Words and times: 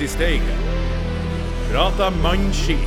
Glimt 0.00 0.12
i 0.12 0.16
Steigen. 0.16 0.58
Prata 1.72 2.10
mannskit. 2.10 2.78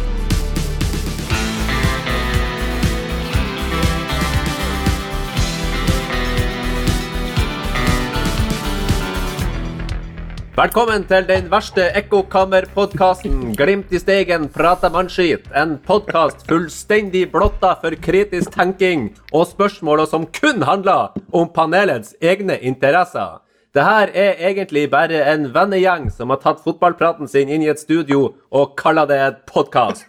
Velkommen 10.55 11.05
til 11.05 11.27
den 11.27 11.51
verste 11.51 11.91
ekkokammerpodkasten 11.97 13.53
Glimt 13.57 13.93
i 13.93 13.99
steigen 14.01 14.49
prater 14.49 14.89
mannskit. 14.89 15.45
En 15.53 15.77
podkast 15.85 16.47
fullstendig 16.49 17.27
blotta 17.31 17.75
for 17.81 17.93
kritisk 17.93 18.57
tenking 18.57 19.11
og 19.31 19.51
spørsmål 19.53 20.07
som 20.09 20.25
kun 20.25 20.65
handler 20.65 21.13
om 21.31 21.49
panelets 21.53 22.15
egne 22.21 22.57
interesser. 22.57 23.42
Det 23.73 23.81
her 23.81 24.11
er 24.13 24.41
egentlig 24.51 24.83
bare 24.91 25.23
en 25.31 25.47
vennegjeng 25.53 26.11
som 26.13 26.29
har 26.29 26.37
tatt 26.43 26.59
fotballpraten 26.61 27.25
sin 27.29 27.49
inn 27.49 27.63
i 27.65 27.71
et 27.71 27.81
studio 27.81 28.27
og 28.53 28.75
kaller 28.77 29.07
det 29.09 29.17
et 29.17 29.39
podkast. 29.49 30.05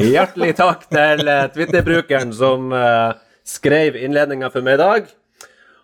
Hjertelig 0.00 0.54
takk 0.56 0.86
til 0.88 1.28
eh, 1.28 1.42
Twitter-brukeren 1.52 2.32
som 2.32 2.72
eh, 2.72 3.12
skrev 3.44 3.98
innledninga 4.00 4.48
for 4.54 4.64
meg 4.64 4.78
i 4.78 4.80
dag. 4.80 5.12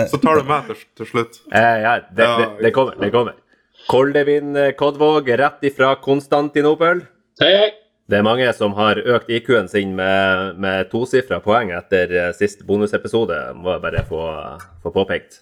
så 0.08 0.22
tar 0.22 0.40
du 0.40 0.52
meg 0.54 0.70
til, 0.70 0.84
til 1.02 1.10
slutt. 1.10 1.40
Eh, 1.50 1.72
ja, 1.84 1.98
det, 2.06 2.30
det, 2.38 2.52
det 2.64 2.76
kommer. 2.78 2.96
det 3.02 3.12
kommer. 3.12 3.36
Koldevin 3.90 4.56
eh, 4.56 4.72
Kodvåg 4.78 5.28
rett 5.42 5.68
ifra 5.68 5.98
Konstantinopel. 6.00 7.04
Hei, 7.42 7.58
hei. 7.60 7.74
Det 8.06 8.20
er 8.20 8.22
mange 8.22 8.46
som 8.54 8.74
har 8.78 9.00
økt 9.02 9.30
IQ-en 9.34 9.66
sin 9.70 9.96
med, 9.98 10.54
med 10.62 10.86
tosifra 10.92 11.40
poeng 11.42 11.72
etter 11.74 12.12
eh, 12.14 12.28
sist 12.38 12.62
bonusepisode, 12.68 13.34
må 13.58 13.72
jeg 13.74 13.82
bare 13.82 14.04
få, 14.06 14.22
få 14.84 14.92
påpekt. 14.94 15.40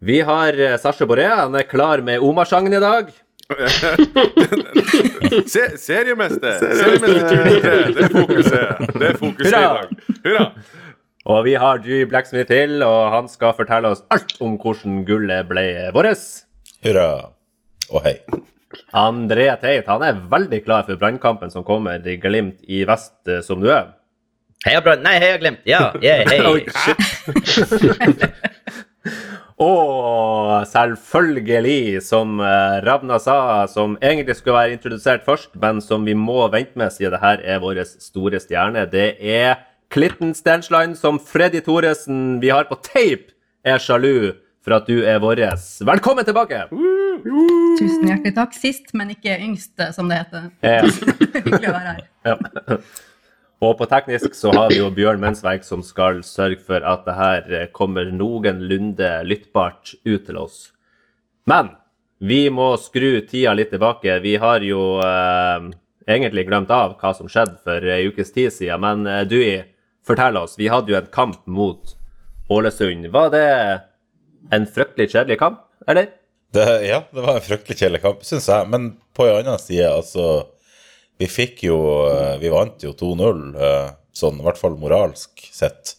Vi 0.00 0.22
har 0.24 0.56
eh, 0.56 0.78
Sasha 0.80 1.04
Boré. 1.08 1.26
Han 1.28 1.54
er 1.56 1.68
klar 1.68 2.00
med 2.04 2.24
Omarsangen 2.24 2.72
i 2.72 2.80
dag. 2.80 3.12
Se, 5.52 5.66
seriemester! 5.78 6.56
Seriemester 6.64 7.28
2023. 7.28 7.92
Det 7.92 8.02
er 8.08 8.10
fokuset. 8.16 8.82
Det 8.96 9.06
er 9.12 9.20
fokuset 9.20 9.46
i 9.46 9.54
dag. 9.54 9.94
Hurra! 10.24 10.48
Og 11.26 11.40
vi 11.44 11.54
har 11.58 11.80
Dewey 11.82 12.06
Blacksmith 12.08 12.48
til, 12.52 12.80
og 12.86 13.10
han 13.12 13.28
skal 13.28 13.54
fortelle 13.58 13.90
oss 13.92 14.04
alt 14.14 14.36
om 14.40 14.56
hvordan 14.62 15.00
gullet 15.08 15.48
ble 15.50 15.66
vårt. 15.94 16.22
Hurra 16.86 17.08
og 17.90 18.04
hei. 18.06 18.20
André 18.96 19.48
Teit 19.60 19.86
han 19.90 20.02
er 20.06 20.18
veldig 20.30 20.64
klar 20.64 20.86
for 20.88 20.98
brannkampen 21.00 21.52
som 21.52 21.64
kommer 21.66 22.02
i 22.06 22.16
Glimt 22.20 22.58
i 22.68 22.84
vest, 22.88 23.18
eh, 23.28 23.42
som 23.44 23.60
du 23.62 23.70
er. 23.72 23.92
Heia 24.66 24.80
Brann. 24.82 25.02
Nei, 25.04 25.18
heia 25.22 25.36
Glimt. 25.38 25.60
Ja, 25.68 25.92
yeah, 26.02 26.26
hei. 26.26 26.40
Og 29.56 30.66
selvfølgelig, 30.68 32.02
som 32.04 32.40
eh, 32.44 32.80
Ravna 32.84 33.16
sa, 33.22 33.64
som 33.70 33.96
egentlig 34.02 34.36
skulle 34.36 34.58
være 34.58 34.76
introdusert 34.76 35.24
først, 35.24 35.54
men 35.62 35.80
som 35.80 36.04
vi 36.04 36.12
må 36.18 36.44
vente 36.52 36.76
med 36.76 36.92
siden 36.92 37.14
det 37.14 37.22
her 37.22 37.40
er 37.40 37.62
vår 37.62 37.80
store 37.86 38.40
stjerne, 38.42 38.84
det 38.92 39.14
er 39.16 39.62
Klitten 39.88 40.34
Stensland 40.34 40.96
som 40.98 41.20
Freddy 41.22 41.62
Thoresen 41.64 42.40
vi 42.42 42.50
har 42.52 42.66
på 42.68 42.76
tape, 42.82 43.32
er 43.64 43.80
sjalu 43.82 44.34
for 44.66 44.74
at 44.80 44.88
du 44.90 45.04
er 45.06 45.20
vår. 45.22 45.38
Velkommen 45.86 46.26
tilbake! 46.26 46.64
Tusen 47.78 48.08
hjertelig 48.08 48.32
takk. 48.34 48.56
Sist, 48.58 48.90
men 48.98 49.12
ikke 49.14 49.36
yngst, 49.38 49.78
som 49.94 50.10
det 50.10 50.24
heter. 50.24 50.48
Hyggelig 51.46 51.70
å 51.70 51.74
være 51.76 51.92
her. 51.92 52.08
Ja. 52.26 52.80
Og 53.62 53.76
på 53.78 53.86
teknisk 53.88 54.34
så 54.36 54.50
har 54.52 54.72
vi 54.72 54.80
jo 54.80 54.90
Bjørn 54.92 55.22
Mensverk 55.22 55.62
som 55.64 55.84
skal 55.86 56.18
sørge 56.26 56.58
for 56.66 56.82
at 56.82 57.06
det 57.06 57.14
her 57.16 57.54
eh, 57.54 57.68
kommer 57.72 58.10
noenlunde 58.10 59.12
lyttbart 59.24 59.94
ut 60.04 60.26
til 60.26 60.42
oss. 60.42 60.58
Men 61.48 61.70
vi 62.18 62.48
må 62.50 62.72
skru 62.82 63.22
tida 63.22 63.54
litt 63.56 63.70
tilbake. 63.72 64.18
Vi 64.26 64.34
har 64.42 64.66
jo 64.66 64.98
eh, 65.00 65.70
egentlig 66.10 66.48
glemt 66.50 66.74
av 66.74 66.98
hva 67.00 67.14
som 67.16 67.30
skjedde 67.30 67.56
for 67.64 67.86
ei 67.94 68.10
ukes 68.10 68.34
tid 68.34 68.52
siden. 68.52 68.82
Men 68.82 69.08
eh, 69.08 69.24
Dui, 69.30 69.62
fortell 70.04 70.42
oss. 70.42 70.58
Vi 70.58 70.68
hadde 70.72 70.92
jo 70.92 70.98
en 70.98 71.12
kamp 71.14 71.46
mot 71.46 71.96
Ålesund. 72.52 73.08
Var 73.14 73.32
det 73.32 73.48
en 74.54 74.66
fryktelig 74.70 75.10
kjedelig 75.12 75.38
kamp, 75.40 75.62
eller? 75.88 76.10
Det, 76.54 76.64
ja, 76.86 77.02
det 77.12 77.22
var 77.24 77.36
en 77.38 77.44
fryktelig 77.44 77.78
kjedelig 77.80 78.02
kamp, 78.04 78.22
syns 78.24 78.46
jeg. 78.48 78.68
Men 78.72 78.92
på 79.16 79.26
en 79.28 79.40
annen 79.42 79.58
side, 79.62 79.88
altså 79.90 80.46
Vi 81.18 81.26
fikk 81.32 81.62
jo 81.64 81.76
eh, 82.10 82.36
Vi 82.42 82.50
vant 82.52 82.82
jo 82.84 82.92
2-0, 82.92 83.42
eh, 83.56 83.90
sånn 84.16 84.38
i 84.40 84.44
hvert 84.46 84.60
fall 84.60 84.76
moralsk 84.80 85.42
sett. 85.52 85.94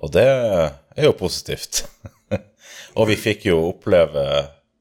Og 0.00 0.12
det 0.14 0.24
er 0.28 1.04
jo 1.08 1.12
positivt. 1.16 1.82
Og 2.98 3.08
vi 3.08 3.16
fikk 3.16 3.46
jo 3.50 3.58
oppleve 3.70 4.24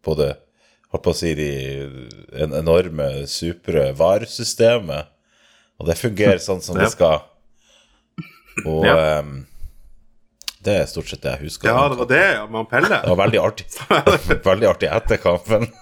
både 0.03 0.33
holdt 0.91 1.03
på 1.05 1.11
å 1.13 1.15
si 1.15 1.31
de 1.35 1.49
enorme, 2.43 3.25
supre 3.31 3.89
VAR-systemet. 3.95 5.07
Og 5.79 5.87
det 5.87 5.95
fungerer 5.99 6.39
sånn 6.43 6.59
som 6.63 6.75
det 6.79 6.89
skal. 6.93 7.21
Og 8.67 8.83
Ja. 8.85 8.95
em, 9.19 9.45
det 10.65 10.75
er 10.83 10.89
stort 10.89 11.09
sett 11.09 11.23
det 11.23 11.31
jeg 11.35 11.47
husker. 11.47 11.71
Ja, 11.71 11.87
det 11.89 11.97
var 11.97 12.09
det, 12.11 12.21
ja, 12.35 12.43
med 12.53 12.67
Pelle. 12.69 12.89
Det 13.01 13.09
var 13.09 13.19
veldig 13.23 13.39
artig. 13.41 13.65
veldig 14.51 14.67
artig 14.69 14.91
etter 14.93 15.21
kampen. 15.21 15.67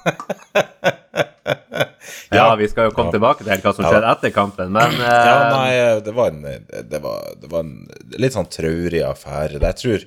Ja, 2.30 2.56
vi 2.56 2.68
skal 2.70 2.90
jo 2.90 2.94
komme 2.94 3.12
tilbake 3.14 3.42
til 3.42 3.62
hva 3.64 3.72
som 3.74 3.86
Ja. 3.86 3.90
skjedde 3.90 4.10
etter 4.14 4.32
kampen, 4.34 4.72
men 4.74 4.94
uh... 5.02 5.06
Ja, 5.10 5.38
nei, 5.50 5.72
det 6.06 6.14
var 6.14 6.30
en, 6.30 6.44
det 6.92 7.00
var, 7.02 7.24
det 7.42 7.50
var 7.50 7.64
en 7.66 7.74
litt 8.22 8.36
sånn 8.36 8.50
traurig 8.54 9.02
affære. 9.06 9.58
Jeg 9.64 9.78
tror 9.82 10.06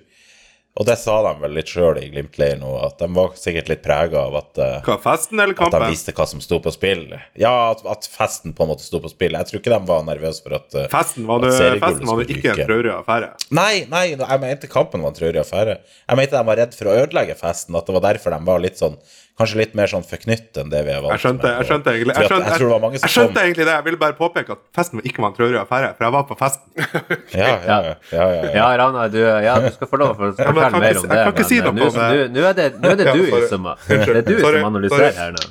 Og 0.80 0.86
det 0.88 0.94
sa 0.96 1.18
de 1.26 1.32
vel 1.42 1.52
litt 1.52 1.68
sjøl 1.68 1.98
i 2.00 2.06
Glimt-leiren 2.08 2.62
nå, 2.64 2.70
at 2.80 2.94
de 3.02 3.08
var 3.12 3.34
sikkert 3.36 3.68
litt 3.68 3.82
prega 3.84 4.22
av 4.24 4.38
at, 4.38 4.60
eh, 4.64 4.78
Hva, 4.86 4.94
festen 5.04 5.42
eller 5.42 5.52
kampen? 5.58 5.76
at 5.76 5.84
de 5.84 5.92
visste 5.92 6.14
hva 6.16 6.24
som 6.30 6.40
sto 6.40 6.62
på 6.64 6.72
spill. 6.72 7.02
Ja, 7.36 7.52
at, 7.74 7.82
at 7.84 8.08
festen 8.08 8.54
på 8.56 8.64
en 8.64 8.70
måte 8.72 8.86
sto 8.86 9.02
på 9.04 9.10
spill. 9.12 9.36
Jeg 9.36 9.50
tror 9.50 9.60
ikke 9.60 9.74
de 9.74 9.80
var 9.90 10.06
nervøse 10.08 10.40
for 10.46 10.56
at 10.56 10.78
eh, 10.80 10.88
Festen 10.92 11.28
var 11.28 11.44
det, 11.44 11.52
festen 11.82 12.08
var 12.08 12.22
det 12.22 12.38
ikke 12.38 12.54
en 12.54 12.62
traurig 12.64 12.94
affære. 12.94 13.28
Nei, 13.52 13.84
nei, 13.92 14.04
jeg 14.14 14.42
mente 14.46 14.70
kampen 14.72 15.04
var 15.04 15.12
en 15.12 15.18
traurig 15.20 15.42
affære. 15.44 15.76
Jeg 16.08 16.20
mente 16.22 16.38
de 16.38 16.48
var 16.48 16.62
redd 16.64 16.78
for 16.78 16.88
å 16.88 16.96
ødelegge 17.04 17.36
festen, 17.42 17.76
at 17.76 17.90
det 17.90 17.98
var 17.98 18.06
derfor 18.08 18.32
de 18.38 18.40
var 18.48 18.64
litt 18.64 18.80
sånn 18.80 18.96
Kanskje 19.40 19.58
litt 19.62 19.72
mer 19.78 19.88
sånn 19.88 20.02
forknytt 20.04 20.58
enn 20.60 20.68
det 20.68 20.82
vi 20.84 20.92
er 20.92 21.00
vant 21.00 21.14
Jeg 21.14 21.22
skjønte, 21.22 21.52
jeg 21.56 21.68
skjønte 21.70 21.92
egentlig 21.94 22.16
jeg 22.18 22.28
skjønte, 22.28 22.50
jeg 22.50 22.52
jeg, 22.52 22.64
det 22.66 22.72
var 22.72 22.82
mange 22.82 22.98
som 23.00 23.06
jeg 23.06 23.14
skjønte 23.14 23.44
egentlig 23.46 23.64
det. 23.64 23.76
Jeg 23.78 23.86
ville 23.86 24.00
bare 24.02 24.16
påpeke 24.18 24.52
at 24.52 24.60
festen 24.76 25.00
ikke 25.08 25.24
var 25.24 25.32
en 25.32 25.36
traurig 25.38 25.58
affære, 25.62 25.88
for 25.96 26.06
jeg 26.06 26.14
var 26.16 26.26
på 26.28 26.36
festen. 26.42 26.68
Ja, 27.42 27.46
ja, 27.48 27.56
ja. 27.64 27.78
ja, 27.86 27.94
ja, 28.12 28.42
ja. 28.42 28.50
Ja, 28.58 28.66
Rana, 28.82 29.06
du, 29.08 29.18
ja, 29.22 29.54
du 29.64 29.70
skal 29.72 29.88
få 29.88 30.02
lov 30.02 30.12
å 30.12 30.18
fortelle 30.20 30.52
mer 30.52 30.68
om 30.68 30.76
det. 30.82 31.16
jeg 31.16 31.24
kan 31.24 31.32
ikke 31.32 31.48
si 31.48 31.62
noe 31.64 31.72
om 31.72 31.80
det. 31.80 32.20
nå, 32.34 32.44
er 32.50 32.58
det, 32.60 32.68
nå 32.82 32.92
er 32.92 33.00
det 33.00 33.08
Ja, 33.10 33.16
du 33.16 33.48
som, 33.48 33.68
det 33.88 34.04
er 34.04 34.22
du 34.28 34.34
Sorry, 34.36 34.60
som 34.60 34.68
analyserer 34.68 35.08
sorry. 35.08 35.18
her 35.22 35.36
nå. 35.38 35.50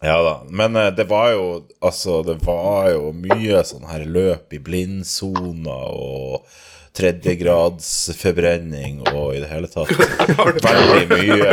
Ja 0.00 0.16
da, 0.24 0.34
men 0.48 0.76
eh, 0.80 0.88
det 0.96 1.04
var 1.10 1.34
jo 1.34 1.46
Altså, 1.84 2.22
det 2.24 2.38
var 2.46 2.88
jo 2.88 3.10
mye 3.12 3.60
sånn 3.68 3.84
her 3.90 4.06
løp 4.08 4.56
i 4.56 4.60
blindsoner 4.64 5.92
og 5.92 6.46
tredjegradsforbrenning 6.96 8.94
og 9.12 9.34
i 9.36 9.40
det 9.42 9.48
hele 9.50 9.68
tatt 9.70 9.90
veldig 10.66 11.06
mye 11.10 11.50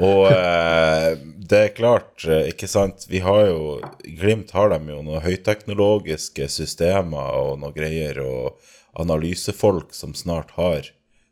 Og 0.00 0.22
eh, 0.30 1.18
det 1.48 1.58
er 1.58 1.74
klart, 1.76 2.24
eh, 2.24 2.48
ikke 2.52 2.68
sant 2.68 3.06
Vi 3.10 3.18
har 3.24 3.46
jo 3.48 3.80
Glimt 4.04 4.50
har 4.56 4.70
dem 4.72 4.88
jo 4.92 5.02
noen 5.04 5.22
høyteknologiske 5.24 6.48
systemer 6.52 7.28
og 7.40 7.58
noe 7.60 7.72
greier, 7.76 8.20
og 8.24 8.56
analysefolk 8.96 9.94
som 9.96 10.14
snart 10.16 10.50
har 10.56 10.82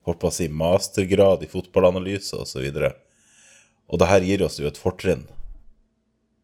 holdt 0.05 0.21
på 0.21 0.29
å 0.29 0.37
si 0.37 0.49
mastergrad 0.53 1.43
i 1.45 1.49
fotballanalyse 1.49 2.37
osv. 2.37 2.61
Og, 2.61 2.77
så 2.77 2.93
og 3.89 3.99
det 4.01 4.09
her 4.11 4.23
gir 4.29 4.41
oss 4.45 4.59
jo 4.61 4.69
et 4.69 4.81
fortrinn, 4.81 5.25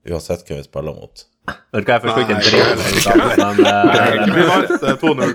uansett 0.09 0.47
hvem 0.49 0.59
vi 0.61 0.65
spiller 0.69 0.95
mot. 0.97 1.27
Vet 1.75 1.83
du 1.83 1.89
hva, 1.89 1.97
jeg 1.97 2.03
forsto 2.05 2.21
ikke 2.23 2.35
en 2.37 2.43
dritt 2.45 2.61
men, 3.41 3.61
eh, 3.67 4.27
Vi 4.37 4.43
vant 4.47 4.71
eh, 4.71 4.97
2-0. 5.01 5.33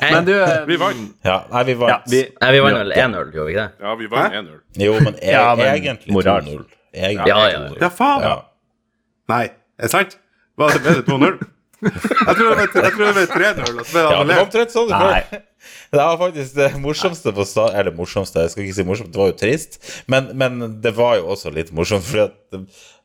men 0.00 0.24
du 0.26 0.32
eh, 0.34 0.64
Vi 0.66 0.78
vant. 0.80 1.02
Ja, 1.28 1.36
nei, 1.52 1.62
vi 1.68 1.74
ja, 1.76 1.78
vant. 1.82 2.08
vi, 2.10 2.22
Nei, 2.40 2.50
vi 2.56 2.62
vant 2.64 2.78
vel 2.80 2.94
1-0, 2.96 3.18
gjorde 3.36 3.46
vi 3.46 3.54
ikke 3.54 3.66
det? 3.66 3.86
Ja, 3.86 3.94
vi 4.00 4.08
vant 4.14 4.38
1-0. 4.40 4.56
Jo, 4.86 4.94
men, 5.04 5.18
e 5.22 5.34
Ja, 5.36 5.44
men 5.58 5.66
egentlig 5.74 6.16
2-0. 6.16 6.64
Ja, 6.96 7.10
Ja, 7.12 7.42
ja. 7.52 7.60
2-0. 7.68 7.76
Ja, 7.84 7.90
faen. 8.00 8.24
Ja. 8.26 8.36
Nei, 9.30 9.44
er 9.78 9.86
det 9.86 9.92
sant? 9.92 10.16
Var 10.56 10.72
det, 10.72 10.82
bedre 10.88 11.02
det 11.02 11.12
2-0? 11.12 11.38
Jeg 11.86 11.92
tror 12.38 12.46
det 12.48 12.54
ble- 12.56 12.82
jeg 12.82 12.92
tror 12.96 13.04
det 13.04 13.14
ble 13.14 13.26
3-0. 13.36 13.78
og 13.78 13.84
så 13.86 13.92
ble 13.92 14.00
det 14.00 14.14
Ja, 14.16 14.22
det 14.24 14.36
var 14.38 14.42
omtrent 14.46 14.72
sånn 14.74 14.88
det 14.90 15.00
Nei. 15.04 15.22
Det 15.92 15.98
var 15.98 16.16
faktisk 16.20 16.54
det 16.56 16.68
morsomste 16.78 17.32
på 17.34 17.44
sta 17.46 17.64
Eller 17.74 17.94
morsomste, 17.94 18.42
jeg 18.44 18.52
skal 18.52 18.62
ikke 18.64 18.76
si 18.78 18.84
morsomt, 18.86 19.10
det 19.12 19.18
var 19.20 19.30
jo 19.32 19.36
trist. 19.38 19.78
Men, 20.10 20.28
men 20.38 20.60
det 20.82 20.92
var 20.96 21.16
jo 21.20 21.28
også 21.34 21.50
litt 21.54 21.72
morsomt, 21.74 22.06
for 22.06 22.28
at 22.28 22.58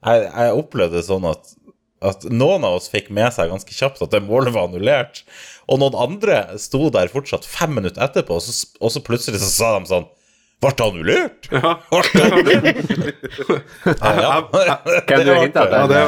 jeg, 0.06 0.28
jeg 0.28 0.56
opplevde 0.58 1.04
sånn 1.06 1.28
at, 1.30 1.52
at 2.02 2.24
noen 2.34 2.64
av 2.66 2.80
oss 2.80 2.90
fikk 2.92 3.12
med 3.14 3.34
seg 3.36 3.52
ganske 3.52 3.76
kjapt 3.76 4.02
at 4.02 4.14
det 4.16 4.24
målet 4.26 4.56
var 4.56 4.70
annullert. 4.70 5.22
Og 5.70 5.80
noen 5.82 5.98
andre 6.00 6.42
sto 6.62 6.90
der 6.94 7.12
fortsatt 7.14 7.46
fem 7.48 7.76
minutter 7.78 8.04
etterpå, 8.08 8.40
og 8.40 8.44
så, 8.46 8.56
og 8.82 8.92
så 8.94 9.04
plutselig 9.06 9.44
så 9.44 9.52
sa 9.52 9.76
de 9.78 9.92
sånn 9.92 10.10
Ble 10.62 10.70
det 10.78 10.86
annullert? 10.86 11.48
Ja. 11.50 11.70
Ble 11.90 12.26
annullert? 12.28 12.92
Ja, 14.02 14.12
ja. 14.14 14.76
Kan 15.10 15.24
du 15.26 15.32
hinte 15.34 15.64
at 15.64 15.72
Ja, 15.74 15.86
det 15.90 15.96
det, 15.96 16.02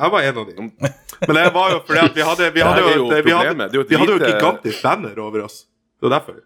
jeg 0.00 0.12
var 0.14 0.28
en 0.28 0.38
av 0.40 0.46
dem. 0.48 0.70
Men 1.26 1.36
det 1.36 1.42
var 1.52 1.74
jo 1.74 1.82
fordi 1.84 2.00
at 2.00 2.16
vi 2.16 2.24
hadde, 2.24 2.48
vi 2.54 2.62
hadde 2.64 2.86
jo 2.86 3.02
et, 3.12 3.26
vi 3.26 3.34
hadde. 3.36 3.66
Det 3.74 3.82
vi 3.90 3.98
hadde 4.00 4.14
jo 4.14 4.22
et 4.22 4.30
gigantisk 4.30 4.86
banner 4.86 5.20
over 5.20 5.44
oss. 5.44 5.58
Det 6.00 6.08
var 6.08 6.14
derfor. 6.16 6.40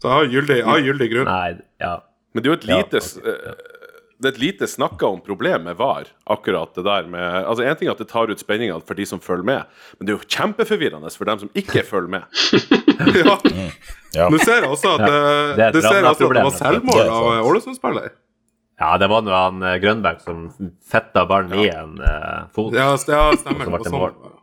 Så 0.00 0.08
jeg 0.08 0.14
har 0.16 0.30
gyldig, 0.36 0.56
jeg 0.60 0.68
har 0.70 0.84
gyldig 0.86 1.08
grunn. 1.12 1.28
Nei, 1.28 1.50
ja. 1.82 1.96
Men 2.30 2.44
det 2.44 2.48
er 2.48 2.54
jo 2.54 2.58
et 2.60 2.68
Ja, 2.70 2.78
lite 2.78 3.02
eh, 3.02 3.66
Det 4.20 4.28
er 4.28 4.34
et 4.34 4.40
lite 4.42 4.66
snakka 4.68 5.08
om 5.08 5.20
problem 5.24 5.62
med 5.64 5.76
VAR, 5.78 6.04
akkurat 6.28 6.74
det 6.76 6.84
der 6.84 7.06
med 7.08 7.44
Altså, 7.46 7.64
En 7.64 7.76
ting 7.80 7.88
er 7.88 7.92
at 7.94 7.98
det 8.02 8.08
tar 8.10 8.28
ut 8.28 8.38
spenninga 8.42 8.76
for 8.84 8.94
de 8.98 9.06
som 9.08 9.18
følger 9.24 9.44
med, 9.48 9.64
men 9.98 10.06
det 10.06 10.12
er 10.12 10.18
jo 10.18 10.28
kjempeforvirrende 10.28 11.10
for 11.16 11.24
dem 11.30 11.38
som 11.40 11.50
ikke 11.56 11.84
følger 11.88 12.08
med. 12.18 12.22
Ja. 13.00 13.36
Ja. 14.12 14.26
Du 14.28 14.36
ser 14.42 14.66
også 14.66 14.90
at, 14.98 15.00
Ja, 15.00 15.06
eh, 15.06 15.56
det 15.56 15.64
er 15.64 15.72
du 15.72 15.80
ser 15.80 16.04
også 16.04 16.10
at 16.10 16.18
det 16.18 16.42
var 16.44 16.50
selvmord 16.50 16.58
selvmål 16.58 17.00
er 17.00 17.10
av 17.14 17.28
eh, 17.32 17.46
Ålesund-spiller. 17.48 18.10
ja, 18.80 18.90
det 19.00 19.08
var 19.12 19.22
nå 19.24 19.32
han 19.36 19.64
Grønberg 19.80 20.20
som 20.24 20.42
fetta 20.90 21.22
ballen 21.30 21.54
i 21.62 21.68
en 21.70 21.94
uh, 22.02 22.48
fot. 22.52 22.74
Ja, 22.76 22.90
st- 22.98 23.16
stemmer. 23.40 23.70
Og 23.72 23.80
så 23.80 23.84
Det 23.84 23.84
ble 23.84 23.84
det 23.84 23.90
sånn. 23.90 23.98
mål. 24.00 24.39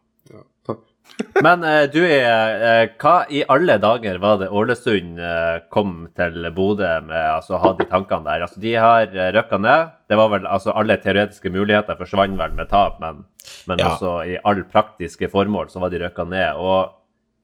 Men 1.41 1.63
eh, 1.65 1.85
du 1.93 1.99
er 2.05 2.61
eh, 2.67 2.89
Hva 3.01 3.13
i 3.33 3.43
alle 3.49 3.77
dager 3.81 4.19
var 4.21 4.37
det 4.41 4.49
Ålesund 4.53 5.17
eh, 5.21 5.59
kom 5.73 6.07
til 6.17 6.45
Bodø 6.55 6.89
med 7.05 7.17
altså 7.37 7.59
ha 7.61 7.71
de 7.77 7.87
tankene 7.89 8.25
der? 8.27 8.45
Altså, 8.45 8.61
de 8.61 8.73
har 8.77 9.07
røkka 9.37 9.59
ned. 9.61 9.93
Det 10.09 10.17
var 10.19 10.29
vel 10.33 10.45
altså 10.49 10.73
Alle 10.77 10.97
teoretiske 11.01 11.51
muligheter 11.53 11.97
forsvant 11.99 12.37
vel 12.39 12.53
med 12.57 12.69
tap, 12.69 12.99
men, 13.03 13.23
men 13.69 13.81
Ja. 13.81 13.93
også 13.95 14.13
i 14.29 14.37
alle 14.43 14.65
praktiske 14.69 15.29
formål 15.33 15.69
så 15.73 15.81
var 15.83 15.93
de 15.93 16.03
røkka 16.05 16.25
ned. 16.29 16.57
Og 16.61 16.93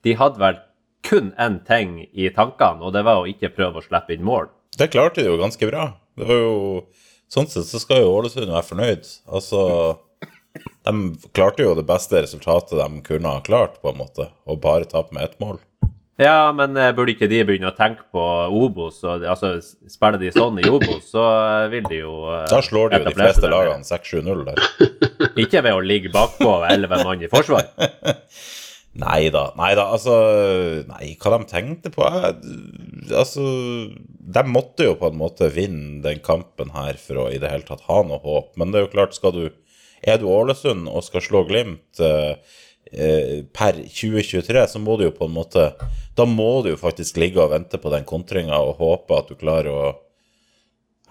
de 0.06 0.16
hadde 0.20 0.42
vel 0.42 0.62
kun 1.04 1.34
én 1.40 1.60
ting 1.68 1.98
i 2.14 2.30
tankene, 2.32 2.80
og 2.82 2.94
det 2.96 3.04
var 3.04 3.22
å 3.22 3.28
ikke 3.28 3.52
prøve 3.56 3.82
å 3.82 3.84
slippe 3.86 4.14
inn 4.16 4.24
mål. 4.24 4.48
Det 4.78 4.90
klarte 4.94 5.22
de 5.22 5.28
jo 5.30 5.38
ganske 5.42 5.68
bra. 5.70 5.90
Det 6.18 6.28
var 6.30 6.40
jo 6.46 6.86
Sånn 7.34 7.48
sett 7.50 7.66
så 7.66 7.80
skal 7.82 8.04
jo 8.04 8.12
Ålesund 8.14 8.46
være 8.52 8.68
fornøyd. 8.68 9.08
Altså 9.34 9.62
De 10.84 11.30
klarte 11.36 11.64
jo 11.64 11.76
det 11.78 11.86
beste 11.88 12.24
resultatet 12.26 12.76
de 12.80 13.04
kunne 13.06 13.36
ha 13.36 13.44
klart, 13.46 13.80
på 13.82 13.94
en 13.94 14.02
måte, 14.02 14.28
og 14.48 14.60
bare 14.64 14.90
tape 14.90 15.16
med 15.16 15.30
ett 15.30 15.40
mål. 15.44 15.62
Ja, 16.22 16.52
men 16.54 16.78
eh, 16.78 16.92
burde 16.94 17.16
ikke 17.16 17.28
de 17.30 17.40
begynne 17.48 17.72
å 17.72 17.78
tenke 17.78 18.06
på 18.14 18.24
Obos? 18.54 19.00
Og, 19.02 19.24
altså, 19.26 19.56
Spiller 19.90 20.20
de 20.22 20.30
sånn 20.36 20.60
i 20.62 20.68
Obos, 20.70 21.08
så 21.10 21.24
eh, 21.26 21.70
vil 21.72 21.88
de 21.90 22.04
jo 22.04 22.18
eh, 22.30 22.44
Da 22.52 22.60
slår 22.62 22.92
de 22.92 23.00
jo 23.02 23.08
de 23.08 23.16
fleste 23.18 23.50
lagene 23.50 23.88
6-7-0 23.88 24.44
der. 24.52 24.62
Ikke 25.44 25.64
ved 25.66 25.74
å 25.74 25.82
ligge 25.82 26.14
bakpå 26.14 26.60
elleve 26.70 27.02
mann 27.02 27.26
i 27.26 27.32
forsvar. 27.32 27.66
Nei 28.94 29.32
da, 29.34 29.48
nei 29.58 29.72
da, 29.74 29.88
altså 29.96 30.14
Nei, 30.86 31.16
hva 31.18 31.32
de 31.34 31.48
tenkte 31.50 31.90
på 31.90 32.06
Altså, 32.06 33.46
de 34.38 34.44
måtte 34.46 34.86
jo 34.86 34.94
på 35.00 35.10
en 35.10 35.18
måte 35.18 35.50
vinne 35.50 36.04
den 36.04 36.22
kampen 36.22 36.70
her 36.76 37.00
for 37.02 37.24
å 37.24 37.32
i 37.34 37.40
det 37.42 37.50
hele 37.50 37.66
tatt 37.66 37.82
ha 37.88 38.04
noe 38.06 38.22
håp. 38.22 38.52
Men 38.62 38.70
det 38.70 38.80
er 38.80 38.86
jo 38.86 38.92
klart, 38.94 39.18
skal 39.18 39.34
du 39.34 39.48
Er 40.04 40.20
du 40.20 40.28
Ålesund 40.28 40.90
og 40.92 41.06
skal 41.06 41.24
slå 41.24 41.44
Glimt 41.48 42.02
eh, 42.04 42.36
eh, 42.92 43.44
per 43.56 43.80
2023, 43.88 44.66
så 44.76 44.82
må 44.84 44.98
du 45.00 45.08
jo 45.08 45.16
på 45.16 45.30
en 45.30 45.38
måte 45.38 45.70
Da 46.18 46.26
må 46.30 46.62
du 46.64 46.74
jo 46.74 46.80
faktisk 46.80 47.18
ligge 47.22 47.42
og 47.42 47.54
vente 47.54 47.80
på 47.80 47.92
den 47.94 48.04
kontringa 48.08 48.60
og 48.60 48.82
håpe 48.84 49.22
at 49.22 49.32
du 49.32 49.40
klarer 49.40 49.72
å 49.72 49.84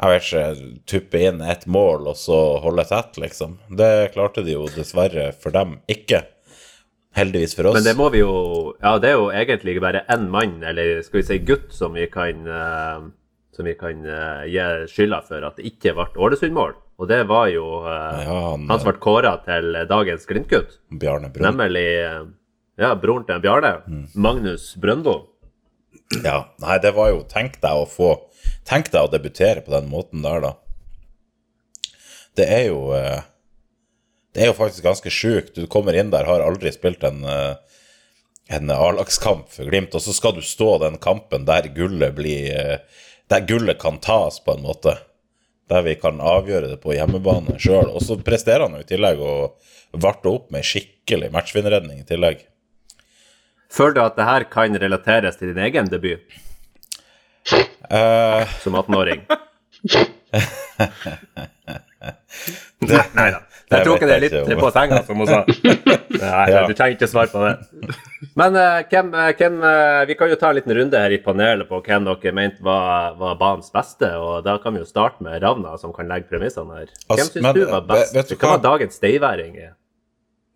jeg 0.03 0.09
vet 0.09 0.25
ikke, 0.25 0.69
tuppe 0.89 1.19
inn 1.21 1.43
et 1.47 1.67
mål 1.71 2.09
og 2.11 2.17
så 2.19 2.37
holde 2.65 2.83
tett, 2.89 3.19
liksom. 3.21 3.59
Det 3.77 4.11
klarte 4.15 4.43
de 4.43 4.55
jo 4.57 4.65
dessverre 4.73 5.29
for 5.37 5.55
dem 5.55 5.77
ikke. 5.87 6.23
Heldigvis 7.15 7.53
for 7.55 7.69
oss. 7.69 7.77
Men 7.77 7.85
det 7.87 7.95
må 8.01 8.09
vi 8.11 8.23
jo 8.23 8.33
Ja, 8.81 8.97
det 8.99 9.13
er 9.13 9.21
jo 9.21 9.29
egentlig 9.29 9.77
bare 9.85 10.03
én 10.11 10.25
mann, 10.33 10.57
eller 10.65 11.05
skal 11.05 11.21
vi 11.21 11.27
si 11.29 11.39
gutt, 11.45 11.69
som 11.77 11.95
vi 11.95 12.09
kan 12.11 12.49
eh, 12.49 13.05
som 13.53 13.69
vi 13.69 13.77
kan 13.79 14.01
gi 14.49 14.65
skylda 14.91 15.21
for 15.29 15.45
at 15.45 15.61
det 15.61 15.69
ikke 15.71 15.93
ble 15.95 16.09
Ålesund-mål. 16.25 16.73
Og 17.03 17.09
det 17.11 17.25
var 17.27 17.49
jo 17.51 17.65
eh, 17.83 18.23
Ja, 18.23 18.39
han, 18.53 18.69
han 18.71 18.79
som 18.79 18.89
ble 18.89 19.01
kåra 19.03 19.35
til 19.43 19.75
dagens 19.91 20.29
Glimt-gutt. 20.29 20.77
Nemlig 21.59 21.87
eh, 21.99 22.21
ja, 22.79 22.93
broren 22.95 23.27
til 23.27 23.43
Bjarne. 23.43 23.73
Mm. 23.91 24.05
Magnus 24.15 24.69
Brøndbo. 24.81 25.17
Ja, 26.23 26.53
nei, 26.63 26.79
det 26.85 26.93
var 26.95 27.11
jo 27.11 27.23
Tenk 27.29 27.59
deg 27.63 27.83
å 27.83 27.89
få 27.89 28.15
Tenk 28.69 28.91
deg 28.93 29.07
å 29.07 29.11
debutere 29.11 29.63
på 29.65 29.73
den 29.73 29.89
måten 29.91 30.23
der, 30.25 30.45
da. 30.45 30.53
Det 32.39 32.47
er 32.47 32.67
jo 32.69 32.93
eh, 32.97 33.27
Det 34.33 34.45
er 34.45 34.53
jo 34.53 34.57
faktisk 34.61 34.87
ganske 34.87 35.13
sjukt. 35.13 35.57
Du 35.59 35.67
kommer 35.67 35.97
inn 35.99 36.13
der, 36.15 36.29
har 36.29 36.45
aldri 36.45 36.73
spilt 36.75 37.05
en 37.09 37.25
eh, 37.27 37.55
en 38.53 38.71
A-lagskamp 38.71 39.49
for 39.55 39.65
Glimt, 39.71 39.95
og 39.95 40.03
så 40.03 40.13
skal 40.13 40.35
du 40.37 40.43
stå 40.45 40.75
den 40.83 40.99
kampen 41.01 41.47
der 41.49 41.69
gullet 41.73 42.17
blir 42.19 42.51
eh, 42.53 42.79
Der 43.31 43.47
gullet 43.49 43.79
kan 43.81 44.01
tas, 44.03 44.41
på 44.45 44.53
en 44.53 44.65
måte. 44.67 44.99
Der 45.73 45.85
vi 45.87 45.95
kan 45.97 46.21
avgjøre 46.21 46.75
det 46.75 46.83
på 46.83 46.93
hjemmebane 46.93 47.57
sjøl. 47.57 47.89
Og 47.89 48.05
så 48.05 48.19
presterer 48.21 48.67
han 48.67 48.77
jo 48.77 48.85
i 48.85 48.89
tillegg 48.89 49.23
og 49.25 50.03
varte 50.03 50.29
opp 50.29 50.51
med 50.53 50.67
skikkelig 50.67 51.31
matchvinnerredning 51.33 52.03
i 52.03 52.09
tillegg. 52.09 52.43
Føler 53.73 53.97
du 53.97 54.03
at 54.05 54.19
det 54.19 54.29
her 54.29 54.45
kan 54.53 54.77
relateres 54.77 55.41
til 55.41 55.55
din 55.55 55.63
egen 55.65 55.89
debut 55.93 56.41
Uh... 57.93 58.47
som 58.63 58.77
18-åring? 58.79 59.27
det, 62.91 63.03
Nei 63.19 63.31
da. 63.35 63.41
Jeg 63.73 63.87
tror 63.87 63.97
ikke 63.97 64.09
det 64.11 64.15
er 64.15 64.21
litt 64.21 64.35
ikke 64.37 64.57
på 64.61 64.71
senga, 64.75 64.99
som 65.07 65.21
hun 65.23 65.29
sa. 65.31 65.39
Nei, 66.23 66.47
Ja. 66.53 66.63
du 66.69 66.75
trenger 66.77 66.97
ikke 66.99 67.09
svare 67.09 67.31
på 67.33 67.41
det. 67.41 67.95
Men 68.37 68.57
uh, 68.59 68.83
hvem, 68.91 69.09
eh, 69.17 69.31
hvem 69.39 69.57
uh, 69.65 70.03
Vi 70.09 70.17
kan 70.19 70.29
jo 70.29 70.37
ta 70.41 70.51
en 70.53 70.59
liten 70.59 70.75
runde 70.77 71.01
her 71.01 71.15
i 71.15 71.19
panelet 71.25 71.69
på 71.71 71.81
hvem 71.87 72.05
dere 72.09 72.33
mente 72.37 72.61
var, 72.65 73.15
var 73.21 73.39
banens 73.41 73.73
beste. 73.73 74.11
Og 74.21 74.43
da 74.45 74.59
kan 74.61 74.77
vi 74.77 74.83
jo 74.83 74.89
starte 74.89 75.25
med 75.25 75.41
Ravna, 75.43 75.73
som 75.81 75.95
kan 75.97 76.11
legge 76.11 76.29
premissene 76.29 76.83
her. 76.83 76.91
Hvem 76.93 77.17
Altså, 77.17 77.31
syns 77.33 77.47
men, 77.49 77.57
du 77.57 77.65
var 77.73 77.87
best? 77.89 78.13
vet 78.19 78.29
du 78.29 78.37
hva? 78.37 78.53
var 78.59 78.63
dagens 78.69 79.01
steiværing? 79.01 79.57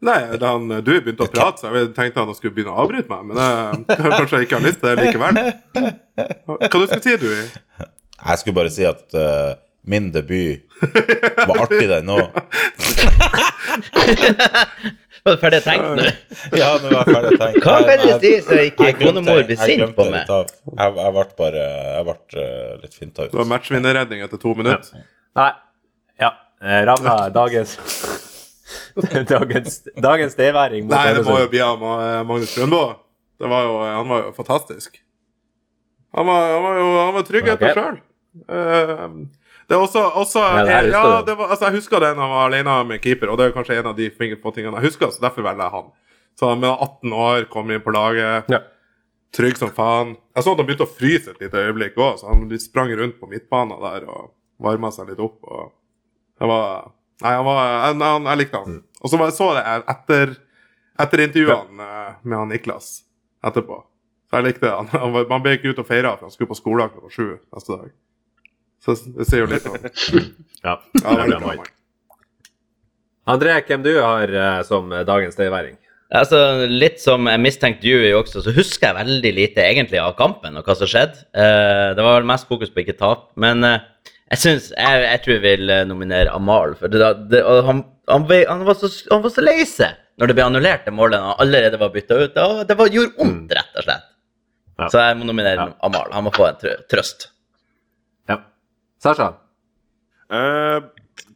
Nei, 0.07 0.19
da 0.37 0.53
han, 0.53 0.69
du 0.85 0.93
begynte 1.01 1.25
å 1.25 1.33
prate, 1.33 1.63
så 1.65 1.73
jeg 1.73 1.95
tenkte 1.97 2.21
han 2.21 2.37
skulle 2.37 2.53
begynne 2.59 2.75
å 2.77 2.83
avbryte 2.85 3.09
meg. 3.09 3.31
Men 3.33 3.87
jeg, 3.89 4.11
kanskje 4.13 4.43
jeg 4.43 4.51
ikke 4.51 4.59
har 4.61 4.67
lyst 4.69 4.83
til 4.85 4.93
det 4.93 5.07
likevel. 5.07 5.41
Hva 6.45 6.59
du 6.61 6.67
skulle 6.69 7.01
si, 7.01 7.17
du? 7.23 7.31
Jeg 8.27 8.43
skulle 8.43 8.57
bare 8.61 8.73
si 8.73 8.85
at 8.89 9.17
eh, 9.17 9.55
min 9.87 10.11
debut 10.15 10.63
var 11.47 11.63
artig, 11.67 11.87
den 11.91 12.11
òg. 12.11 12.31
Var 15.27 15.35
du 15.35 15.41
ferdig 15.43 15.59
tenkt 15.65 15.87
nå? 15.99 16.05
Ja, 16.61 16.69
nå 16.79 16.91
var 16.93 17.01
jeg 17.03 17.15
ferdig 17.17 17.39
tenkt. 17.41 17.65
Hva 17.65 17.79
kan 17.83 18.03
du 18.03 18.11
si 18.23 18.31
så 18.47 18.59
ikke 18.63 18.93
konemor 19.01 19.41
blir 19.49 19.59
sint 19.59 19.95
på 19.97 20.05
meg? 20.13 20.29
Jeg, 20.31 20.53
jeg 21.01 21.15
ble 21.17 21.25
bare 21.41 21.65
jeg 21.65 22.05
ble, 22.07 22.15
eh, 22.43 22.75
litt 22.85 22.95
finta 22.95 23.25
ut. 23.27 23.33
Det 23.33 23.41
var 23.41 23.49
matchvinnerredning 23.51 24.23
etter 24.27 24.39
to 24.43 24.53
minutter. 24.59 25.01
Nei. 25.41 25.49
Ja. 26.23 26.31
eh, 26.63 26.83
Ravna, 26.87 27.17
dagens 27.41 27.75
Dagens, 28.97 29.81
dagens 30.03 30.35
deværing. 30.39 30.87
Nei, 30.91 31.03
det 31.19 31.25
må 31.27 31.41
jo 31.43 31.49
bli 31.53 31.61
av 31.65 31.83
Magnus 32.27 32.55
Brøndbo. 32.57 32.85
Det 33.43 33.51
var 33.51 33.67
jo, 33.67 33.75
han 33.83 34.09
var 34.09 34.23
jo 34.29 34.31
fantastisk. 34.39 35.03
Han 36.17 36.25
var, 36.31 36.47
han 36.55 36.63
var 36.65 36.79
jo 36.81 36.87
han 37.03 37.13
var 37.19 37.27
tryggheten 37.29 37.67
Ok. 37.67 37.75
sjøl. 37.77 37.99
Det 39.67 39.75
er 39.75 39.83
også, 39.83 40.03
også 40.23 40.43
Ja, 40.43 40.63
det 40.65 40.73
her 40.73 40.85
husker 40.87 41.11
ja, 41.11 41.23
det 41.27 41.35
var, 41.39 41.49
altså, 41.51 41.65
Jeg 41.67 41.75
husker 41.81 42.01
det 42.01 42.11
når 42.15 42.23
han 42.23 42.35
var 42.37 42.47
alene 42.51 42.75
med 42.87 43.01
keeper, 43.03 43.33
og 43.33 43.39
det 43.39 43.47
er 43.49 43.55
kanskje 43.57 43.79
en 43.81 43.91
av 43.91 43.97
de 43.99 44.11
få 44.43 44.53
tingene 44.55 44.79
jeg 44.79 44.87
husker, 44.93 45.11
så 45.11 45.25
derfor 45.25 45.43
velger 45.43 45.65
jeg 45.67 45.75
han. 45.75 45.89
Så 46.39 46.49
han 46.53 46.61
med 46.61 46.71
18 46.71 47.13
år, 47.13 47.47
kom 47.51 47.71
inn 47.71 47.83
på 47.83 47.95
laget, 47.95 48.51
Ja. 48.53 48.61
trygg 49.35 49.57
som 49.59 49.71
faen. 49.75 50.17
Jeg 50.37 50.45
så 50.45 50.53
at 50.53 50.59
han 50.61 50.67
begynte 50.69 50.87
å 50.87 50.93
fryse 50.99 51.31
et 51.31 51.41
lite 51.41 51.59
øyeblikk 51.67 51.97
òg, 51.99 52.19
så 52.21 52.29
han 52.31 52.47
sprang 52.63 52.93
rundt 52.95 53.19
på 53.21 53.27
midtbanen 53.29 53.81
der 53.83 54.07
og 54.09 54.31
varma 54.63 54.93
seg 54.93 55.09
litt 55.11 55.19
opp. 55.21 55.39
og 55.43 55.73
det 56.39 56.49
var 56.49 56.93
Nei, 57.23 57.33
han 57.33 57.47
var, 57.47 57.61
jeg, 57.65 57.97
han, 58.03 58.27
jeg 58.29 58.39
likte 58.43 58.59
han. 58.61 58.81
Og 59.01 59.09
så 59.09 59.29
så 59.33 59.47
jeg 59.57 59.83
etter, 59.89 60.35
etter 61.01 61.23
intervjuene 61.25 61.87
eh, 61.87 62.11
med 62.29 62.39
han 62.39 62.51
Niklas 62.53 62.91
etterpå. 63.43 63.79
Så 64.29 64.37
jeg 64.37 64.45
likte 64.51 64.69
han. 64.69 64.87
han 64.93 65.15
var, 65.15 65.41
ble 65.41 65.55
ikke 65.57 65.73
ute 65.73 65.81
og 65.81 65.89
feira, 65.89 66.13
for 66.19 66.29
han 66.29 66.35
skulle 66.35 66.51
på 66.53 66.59
skolen 66.59 66.91
klokka 66.93 67.09
sju 67.15 67.39
neste 67.41 67.73
dag. 67.73 67.89
Så 68.85 68.95
det 69.17 69.27
sier 69.29 69.45
jo 69.45 69.49
litt 69.51 69.67
om 69.67 69.77
Ja, 70.67 70.77
ja, 71.03 71.17
det 71.27 71.41
bra. 71.43 71.57
André, 73.27 73.57
hvem 73.67 73.83
du 73.83 73.93
har 73.99 74.31
eh, 74.31 74.61
som 74.67 74.91
dagens 75.07 75.35
støyværing? 75.35 75.75
Altså, 76.15 76.39
Litt 76.71 77.01
som 77.03 77.27
jeg 77.27 77.41
mistenkte 77.43 77.83
Dewey 77.83 78.13
også, 78.15 78.39
så 78.45 78.53
husker 78.55 78.93
jeg 78.93 78.99
veldig 79.01 79.33
lite 79.35 79.65
egentlig 79.67 79.99
av 79.99 80.13
kampen 80.19 80.55
og 80.61 80.69
hva 80.69 80.77
som 80.79 80.87
skjedde. 80.91 81.25
Eh, 81.35 81.89
det 81.99 82.05
var 82.07 82.21
vel 82.21 82.29
mest 82.31 82.47
fokus 82.47 82.71
på 82.71 82.85
ikke 82.85 82.95
tap. 83.01 83.25
Men 83.43 83.67
eh, 83.67 83.81
jeg 84.31 84.43
synes, 84.45 84.69
jeg, 84.77 85.03
jeg 85.09 85.23
tror 85.25 85.35
jeg 85.35 85.43
vil 85.49 85.73
eh, 85.75 85.83
nominere 85.91 86.31
Amal. 86.37 86.77
For 86.79 86.93
det, 86.93 87.03
det, 87.33 87.43
og 87.43 87.65
han, 87.67 87.83
han, 88.13 88.29
han, 88.31 88.63
var 88.69 88.79
så, 88.79 88.93
han 89.11 89.25
var 89.27 89.35
så 89.35 89.43
lei 89.47 89.59
seg 89.67 89.99
når 90.17 90.31
det 90.31 90.37
ble 90.39 90.45
annullert 90.47 90.87
det 90.87 90.95
målet 90.97 91.21
han 91.21 91.35
allerede 91.43 91.77
var 91.83 91.91
bytta 91.93 92.17
ut. 92.23 92.31
Det, 92.39 92.45
var- 92.55 92.69
det 92.71 92.77
var, 92.79 92.95
gjorde 92.95 93.19
vondt, 93.19 93.51
rett 93.59 93.75
og 93.83 93.85
slett. 93.89 94.07
Ja. 94.79 94.87
Så 94.93 95.03
jeg 95.03 95.19
må 95.19 95.27
nominere 95.29 95.59
Ja. 95.67 95.73
Amal. 95.91 96.15
Han 96.15 96.25
må 96.29 96.33
få 96.39 96.47
en 96.53 96.63
trø 96.63 96.73
trøst. 96.93 97.33
Sasha? 99.07 99.29
Uh, 100.27 100.83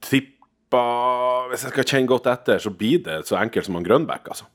tippa 0.03 0.85
Hvis 1.51 1.63
jeg 1.67 1.75
skal 1.75 1.87
kjenne 1.87 2.11
godt 2.11 2.27
etter, 2.31 2.59
så 2.63 2.73
blir 2.75 3.05
det 3.05 3.21
så 3.29 3.39
enkelt 3.39 3.69
som 3.69 3.79
han 3.79 3.87
Grønbæk, 3.87 4.33
altså. 4.33 4.49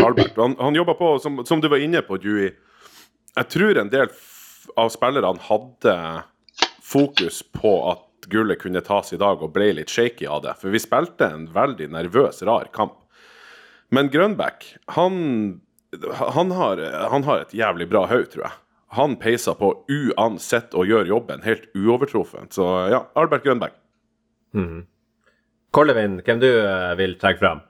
Albert. 0.00 0.38
Han, 0.40 0.56
han 0.58 0.76
jobba 0.76 0.94
på, 0.98 1.10
som, 1.22 1.42
som 1.46 1.60
du 1.60 1.68
var 1.70 1.82
inne 1.84 2.00
på, 2.04 2.16
Dewey. 2.22 2.54
Jeg 3.34 3.50
tror 3.52 3.78
en 3.78 3.92
del 3.92 4.08
av 4.80 4.90
spillerne 4.94 5.44
hadde 5.44 5.94
fokus 6.84 7.42
på 7.54 7.74
at 7.92 8.28
gullet 8.32 8.60
kunne 8.62 8.82
tas 8.84 9.12
i 9.14 9.20
dag, 9.20 9.42
og 9.42 9.52
ble 9.54 9.70
litt 9.76 9.92
shaky 9.92 10.26
av 10.26 10.42
det. 10.46 10.56
For 10.60 10.72
vi 10.74 10.82
spilte 10.82 11.28
en 11.30 11.46
veldig 11.54 11.90
nervøs, 11.92 12.42
rar 12.48 12.72
kamp. 12.74 12.96
Men 13.94 14.10
Grønbæk, 14.10 14.66
han, 14.96 15.14
han, 16.34 16.56
har, 16.58 16.82
han 17.12 17.28
har 17.28 17.44
et 17.44 17.54
jævlig 17.54 17.88
bra 17.92 18.06
haug, 18.10 18.26
tror 18.32 18.48
jeg. 18.48 18.63
Han 18.94 19.16
peiser 19.20 19.56
på 19.58 19.72
uansett 19.90 20.74
og 20.78 20.88
gjør 20.90 21.08
jobben 21.10 21.44
helt 21.46 21.66
uovertruffent. 21.74 22.54
Så 22.54 22.66
ja, 22.92 23.04
Albert 23.18 23.46
Grønbæk. 23.46 23.74
Kollevin, 25.74 26.20
hvem 26.22 26.42
du 26.42 26.50
eh, 26.50 26.92
vil 27.00 27.16
trekke 27.18 27.42
fram? 27.42 27.64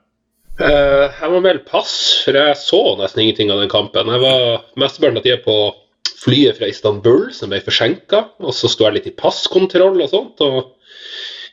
Uh, 0.55 1.09
jeg 1.09 1.31
må 1.33 1.41
melde 1.43 1.65
pass, 1.67 1.95
for 2.23 2.37
jeg 2.37 2.55
så 2.61 2.79
nesten 2.99 3.25
ingenting 3.25 3.49
av 3.51 3.59
den 3.59 3.71
kampen. 3.71 4.07
Jeg 4.07 4.21
var 4.23 4.61
mesteparten 4.79 5.19
av 5.19 5.25
tida 5.25 5.41
på 5.43 5.55
flyet 6.21 6.59
fra 6.59 6.69
Istanbul, 6.71 7.25
som 7.35 7.51
ble 7.51 7.59
forsinka, 7.65 8.21
og 8.39 8.55
så 8.55 8.69
sto 8.71 8.87
jeg 8.87 8.99
litt 8.99 9.09
i 9.09 9.15
passkontroll 9.17 9.99
og 9.99 10.13
sånt. 10.13 10.45
og 10.45 10.71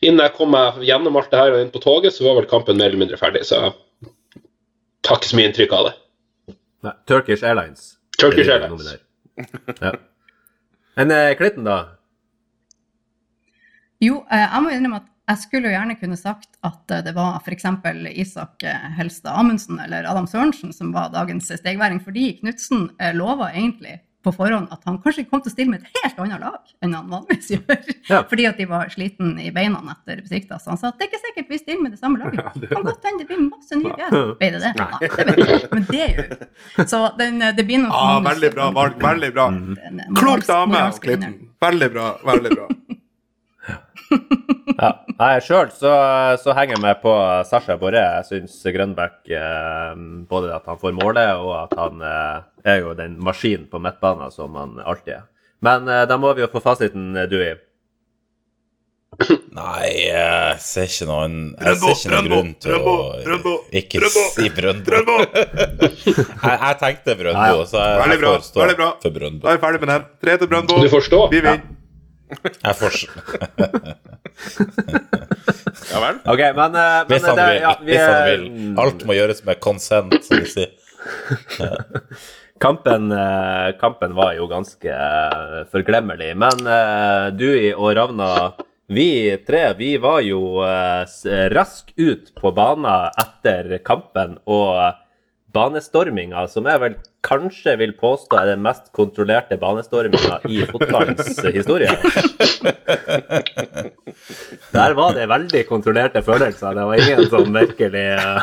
Innen 0.02 0.22
jeg 0.24 0.34
kom 0.36 0.52
meg 0.54 0.82
gjennom 0.86 1.18
alt 1.18 1.32
det 1.32 1.40
her 1.40 1.56
og 1.56 1.64
inn 1.64 1.72
på 1.74 1.82
toget, 1.82 2.14
så 2.14 2.26
var 2.26 2.38
vel 2.38 2.50
kampen 2.50 2.78
mer 2.78 2.90
eller 2.90 3.02
mindre 3.04 3.18
ferdig. 3.18 3.44
Så 3.48 3.58
jeg 3.58 3.74
tar 5.06 5.18
ikke 5.18 5.32
så 5.32 5.38
mye 5.38 5.50
inntrykk 5.50 5.74
av 5.78 5.88
det. 5.88 5.96
Nei, 6.86 6.94
Turkish 7.10 7.46
Airlines. 7.46 7.92
Turkish 8.18 8.50
Airlines. 8.50 8.94
Ja. 9.80 9.94
Men 10.94 11.10
eh, 11.10 11.32
Klitten, 11.38 11.64
da? 11.64 11.78
Jo, 14.02 14.20
eh, 14.28 14.44
jeg 14.44 14.62
må 14.64 14.72
innrømme 14.74 15.00
at 15.00 15.08
jeg 15.32 15.40
skulle 15.44 15.70
jo 15.70 15.76
gjerne 15.76 15.96
kunne 15.96 16.18
sagt 16.20 16.58
at 16.66 16.92
eh, 16.92 17.04
det 17.06 17.14
var 17.16 17.38
f.eks. 17.40 17.68
Isak 18.12 18.66
Helstad 18.98 19.38
Amundsen 19.40 19.80
eller 19.80 20.08
Adam 20.10 20.28
Sørensen 20.28 20.74
som 20.76 20.92
var 20.92 21.12
dagens 21.14 21.48
stegværing, 21.48 22.02
fordi 22.04 22.34
Knutsen 22.40 22.90
lova 23.16 23.52
egentlig 23.54 24.00
på 24.22 24.32
forhånd 24.34 24.68
at 24.74 24.84
han 24.86 24.98
kanskje 25.02 25.24
kom 25.28 25.40
til 25.42 25.50
å 25.50 25.54
stille 25.54 25.70
med 25.74 25.82
et 25.82 25.98
helt 26.02 26.18
annet 26.22 26.40
lag 26.42 26.72
enn 26.82 26.94
han 26.94 27.08
vanligvis 27.10 27.50
gjør. 27.54 27.80
Ja. 28.08 28.20
Fordi 28.30 28.46
at 28.48 28.60
de 28.62 28.66
var 28.70 28.88
sliten 28.94 29.32
i 29.42 29.50
beina 29.54 29.80
etter 29.94 30.22
sikta. 30.30 30.58
Så 30.62 30.70
han 30.72 30.78
sa 30.80 30.92
at 30.92 30.98
det 31.00 31.08
er 31.08 31.10
ikke 31.12 31.22
sikkert 31.26 31.50
vi 31.54 31.58
stiller 31.62 31.82
med 31.86 31.96
det 31.96 32.00
samme 32.02 32.22
laget. 32.22 32.68
Kan 32.70 32.86
godt 32.86 33.08
hende 33.08 33.24
det 33.24 33.28
blir 33.32 33.42
masse 33.48 33.78
nye 33.80 33.94
fjes. 33.98 34.16
Ble 34.38 34.50
det 34.54 34.62
det? 34.62 34.72
Nei, 34.78 34.90
det 35.02 35.12
vet 35.26 35.42
jeg. 35.52 35.70
Men 35.74 35.86
det 35.90 36.02
er 36.06 36.14
jo 36.16 36.86
Så 36.94 37.02
den, 37.18 37.42
eh, 37.42 37.54
det 37.58 37.66
blir 37.68 37.82
nok 37.82 37.92
Ah, 37.98 38.18
veldig 38.30 38.52
bra 38.54 38.70
valg. 38.78 38.98
Veldig 39.02 39.32
bra. 39.36 39.48
eh, 39.50 40.02
Klok 40.22 40.46
dame, 40.46 40.84
Klitten. 41.02 41.38
Veldig 41.62 41.90
bra. 41.94 42.10
Veldig 42.32 42.56
bra. 42.56 42.68
Ja. 44.82 44.88
Nei, 45.18 45.34
Sjøl 45.44 45.68
så, 45.76 45.90
så 46.40 46.54
henger 46.56 46.76
jeg 46.76 46.82
med 46.82 47.00
på 47.02 47.12
Sasha 47.46 47.76
Boré. 47.78 48.00
Jeg 48.00 48.28
syns 48.30 48.54
Grønbæk 48.74 49.30
eh, 49.36 49.90
både 50.30 50.54
at 50.56 50.66
han 50.70 50.80
får 50.80 50.94
målet, 50.96 51.34
og 51.38 51.52
at 51.66 51.76
han 51.78 52.00
eh, 52.06 52.38
er 52.72 52.80
jo 52.82 52.94
den 52.98 53.18
maskinen 53.22 53.68
på 53.70 53.80
midtbanen 53.82 54.32
som 54.34 54.56
han 54.58 54.80
alltid 54.80 55.18
er. 55.20 55.28
Men 55.62 55.86
eh, 55.90 56.06
da 56.10 56.18
må 56.18 56.32
vi 56.34 56.42
jo 56.42 56.50
få 56.50 56.62
fasiten, 56.64 57.12
du 57.30 57.36
i 57.42 57.52
Nei, 59.52 59.88
jeg 60.08 60.60
ser 60.64 60.86
ikke 60.88 61.06
noen 61.10 61.34
Jeg 61.60 61.76
ser 61.82 61.90
ikke 61.92 62.12
noen 62.14 62.28
grunn 62.30 62.52
til 62.64 62.76
å 62.78 62.94
ikke 63.76 64.08
si 64.14 64.48
Brøndbo. 64.56 65.18
Jeg, 66.42 66.56
jeg 66.56 66.78
tenkte 66.80 67.14
Brøndbo, 67.18 67.66
så 67.68 67.82
jeg, 67.82 68.16
jeg 68.16 68.22
får 68.24 68.46
stå 68.48 68.64
for 69.04 69.14
Brøndbo. 69.14 69.44
Da 69.44 69.52
er 69.52 69.60
vi 69.60 69.62
ferdig 69.66 69.82
med 69.84 69.92
den. 69.92 70.08
Tre 70.24 70.38
til 70.40 70.50
Brøndbo. 70.50 70.80
Vi 71.30 71.42
vinner. 71.44 71.60
Jeg 72.66 72.74
får 72.78 72.94
Ja 75.92 76.00
vel? 76.00 76.20
OK, 76.32 76.42
men, 76.56 76.74
eh, 76.78 77.00
men 77.06 77.10
Hvis 77.10 77.26
han 77.26 77.36
det- 77.36 77.46
vil. 77.48 77.60
ja, 77.62 77.72
vi 77.80 77.92
Hvis 77.92 78.06
han 78.06 78.24
vil. 78.30 78.44
Alt 78.84 79.04
må 79.08 79.16
gjøres 79.16 79.44
med 79.44 79.60
consent, 79.60 80.14
som 80.24 80.38
de 80.38 80.46
sier. 80.46 80.70
Kampen, 82.62 83.10
eh, 83.10 83.72
kampen 83.80 84.12
var 84.14 84.36
jo 84.38 84.46
ganske 84.46 84.86
eh, 84.86 85.64
forglemmelig, 85.72 86.28
men 86.38 86.60
du 87.36 87.48
og 87.74 87.96
Ravna, 87.98 88.28
vi 88.92 89.34
tre, 89.46 89.74
vi 89.74 89.96
var 89.98 90.20
jo 90.22 90.62
eh, 90.62 91.02
rask 91.50 91.90
ut 91.98 92.30
på 92.38 92.52
banen 92.54 92.86
etter 93.18 93.78
kampen, 93.82 94.36
og 94.46 94.94
banestorminga, 95.52 96.46
som 96.48 96.66
jeg 96.68 96.80
vel 96.82 96.94
kanskje 97.26 97.74
vil 97.80 97.92
påstå 97.98 98.38
er 98.40 98.52
den 98.52 98.62
mest 98.64 98.90
kontrollerte 98.96 99.58
banestorminga 99.60 100.40
i 100.48 100.62
fotballens 100.70 101.38
historie. 101.54 101.92
Der 104.72 104.96
var 104.98 105.14
det 105.16 105.28
veldig 105.30 105.66
kontrollerte 105.68 106.22
følelser. 106.24 106.74
Det 106.76 106.88
var 106.88 107.04
ingen 107.04 107.28
som 107.30 107.52
virkelig 107.54 108.06
eh, 108.16 108.40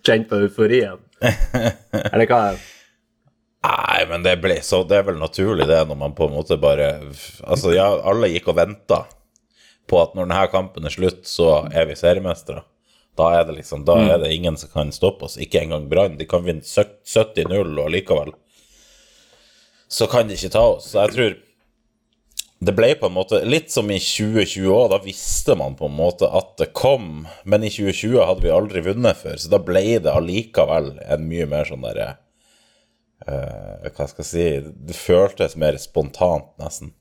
kjente 0.00 0.32
på 0.32 0.42
euforien. 0.48 0.98
Eller 2.12 2.26
hva? 2.30 2.42
Nei, 3.68 4.00
men 4.06 4.22
det 4.22 4.36
ble 4.38 4.60
så 4.62 4.84
Det 4.86 5.00
er 5.00 5.06
vel 5.08 5.16
naturlig, 5.18 5.66
det, 5.66 5.80
når 5.88 5.96
man 5.98 6.12
på 6.14 6.28
en 6.28 6.36
måte 6.36 6.54
bare 6.62 6.92
Altså, 7.42 7.72
ja, 7.74 7.88
alle 8.06 8.30
gikk 8.30 8.52
og 8.52 8.60
venta 8.60 9.00
på 9.88 9.98
at 9.98 10.12
når 10.14 10.28
denne 10.28 10.44
kampen 10.52 10.84
er 10.86 10.92
slutt, 10.92 11.22
så 11.26 11.64
er 11.72 11.86
vi 11.88 11.94
seriemestere. 11.96 12.60
Da 13.18 13.32
er 13.40 13.48
det 13.48 13.56
liksom 13.58 13.82
Da 13.88 13.96
er 13.98 14.20
det 14.22 14.30
ingen 14.34 14.56
som 14.60 14.70
kan 14.72 14.92
stoppe 14.94 15.26
oss. 15.26 15.38
Ikke 15.42 15.60
engang 15.64 15.88
Brann. 15.90 16.18
De 16.18 16.26
kan 16.28 16.44
vinne 16.46 16.62
70-0, 16.62 17.74
og 17.78 17.90
likevel 17.92 18.34
så 19.88 20.06
kan 20.06 20.28
de 20.28 20.36
ikke 20.36 20.52
ta 20.52 20.64
oss. 20.76 20.90
Så 20.92 21.00
jeg 21.06 21.14
tror 21.14 21.36
det 22.58 22.74
ble 22.74 22.90
på 22.98 23.06
en 23.06 23.14
måte 23.14 23.38
litt 23.46 23.70
som 23.70 23.90
i 23.90 24.00
2020 24.02 24.68
òg. 24.74 24.88
Da 24.92 25.00
visste 25.04 25.54
man 25.58 25.76
på 25.78 25.88
en 25.88 25.96
måte 25.98 26.28
at 26.28 26.56
det 26.60 26.72
kom, 26.76 27.26
men 27.48 27.64
i 27.64 27.70
2020 27.72 28.18
hadde 28.18 28.44
vi 28.44 28.54
aldri 28.54 28.82
vunnet 28.88 29.20
før, 29.20 29.36
så 29.38 29.52
da 29.52 29.60
ble 29.62 29.84
det 30.02 30.12
allikevel 30.12 30.96
en 31.06 31.28
mye 31.30 31.46
mer 31.50 31.68
sånn 31.70 31.86
derre 31.86 32.08
uh, 33.28 33.86
Hva 33.94 34.08
skal 34.10 34.24
jeg 34.24 34.30
si 34.32 34.48
Det 34.90 34.96
føltes 34.98 35.56
mer 35.60 35.78
spontant, 35.80 36.50
nesten. 36.60 36.92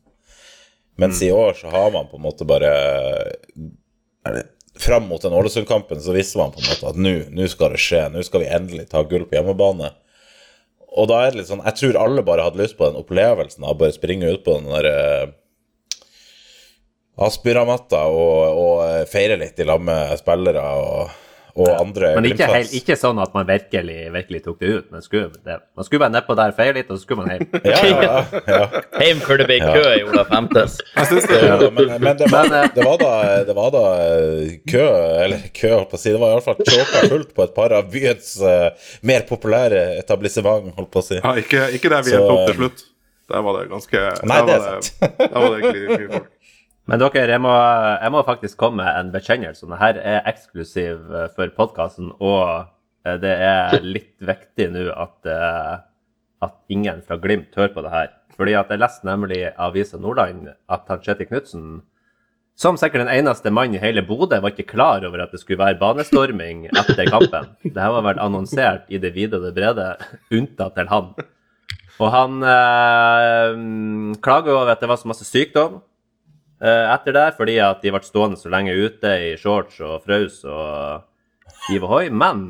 Mens 0.97 1.21
i 1.21 1.33
år 1.33 1.57
så 1.57 1.69
har 1.74 1.91
man 1.93 2.07
på 2.09 2.17
en 2.17 2.25
måte 2.25 2.45
bare 2.50 2.69
er 4.25 4.38
det, 4.38 4.45
Fram 4.77 5.07
mot 5.10 5.22
den 5.22 5.34
Ålesund-kampen 5.34 6.01
så 6.03 6.13
visste 6.13 6.38
man 6.38 6.53
på 6.53 6.62
en 6.62 6.69
måte 6.69 6.91
at 6.91 7.00
nå 7.00 7.48
skal 7.50 7.74
det 7.74 7.81
skje. 7.81 8.03
Nå 8.13 8.22
skal 8.25 8.43
vi 8.43 8.51
endelig 8.53 8.89
ta 8.91 9.01
gull 9.07 9.25
på 9.25 9.39
hjemmebane. 9.39 9.91
Og 10.98 11.10
da 11.12 11.22
er 11.24 11.34
det 11.34 11.41
litt 11.41 11.50
sånn 11.50 11.65
Jeg 11.65 11.77
tror 11.77 12.00
alle 12.01 12.24
bare 12.25 12.46
hadde 12.48 12.62
lyst 12.62 12.77
på 12.77 12.88
den 12.88 12.98
opplevelsen 13.00 13.65
av 13.67 13.77
bare 13.79 13.96
springe 13.96 14.29
ut 14.31 14.43
på 14.46 14.55
den 14.57 14.69
der 14.72 14.88
eh, 14.89 15.36
Aspiramatta 17.27 18.03
og, 18.13 18.60
og 18.62 19.10
feire 19.10 19.39
litt 19.41 19.57
i 19.60 19.65
lag 19.65 19.81
med 19.81 20.13
spillere 20.19 20.62
og, 20.77 21.15
og 21.57 21.69
andre 21.81 22.11
Men 22.15 22.27
ikke, 22.29 22.45
Glimt-fans. 22.45 22.73
ikke 22.79 22.97
sånn 22.99 23.19
at 23.23 23.33
man 23.35 23.47
virkelig, 23.47 23.97
virkelig 24.13 24.41
tok 24.45 24.59
det 24.61 24.71
ut. 24.71 24.87
Men 24.93 25.03
skulle, 25.05 25.29
det, 25.45 25.57
man 25.77 25.87
skulle 25.87 26.03
bare 26.03 26.13
nedpå 26.15 26.35
der, 26.39 26.53
feie 26.57 26.75
litt, 26.77 26.89
og 26.91 26.99
så 26.99 27.05
skulle 27.07 27.25
man 27.25 27.33
hjem. 27.33 27.47
Ja, 27.67 27.79
ja, 27.87 28.41
ja. 28.47 28.83
Heim 28.99 29.21
før 29.25 29.41
det 29.41 29.47
ble 29.49 29.59
kø 29.61 29.85
i 29.93 30.03
Ola 30.07 30.25
Femtes. 30.29 30.77
Det 30.97 31.71
men, 31.75 31.93
men 32.03 32.19
det, 32.19 32.29
var, 32.31 32.51
eh, 32.51 32.69
det, 32.75 32.85
var 32.85 32.99
da, 33.01 33.13
det 33.47 33.57
var 33.57 33.71
da 33.75 33.85
eh, 34.03 34.57
kø, 34.69 34.85
eller 35.25 35.47
kø, 35.51 35.73
holdt 35.73 35.91
på 35.93 35.99
å 35.99 36.03
si. 36.03 36.13
Det 36.13 36.21
var 36.21 36.35
iallfall 36.35 36.61
tjåka 36.61 37.05
fullt 37.13 37.33
på 37.37 37.47
et 37.47 37.55
par 37.57 37.75
av 37.77 37.89
byens 37.93 38.35
uh, 38.43 38.91
mer 39.07 39.25
populære 39.29 39.87
etablissement, 39.97 40.71
holdt 40.77 40.93
på 40.93 41.03
å 41.03 41.07
si. 41.09 41.17
Ja, 41.19 41.33
ikke, 41.41 41.67
ikke 41.77 41.91
der 41.93 42.05
vi 42.07 42.15
endte 42.17 42.37
opp 42.37 42.45
til 42.51 42.61
slutt. 42.61 42.87
Der 43.27 43.43
var 43.43 43.57
det 43.59 43.67
ganske 43.69 44.01
Nei, 44.23 44.37
der 44.39 44.47
det 44.47 44.57
var 44.57 44.67
er 44.67 44.81
sant. 44.87 45.19
Der 45.19 45.33
var 45.35 45.49
det 45.51 45.57
egentlig 45.59 45.87
mye 45.87 46.11
folk. 46.13 46.33
Men 46.88 47.01
dere, 47.01 47.25
jeg 47.27 47.44
må, 47.44 47.51
jeg 48.00 48.12
må 48.15 48.22
faktisk 48.24 48.60
komme 48.62 48.79
med 48.79 48.96
en 48.96 49.10
bekjennelse. 49.12 49.67
Dette 49.67 50.03
er 50.08 50.29
eksklusiv 50.29 51.10
eh, 51.12 51.25
for 51.36 51.51
podkasten, 51.58 52.13
og 52.24 52.70
eh, 53.03 53.17
det 53.20 53.34
er 53.44 53.75
litt 53.84 54.15
viktig 54.24 54.70
nå 54.72 54.86
at, 54.94 55.17
eh, 55.27 55.74
at 56.48 56.56
ingen 56.72 57.03
fra 57.03 57.20
Glimt 57.20 57.58
hører 57.60 57.74
på 57.75 57.84
det 57.84 57.91
her. 57.91 58.13
Fordi 58.38 58.56
at 58.56 58.72
jeg 58.72 58.79
leste 58.79 59.10
nemlig 59.10 59.41
i 59.41 59.51
Avisa 59.67 60.00
Nordland 60.00 60.48
at 60.48 60.88
han 60.88 61.03
Kjetil 61.03 61.27
Knutsen, 61.27 61.67
som 62.58 62.77
sikkert 62.79 63.03
den 63.03 63.12
eneste 63.13 63.51
mannen 63.53 63.75
i 63.75 63.82
hele 63.82 64.01
Bodø, 64.06 64.39
var 64.41 64.56
ikke 64.56 64.72
klar 64.72 65.03
over 65.06 65.25
at 65.25 65.36
det 65.36 65.41
skulle 65.44 65.60
være 65.60 65.77
banestorming 65.82 66.70
etter 66.72 67.12
kampen. 67.12 67.51
Det 67.65 67.84
her 67.84 67.98
var 67.98 68.08
vel 68.08 68.22
annonsert 68.24 68.88
i 68.88 69.01
det 69.01 69.12
vide 69.17 69.38
og 69.38 69.46
det 69.46 69.53
brede, 69.60 69.91
unntatt 70.34 70.79
til 70.79 70.89
han. 70.94 71.12
Og 71.98 72.10
han 72.13 72.39
øh, 72.46 74.15
klager 74.24 74.56
over 74.56 74.72
at 74.72 74.82
det 74.82 74.89
var 74.89 75.01
så 75.01 75.10
masse 75.10 75.27
sykdom. 75.27 75.82
Eh, 76.61 76.85
etter 76.93 77.15
der, 77.15 77.35
fordi 77.37 77.57
at 77.63 77.83
de 77.83 77.93
ble 77.93 78.03
stående 78.05 78.39
så 78.39 78.51
lenge 78.53 78.75
ute 78.75 79.13
i 79.29 79.35
shorts 79.39 79.81
og 79.83 80.05
frøs 80.05 80.43
og 80.45 81.03
hiv 81.67 81.85
og 81.85 81.93
hoi. 81.95 82.05
Men 82.09 82.47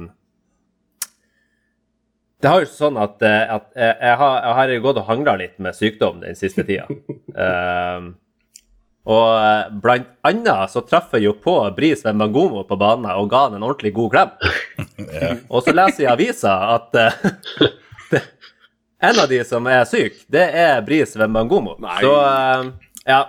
det 2.42 2.52
har 2.52 2.62
jo 2.62 2.70
sånn 2.70 3.00
at, 3.02 3.18
eh, 3.26 3.44
at 3.50 3.68
jeg, 3.74 3.98
jeg, 3.98 4.16
har, 4.22 4.38
jeg 4.44 4.56
har 4.60 4.78
gått 4.86 5.02
og 5.02 5.10
hangla 5.10 5.36
litt 5.42 5.58
med 5.64 5.78
sykdom 5.78 6.22
den 6.26 6.38
siste 6.38 6.68
tida. 6.68 6.88
Eh, 7.38 8.06
og 9.08 9.28
eh, 9.40 9.68
blant 9.84 10.08
annet 10.26 10.72
så 10.74 10.82
traff 10.84 11.14
jeg 11.16 11.28
jo 11.28 11.36
på 11.40 11.54
Bris 11.78 12.02
Wembangomo 12.04 12.64
på 12.68 12.76
banen 12.82 13.06
og 13.14 13.30
ga 13.32 13.44
han 13.46 13.56
en 13.56 13.66
ordentlig 13.68 13.94
god 13.96 14.16
klem. 14.16 14.32
Og 15.54 15.62
så 15.64 15.76
leser 15.78 16.04
jeg 16.04 16.10
i 16.10 16.12
avisa 16.12 16.56
at 16.74 16.98
uh, 16.98 17.30
det, 18.12 18.24
en 19.00 19.22
av 19.22 19.30
de 19.30 19.40
som 19.48 19.70
er 19.70 19.86
syk, 19.88 20.18
det 20.34 20.44
er 20.60 20.82
Bris 20.88 21.16
Wembangomo. 21.20 21.78
Så 22.02 22.12
uh, 22.18 22.74
ja. 23.06 23.22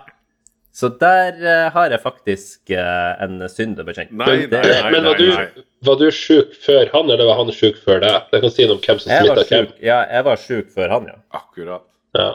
Så 0.78 0.88
der 1.00 1.35
uh, 1.42 1.73
har 1.75 1.90
jeg 1.90 1.99
faktisk 2.04 2.70
uh, 2.70 3.18
en 3.25 3.40
synd 3.50 3.80
å 3.82 3.85
bekjenne. 3.87 4.14
Nei, 4.14 4.47
nei, 4.47 4.47
nei, 4.47 4.61
nei, 4.62 4.90
Men 4.94 5.08
var 5.08 5.18
nei, 5.18 5.30
nei. 5.35 5.47
du, 5.56 5.64
var 5.88 5.97
du 5.99 6.06
sjuk 6.14 6.52
før 6.62 6.92
han, 6.92 7.11
eller 7.11 7.26
var 7.26 7.40
han 7.40 7.50
sjuk 7.54 7.80
før 7.82 7.99
deg? 8.04 8.28
Det 8.30 8.38
kan 8.44 8.52
si 8.54 8.66
noe 8.68 8.76
om 8.76 8.82
hvem 8.85 9.00
som 9.02 9.11
smitta 9.11 9.47
hvem. 9.49 9.73
ja, 9.82 9.99
jeg 10.06 10.26
var 10.28 10.44
sjuk 10.44 10.70
før 10.76 10.94
han, 10.94 11.08
ja. 11.11 11.18
Akkurat. 11.35 11.82
Ja. 12.14 12.28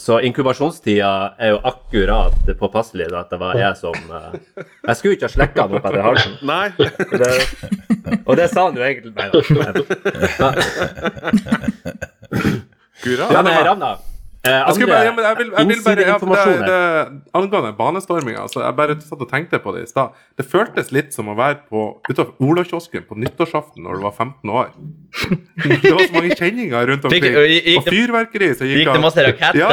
Så 0.00 0.18
inkubasjonstida 0.24 1.12
er 1.40 1.54
jo 1.54 1.60
akkurat 1.68 2.48
påpasselig 2.60 3.06
da, 3.12 3.22
at 3.26 3.30
det 3.32 3.38
var 3.40 3.56
jeg 3.56 3.76
som 3.80 3.96
uh, 4.12 4.32
Jeg 4.88 4.96
skulle 4.98 5.16
ikke 5.16 5.28
ha 5.28 5.32
slekka 5.36 5.68
han 5.68 5.76
opp 5.76 5.86
etter 5.92 6.04
halsen. 6.08 6.34
Nei. 6.52 6.68
Det, 6.76 7.32
og 8.24 8.36
det 8.40 8.48
sa 8.52 8.68
han 8.70 8.80
jo 8.80 8.84
egentlig 8.88 9.12
Nei 9.12 9.28
da. 9.28 9.38
Akkurat. 13.04 13.32
Ja, 13.32 13.40
men 13.44 13.52
Ravna, 13.64 13.98
eh, 14.48 14.54
Jeg, 14.58 14.74
skulle 14.78 14.88
bare, 14.92 15.04
ja, 15.08 15.12
men 15.16 15.24
jeg, 15.28 15.36
vil, 15.38 15.50
jeg 15.58 15.68
vil 15.68 15.82
bare 15.84 16.06
ja, 16.08 16.16
det, 16.18 16.68
det, 16.68 16.78
Angående 17.38 17.72
banestorminga, 17.78 18.40
altså, 18.46 18.62
jeg 18.64 18.76
bare 18.78 18.96
satt 19.04 19.24
og 19.24 19.28
tenkte 19.30 19.60
på 19.62 19.74
det 19.76 19.82
i 19.84 19.90
stad. 19.90 20.16
Det 20.40 20.46
føltes 20.48 20.90
litt 20.96 21.12
som 21.16 21.28
å 21.28 21.36
være 21.38 21.60
på 21.68 21.82
utenfor 22.08 22.32
Olakiosken 22.48 23.04
på 23.08 23.18
nyttårsaften 23.20 23.84
når 23.86 24.00
du 24.00 24.06
var 24.08 24.14
15 24.16 24.54
år. 24.62 24.72
Det 25.68 25.92
var 25.92 26.00
så 26.06 26.14
mange 26.14 26.34
kjenninger 26.38 26.90
rundt 26.92 27.04
omkring. 27.08 27.36
og 27.36 27.46
gikk 27.50 27.68
Og 27.80 27.86
fyrverkeri 27.92 28.48
som 28.56 28.68
Gikk 28.68 28.82
gikk 28.84 28.90
det 28.94 29.02
masse 29.04 29.24
raketter, 29.26 29.58
Ja, 29.58 29.68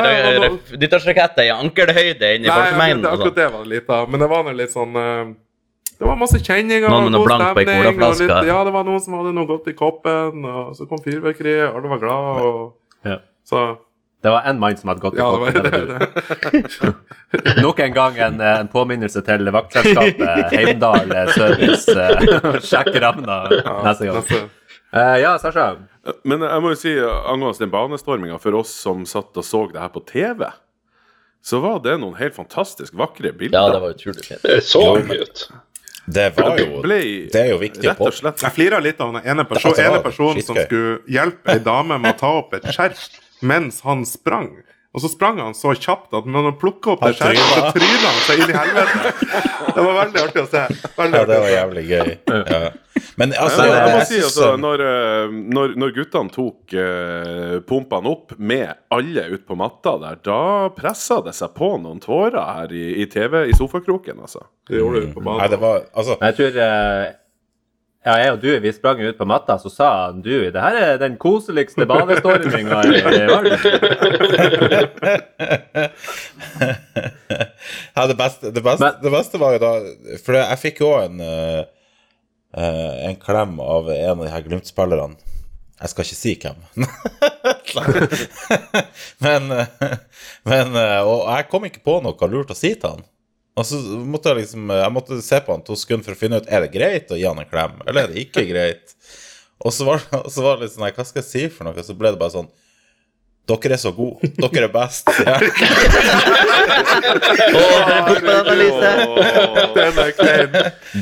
ja, 0.00 0.48
og 0.48 0.74
nyttårsraketter 0.80 1.48
i 1.48 1.52
ankelhøyde 1.54 2.34
inn 2.36 2.44
i 2.46 2.50
Nei, 2.50 2.56
akkurat 2.56 3.20
sånn? 3.24 3.34
det 3.38 3.46
var 3.54 3.64
det 3.64 3.72
litt 3.76 3.90
av. 3.96 4.10
Men 4.10 4.22
det 4.24 4.28
var 4.30 4.44
nå 4.46 4.54
litt 4.56 4.74
sånn 4.74 4.96
eh, 5.00 5.32
Det 6.00 6.08
var 6.08 6.16
masse 6.20 6.38
kjenninger 6.40 6.88
noe 6.88 7.10
god 7.12 7.34
stemning, 7.34 8.02
og 8.06 8.20
litt- 8.22 8.48
Ja, 8.48 8.60
det 8.64 8.72
var 8.76 8.86
noen 8.88 9.02
som 9.04 9.18
hadde 9.18 9.34
noe 9.36 9.48
godt 9.50 9.68
i 9.68 9.74
koppen, 9.76 10.44
og 10.48 10.72
så 10.78 10.86
kom 10.88 11.02
fyrverkeriet, 11.04 11.68
alle 11.74 11.92
var 11.92 12.00
glad, 12.04 12.42
og 12.46 13.08
Ja. 13.08 13.18
Så 13.48 13.60
Det 14.20 14.30
var 14.30 14.42
én 14.42 14.58
mann 14.60 14.76
som 14.76 14.88
hadde 14.88 15.00
gått 15.00 15.14
i 15.14 15.18
Ja. 15.18 15.30
Nok 17.62 17.78
en 17.80 17.92
gang 17.92 18.18
en, 18.18 18.40
en 18.40 18.68
påminnelse 18.68 19.22
til 19.24 19.48
vaktselskapet 19.54 20.52
Heimdal 20.54 21.12
eh, 21.16 21.30
Service. 21.32 21.88
eh, 21.94 22.58
Sjekk 22.68 22.98
Ravna 23.00 23.38
neste 23.86 24.10
gang. 24.10 24.50
Eh, 24.92 25.16
ja, 25.22 25.38
Sasha. 25.40 25.70
Men 26.24 26.44
jeg 26.44 26.64
må 26.64 26.74
jo 26.74 26.80
si 26.80 26.92
angående 27.00 27.62
den 27.62 27.72
banestorminga, 27.72 28.36
for 28.42 28.60
oss 28.60 28.74
som 28.82 29.06
satt 29.08 29.36
og 29.40 29.46
så 29.46 29.64
det 29.72 29.80
her 29.80 29.92
på 29.94 30.04
TV, 30.08 30.44
så 31.44 31.62
var 31.64 31.80
det 31.84 31.96
noen 32.02 32.18
helt 32.20 32.36
fantastisk 32.36 32.96
vakre 33.00 33.32
bilder. 33.32 33.56
Ja, 33.56 33.72
det 33.72 33.80
var 33.80 33.96
utrolig 33.96 34.24
fint. 34.26 34.44
Det 34.44 34.60
så 34.66 34.84
artig 34.98 35.20
ut. 35.24 35.48
Det 36.10 36.28
var 36.36 36.58
jo 36.58 36.80
Det 36.82 37.38
er 37.38 37.50
jo 37.52 37.58
viktig 37.60 37.86
å 37.86 37.92
rett 37.92 38.00
og 38.02 38.14
slett 38.16 38.42
Jeg 38.42 38.54
flira 38.56 38.78
litt 38.82 39.00
av 39.00 39.12
den 39.14 39.26
ene, 39.30 39.44
perso 39.46 39.70
altså, 39.70 39.84
ene 39.84 40.00
personen 40.02 40.42
som 40.42 40.56
skulle 40.58 41.00
hjelpe 41.06 41.52
ei 41.54 41.60
dame 41.62 41.98
med 42.00 42.16
å 42.16 42.18
ta 42.18 42.30
opp 42.40 42.56
et 42.56 42.66
skjerf 42.74 43.04
mens 43.40 43.80
han 43.86 44.04
sprang. 44.08 44.52
Og 44.90 45.04
så 45.04 45.08
sprang 45.08 45.38
han 45.38 45.54
så 45.54 45.70
kjapt 45.78 46.14
at 46.18 46.26
når 46.26 46.48
han 46.48 46.56
plukka 46.58 46.96
opp 46.96 47.04
det 47.04 47.12
Han 47.20 47.36
skjerfet, 47.36 47.50
så 47.54 47.68
tryna. 47.76 48.08
han 48.08 48.22
seg 48.26 48.40
inn 48.42 48.50
i 48.50 48.56
helvete. 48.58 49.12
Det 49.76 49.82
var 49.86 49.94
veldig 50.00 50.22
artig 50.24 50.42
å 50.42 50.48
se. 50.50 50.62
Veldig 50.96 51.18
Ja, 51.20 51.26
det 51.28 51.36
var 51.38 51.50
jævlig 51.52 51.82
gøy. 51.86 52.08
Ja. 52.26 52.58
Men 53.20 53.34
altså 53.38 53.66
Ja, 53.68 53.76
jeg 53.76 53.92
må 53.94 54.00
si 54.08 54.18
altså, 54.18 54.48
eh, 54.48 54.58
når, 54.58 54.82
eh, 54.82 55.36
når, 55.54 55.74
når 55.78 55.92
guttene 55.94 56.34
tok 56.34 56.74
uh, 56.74 57.54
pumpene 57.68 58.10
opp 58.10 58.34
med 58.42 58.72
alle 58.90 59.28
ut 59.30 59.46
på 59.46 59.56
matta 59.60 59.94
der, 60.02 60.18
da 60.26 60.40
pressa 60.74 61.20
det 61.22 61.36
seg 61.38 61.54
på 61.54 61.70
noen 61.84 62.02
tårer 62.02 62.40
her 62.40 62.74
i, 62.74 62.84
i 63.04 63.06
TV, 63.10 63.44
i 63.46 63.54
sofakroken, 63.56 64.18
altså. 64.26 64.42
Det 64.66 64.82
gjorde 64.82 65.04
du 65.06 65.14
på 65.14 65.22
Nei, 65.26 65.46
det 65.50 65.60
var 65.62 65.84
Altså, 65.94 66.18
Jeg 66.18 66.38
tror 66.40 66.60
eh, 66.66 67.06
ja, 68.06 68.14
jeg 68.16 68.32
og 68.32 68.38
du 68.40 68.48
vi 68.64 68.70
sprang 68.72 69.00
ut 69.04 69.18
på 69.18 69.26
matta, 69.28 69.58
så 69.60 69.68
sa 69.72 69.88
han 70.06 70.22
du 70.24 70.32
det 70.50 70.60
her 70.62 70.76
er 70.80 70.96
den 71.02 71.18
koseligste 71.20 71.84
badestorminga 71.88 72.80
i 72.88 73.02
verden. 73.04 73.58
ja, 77.94 78.06
det, 78.06 78.14
beste, 78.14 78.50
det, 78.50 78.60
beste, 78.62 78.84
Men- 78.84 79.02
det 79.02 79.10
beste 79.10 79.38
var 79.38 79.52
jo 79.56 79.60
da 79.62 79.72
For 80.24 80.32
jeg 80.38 80.58
fikk 80.62 80.80
jo 80.84 80.92
en 81.00 81.20
eh, 81.24 81.62
eh, 82.56 82.94
En 83.10 83.16
klem 83.20 83.58
av 83.60 83.90
en 83.92 84.18
av 84.18 84.24
de 84.24 84.30
her 84.32 84.42
Glimt-spillerne. 84.46 85.16
Jeg 85.80 85.88
skal 85.88 86.04
ikke 86.04 86.18
si 86.18 86.32
hvem. 86.36 86.58
men, 89.24 89.42
eh, 89.54 89.66
men 90.48 90.66
Og 91.06 91.22
jeg 91.30 91.48
kom 91.52 91.64
ikke 91.68 91.84
på 91.86 91.94
noe 92.04 92.28
lurt 92.32 92.52
å 92.52 92.58
si 92.58 92.70
til 92.74 92.90
han. 92.96 93.04
Og 93.60 93.66
så 93.68 93.76
måtte 94.08 94.32
jeg 94.32 94.44
liksom 94.44 94.70
Jeg 94.72 94.92
måtte 94.94 95.18
se 95.24 95.40
på 95.44 95.52
han 95.52 95.64
to 95.66 95.76
sekunder 95.76 96.06
for 96.06 96.16
å 96.16 96.20
finne 96.20 96.40
ut 96.40 96.48
Er 96.48 96.64
det 96.64 96.72
greit 96.72 97.12
å 97.12 97.18
gi 97.18 97.26
han 97.28 97.40
en 97.42 97.50
klem, 97.50 97.76
eller 97.84 98.06
er 98.06 98.14
det 98.14 98.24
ikke 98.24 98.46
greit. 98.48 98.96
Og 99.60 99.74
så 99.76 99.84
var, 99.84 100.00
så 100.32 100.46
var 100.46 100.56
det 100.56 100.66
litt 100.66 100.74
sånn 100.76 100.86
nei, 100.86 100.94
Hva 100.96 101.04
skal 101.04 101.20
jeg 101.22 101.28
si 101.28 101.42
for 101.52 101.68
noe? 101.68 101.84
Så 101.84 101.96
ble 101.98 102.14
det 102.14 102.20
bare 102.22 102.36
sånn 102.38 102.50
Dere 103.50 103.74
er 103.74 103.80
så 103.82 103.90
gode. 103.90 104.28
Dere 104.38 104.68
er 104.68 104.72
best. 104.74 105.08
Ja. 105.26 105.38
Den 109.74 109.98
er 109.98 110.10
klein. 110.14 110.52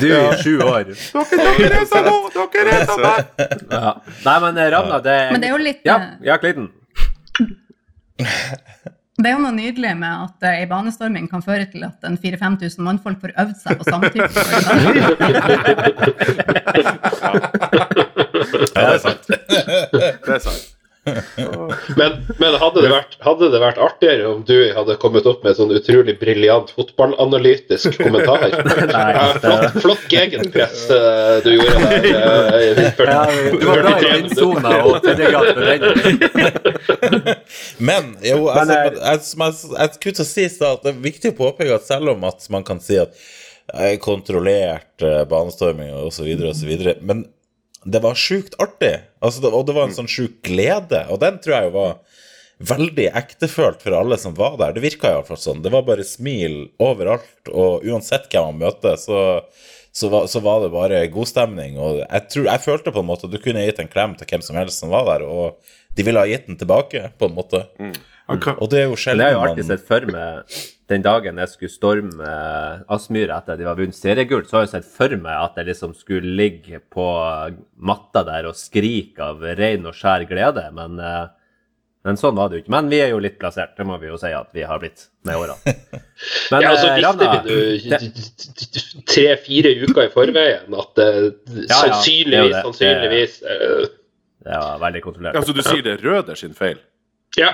Du 0.00 0.06
i 0.08 0.20
sju 0.40 0.54
år. 0.64 0.88
Dere, 0.88 1.80
er 1.82 1.86
så 1.90 2.00
gode! 2.06 2.46
Dere 2.54 2.76
er 2.78 2.86
så 2.88 2.96
best! 3.02 3.28
Nei, 4.24 4.36
men 4.44 4.60
eh, 4.62 4.70
Ravna, 4.72 5.00
det 5.04 5.16
Men 5.34 5.42
det 5.42 5.50
er 5.50 5.52
jo 5.52 5.60
litt 5.60 5.82
Ja, 5.88 5.98
eh, 5.98 6.28
ja 6.30 6.38
Klitten. 6.40 6.70
Det 9.18 9.26
er 9.26 9.32
jo 9.34 9.42
noe 9.42 9.50
nydelig 9.50 9.96
med 9.98 10.14
at 10.28 10.44
eh, 10.46 10.60
ei 10.62 10.66
banestorming 10.70 11.24
kan 11.30 11.42
føre 11.42 11.66
til 11.72 11.82
at 11.88 11.98
en 12.06 12.14
4000-5000 12.22 12.86
mannfolk 12.86 13.18
får 13.24 13.32
øvd 13.42 13.56
seg 13.58 13.74
på 13.80 13.84
samtykke. 13.90 14.30
ja, 18.78 18.78
det 18.78 18.94
er 18.94 18.98
sant. 19.02 19.24
Det 19.26 20.34
er 20.36 20.38
sant. 20.38 20.77
Men, 21.96 22.18
men 22.38 22.56
hadde, 22.60 22.82
det 22.84 22.90
vært, 22.92 23.16
hadde 23.24 23.48
det 23.52 23.60
vært 23.62 23.80
artigere 23.82 24.28
om 24.30 24.42
du 24.46 24.54
hadde 24.76 24.96
kommet 25.02 25.26
opp 25.28 25.44
med 25.44 25.52
en 25.52 25.58
sånn 25.60 25.74
utrolig 25.76 26.14
briljant 26.20 26.70
fotballanalytisk 26.76 27.98
kommentar? 28.00 28.46
Nei, 28.92 29.06
Ja, 29.14 29.26
flott, 29.42 29.78
flott 29.82 30.04
gegenpress 30.12 30.84
eh, 30.94 31.38
du 31.44 31.50
gjorde 31.54 31.74
der. 31.84 32.06
Uh, 32.08 32.82
40 32.98 33.12
Ja, 33.12 33.22
du 33.52 33.66
var 33.66 33.82
glad 33.82 34.04
i 34.04 34.04
43 34.04 34.14
vindsona 34.16 34.74
og 34.82 35.00
tredjegrad 35.06 35.46
den. 35.56 35.80
Men 37.90 38.14
jo, 38.24 38.46
altså, 38.52 38.78
jeg, 38.78 38.94
jeg, 38.98 39.18
jeg 39.78 39.96
skulle 39.96 40.18
til 40.20 40.24
å 40.24 40.30
si 40.32 40.46
i 40.46 40.52
stad 40.52 40.78
at 40.78 40.86
det 40.86 40.94
er 40.94 41.02
viktig 41.08 41.34
å 41.34 41.38
påpeke 41.42 41.78
at 41.78 41.88
selv 41.88 42.14
om 42.14 42.28
at 42.28 42.48
man 42.52 42.66
kan 42.66 42.82
si 42.84 43.00
at 43.00 43.16
er 43.68 43.98
kontrollert 44.00 45.02
banestorming 45.28 45.90
så 46.12 46.24
videre, 46.24 46.96
men 47.04 47.26
det 47.84 48.02
var 48.02 48.18
sjukt 48.18 48.56
artig. 48.62 48.96
Altså, 49.22 49.42
det, 49.42 49.52
og 49.54 49.66
det 49.68 49.76
var 49.76 49.88
en 49.88 49.96
sånn 49.96 50.10
sjuk 50.10 50.40
glede, 50.46 51.04
og 51.12 51.20
den 51.22 51.38
tror 51.42 51.56
jeg 51.56 51.68
jo 51.68 51.74
var 51.76 51.98
veldig 52.58 53.06
ektefølt 53.20 53.82
for 53.84 53.94
alle 53.94 54.18
som 54.18 54.34
var 54.34 54.56
der. 54.58 54.74
Det 54.74 54.82
virka 54.82 55.12
iallfall 55.12 55.38
sånn. 55.38 55.62
Det 55.62 55.72
var 55.72 55.86
bare 55.86 56.06
smil 56.06 56.64
overalt, 56.82 57.50
og 57.52 57.86
uansett 57.86 58.26
hvem 58.32 58.50
man 58.50 58.64
møter, 58.66 58.98
så, 58.98 59.20
så, 59.94 60.10
var, 60.10 60.26
så 60.30 60.42
var 60.44 60.64
det 60.64 60.72
bare 60.74 61.04
god 61.14 61.30
stemning. 61.30 61.78
Og 61.78 62.00
jeg, 62.02 62.24
tror, 62.34 62.48
jeg 62.50 62.64
følte 62.66 62.94
på 62.94 63.04
en 63.04 63.10
måte 63.10 63.30
at 63.30 63.34
du 63.34 63.38
kunne 63.42 63.62
gitt 63.66 63.82
en 63.82 63.92
klem 63.92 64.18
til 64.18 64.30
hvem 64.32 64.44
som 64.44 64.58
helst 64.58 64.82
som 64.82 64.94
var 64.94 65.06
der, 65.12 65.26
og 65.28 65.60
de 65.94 66.06
ville 66.06 66.22
ha 66.22 66.30
gitt 66.30 66.50
den 66.50 66.58
tilbake, 66.58 67.12
på 67.18 67.30
en 67.30 67.38
måte. 67.38 67.62
Mm. 67.78 67.94
Og 68.28 68.66
det 68.68 68.82
er 68.82 68.90
jo 68.90 68.98
sjelden 69.00 69.24
jeg 69.24 69.38
har 69.38 69.38
jo 69.38 69.46
alltid 69.46 69.64
man 69.64 69.70
sett 69.72 69.86
for 69.88 70.10
meg 70.12 70.58
den 70.88 71.02
dagen 71.04 71.36
jeg 71.42 71.50
skulle 71.52 71.72
storme 71.72 72.24
eh, 72.24 72.84
Aspmyra 72.94 73.40
etter 73.42 73.54
at 73.56 73.60
de 73.60 73.66
var 73.68 73.76
vunnet 73.76 73.96
seriegull, 73.96 74.46
så 74.48 74.58
har 74.58 74.66
jeg 74.66 74.70
sett 74.78 74.86
for 74.88 75.12
meg 75.20 75.34
at 75.36 75.58
jeg 75.60 75.68
liksom 75.68 75.92
skulle 75.98 76.36
ligge 76.38 76.80
på 76.94 77.08
matta 77.76 78.22
der 78.24 78.48
og 78.48 78.56
skrike 78.56 79.26
av 79.34 79.44
ren 79.58 79.84
og 79.90 79.96
skjær 79.98 80.24
glede, 80.30 80.64
men, 80.76 80.96
eh, 81.02 81.26
men 82.08 82.16
sånn 82.20 82.38
var 82.38 82.48
det 82.48 82.56
jo 82.56 82.62
ikke. 82.64 82.72
Men 82.72 82.88
vi 82.88 83.02
er 83.04 83.12
jo 83.12 83.20
litt 83.20 83.36
plassert, 83.42 83.74
det 83.76 83.84
må 83.84 83.98
vi 84.00 84.08
jo 84.08 84.16
si 84.22 84.30
at 84.32 84.48
vi 84.56 84.64
har 84.64 84.80
blitt 84.80 85.08
med 85.28 85.36
årene. 85.36 85.76
Men 86.50 86.64
Ja, 86.64 86.70
og 86.72 86.78
så 86.80 86.88
eh, 86.88 86.96
visste 86.96 88.00
vi 88.00 88.10
du 88.16 89.02
tre-fire 89.12 89.74
uker 89.84 90.06
i 90.06 90.10
forveien 90.14 90.74
at 90.80 91.02
eh, 91.04 91.18
Ja, 91.20 91.28
ja, 91.28 91.52
det 91.60 91.68
sannsynligvis, 91.74 92.32
jo 92.32 92.48
det. 92.48 92.62
sannsynligvis 92.64 93.36
eh, 93.44 93.86
det 94.48 94.56
var 94.64 94.80
veldig 94.80 95.02
kontrollert. 95.04 95.36
Altså, 95.36 95.52
du 95.52 95.60
sier 95.66 95.84
det 95.84 95.98
er 95.98 96.04
Røder 96.08 96.38
sin 96.38 96.54
feil? 96.56 96.78
Ja. 97.36 97.52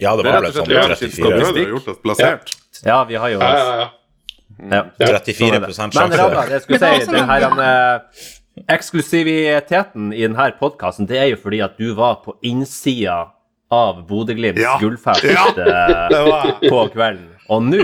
Ja, 0.00 0.16
det 0.16 0.24
var 0.26 0.40
vel 0.42 0.52
sånn 0.52 0.66
34, 0.66 0.80
Røde 0.80 0.96
statistikk. 0.96 1.24
har 1.24 1.72
gjort 1.74 1.88
oss 1.88 1.98
plassert. 2.02 2.54
Ja, 2.84 3.04
vi 3.04 3.14
har 3.14 3.28
jo 3.30 3.38
Ja, 3.38 3.50
ja, 3.56 3.76
ja. 3.78 4.84
ja. 4.98 5.18
34 5.20 5.60
Men 5.60 5.70
sjanse. 5.70 6.00
Ravna, 6.18 6.42
det 6.46 6.50
jeg 6.58 6.62
skulle 6.62 6.78
si, 6.78 7.06
det 7.10 7.20
er 7.20 7.26
her 7.26 7.50
noe- 7.50 7.68
eh, 7.68 8.74
eksklusiviteten 8.74 10.12
i 10.14 10.22
denne 10.26 10.48
podkasten, 10.60 11.06
det 11.10 11.18
er 11.18 11.28
jo 11.32 11.36
fordi 11.42 11.60
at 11.64 11.76
du 11.78 11.94
var 11.94 12.20
på 12.24 12.36
innsida 12.46 13.30
av 13.70 14.04
Bodø-Glimts 14.08 14.60
Ja. 14.62 14.76
gullfest 14.78 15.24
Ja. 15.24 15.46
eh, 15.56 16.68
på 16.68 16.84
kvelden. 16.92 17.30
Og 17.50 17.62
nå, 17.62 17.82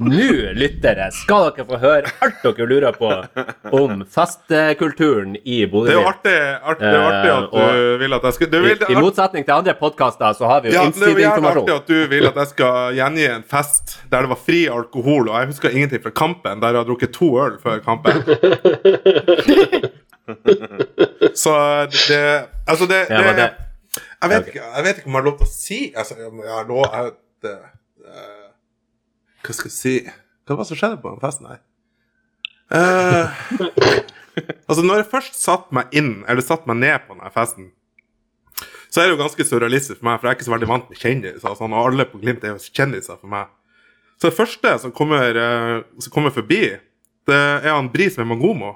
nå, 0.00 0.26
lyttere, 0.56 1.06
skal 1.12 1.50
dere 1.54 1.66
få 1.68 1.78
høre 1.82 2.10
alt 2.24 2.40
dere 2.44 2.66
lurer 2.70 2.96
på 2.96 3.10
om 3.76 4.02
festkulturen 4.08 5.36
i 5.44 5.58
Det 5.66 5.92
er 5.92 5.98
jo 5.98 6.04
artig, 6.08 6.34
artig, 6.64 6.86
det 6.86 6.94
er 6.96 7.06
artig 7.10 7.30
at 7.36 7.54
Eh, 7.60 7.74
du 7.76 7.98
vil 8.00 8.16
at 8.16 8.22
jeg 8.28 8.36
skal 8.38 8.50
du 8.50 8.56
I, 8.58 8.62
vil, 8.64 8.84
I 8.88 8.96
motsetning 9.00 9.44
til 9.46 9.54
andre 9.58 9.74
podkaster 9.78 10.32
så 10.38 10.48
har 10.50 10.60
vi 10.64 10.70
jo 10.70 10.78
ja, 10.78 10.84
det 10.90 11.24
er 11.24 11.48
artig 11.52 11.74
at 11.76 11.88
du 11.90 11.98
vil 12.14 12.26
at 12.30 12.36
jeg 12.42 12.48
skal 12.54 12.94
gjengi 12.96 13.26
en 13.30 13.44
fest 13.50 13.98
der 14.10 14.24
det 14.26 14.30
var 14.32 14.40
fri 14.40 14.62
alkohol, 14.72 15.28
og 15.28 15.36
jeg 15.40 15.50
husker 15.52 15.68
ingenting 15.76 16.02
fra 16.04 16.10
kampen, 16.16 16.60
der 16.62 16.68
jeg 16.74 16.80
har 16.82 16.88
drukket 16.88 17.12
to 17.14 17.28
øl 17.44 17.58
før 17.62 17.78
kampen. 17.84 18.12
Så 21.34 21.52
det 22.08 22.46
Altså, 22.66 22.86
det, 22.86 23.06
Ja, 23.10 23.16
det 23.18 23.36
det- 23.36 23.50
jeg, 24.22 24.30
vet 24.30 24.38
okay. 24.38 24.52
ikke, 24.52 24.62
jeg 24.76 24.84
vet 24.84 24.96
ikke 24.98 25.06
om 25.08 25.12
jeg 25.14 25.20
har 25.22 25.26
lov 25.30 25.36
til 25.38 25.46
å 25.46 25.50
si 25.50 25.78
altså, 25.96 26.14
jeg, 26.18 26.30
jeg 26.44 26.52
har 26.54 26.66
lov, 26.68 26.84
jeg, 26.94 27.12
det, 27.42 27.50
eh, 27.50 27.68
Hva 29.40 29.56
skal 29.56 29.70
jeg 29.70 29.76
si 29.76 29.96
Hva 30.04 30.56
var 30.56 30.64
det 30.64 30.70
som 30.70 30.80
skjedde 30.80 31.00
på 31.02 31.12
den 31.12 31.22
festen 31.22 31.50
her? 31.50 31.60
Uh, 32.70 33.26
altså, 34.68 34.82
når 34.84 35.02
jeg 35.02 35.10
først 35.10 35.38
satte 35.40 35.74
meg 35.74 35.90
inn, 35.96 36.20
eller 36.30 36.44
satte 36.44 36.70
meg 36.70 36.82
ned 36.82 37.06
på 37.06 37.16
denne 37.16 37.32
festen 37.34 37.70
så 38.90 39.00
er 39.00 39.06
det 39.06 39.14
jo 39.14 39.22
ganske 39.22 39.46
surrealistisk 39.46 40.00
for 40.00 40.08
meg, 40.08 40.18
for 40.18 40.26
jeg 40.26 40.34
er 40.34 40.38
ikke 40.38 40.46
så 40.48 40.52
veldig 40.52 40.68
vant 40.70 40.88
med 40.90 40.98
kjendiser. 40.98 41.56
Sånn, 41.58 41.74
og 41.74 41.88
alle 41.92 42.06
på 42.10 42.18
Glimt 42.22 42.44
er 42.44 42.56
jo 42.56 42.72
kjendiser 42.74 43.20
for 43.20 43.30
meg. 43.30 43.50
Så 44.18 44.28
det 44.28 44.36
første 44.36 44.72
som 44.82 44.92
kommer, 44.92 45.36
eh, 45.38 45.76
som 46.02 46.12
kommer 46.12 46.34
forbi, 46.34 46.62
det 47.30 47.38
er 47.38 47.70
han 47.70 47.90
Bris 47.92 48.18
med 48.18 48.26
Mangomo. 48.32 48.74